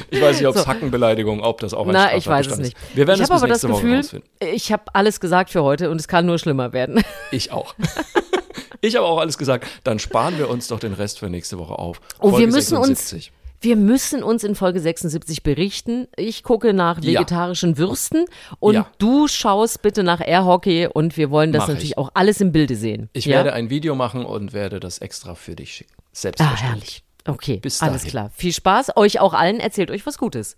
Ich 0.09 0.21
weiß 0.21 0.37
nicht, 0.37 0.47
ob 0.47 0.55
es 0.55 0.63
So. 0.63 0.67
Hackenbeleidigung, 0.67 1.41
ob 1.41 1.59
das 1.61 1.73
auch 1.73 1.85
ein 1.87 1.93
Na, 1.93 2.15
ich 2.15 2.27
weiß 2.27 2.47
es 2.47 2.57
nicht. 2.57 2.77
Wir 2.93 3.07
werden 3.07 3.19
ich 3.19 3.23
es 3.23 3.29
habe 3.29 3.35
bis 3.35 3.43
aber 3.43 3.47
das 3.47 3.63
nächste 3.63 3.69
Woche 3.69 3.81
Gefühl, 3.81 3.97
rausfinden. 3.97 4.29
ich 4.53 4.71
habe 4.73 4.83
alles 4.93 5.19
gesagt 5.21 5.49
für 5.49 5.63
heute 5.63 5.89
und 5.89 5.99
es 6.01 6.07
kann 6.09 6.25
nur 6.25 6.37
schlimmer 6.39 6.73
werden. 6.73 7.03
Ich 7.31 7.51
auch. 7.53 7.73
Ich 8.81 8.95
habe 8.95 9.05
auch 9.05 9.19
alles 9.19 9.37
gesagt. 9.37 9.67
Dann 9.83 9.99
sparen 9.99 10.37
wir 10.37 10.49
uns 10.49 10.67
doch 10.67 10.79
den 10.79 10.93
Rest 10.93 11.19
für 11.19 11.29
nächste 11.29 11.57
Woche 11.59 11.77
auf. 11.77 12.01
Oh, 12.19 12.29
Folge 12.31 12.39
wir 12.39 12.47
müssen 12.47 12.75
76. 12.77 13.27
uns, 13.27 13.37
wir 13.63 13.75
müssen 13.75 14.23
uns 14.23 14.43
in 14.43 14.55
Folge 14.55 14.79
76 14.79 15.43
berichten. 15.43 16.07
Ich 16.17 16.41
gucke 16.41 16.73
nach 16.73 16.97
Ja. 16.99 17.19
vegetarischen 17.19 17.77
Würsten 17.77 18.25
und 18.59 18.73
Ja. 18.73 18.87
du 18.97 19.27
schaust 19.27 19.83
bitte 19.83 20.01
nach 20.01 20.19
Airhockey 20.19 20.87
und 20.91 21.15
wir 21.15 21.29
wollen 21.29 21.51
das 21.51 21.61
Mach 21.61 21.67
natürlich 21.69 21.91
ich. 21.91 21.97
auch 21.99 22.09
alles 22.15 22.41
im 22.41 22.51
Bilde 22.51 22.75
sehen. 22.75 23.09
Ich 23.13 23.25
ja? 23.25 23.35
werde 23.37 23.53
ein 23.53 23.69
Video 23.69 23.93
machen 23.93 24.25
und 24.25 24.51
werde 24.53 24.79
das 24.79 24.97
extra 24.97 25.35
für 25.35 25.55
dich 25.55 25.73
schicken. 25.73 25.93
Ah, 25.99 26.03
Selbstverständlich. 26.13 26.67
herrlich. 26.67 27.03
Okay, 27.27 27.57
Bis 27.57 27.83
alles 27.83 27.97
dahin. 28.01 28.09
klar. 28.09 28.31
Viel 28.35 28.51
Spaß. 28.51 28.97
Euch 28.97 29.19
auch 29.19 29.35
allen. 29.35 29.59
Erzählt 29.59 29.91
euch 29.91 30.07
was 30.07 30.17
Gutes. 30.17 30.57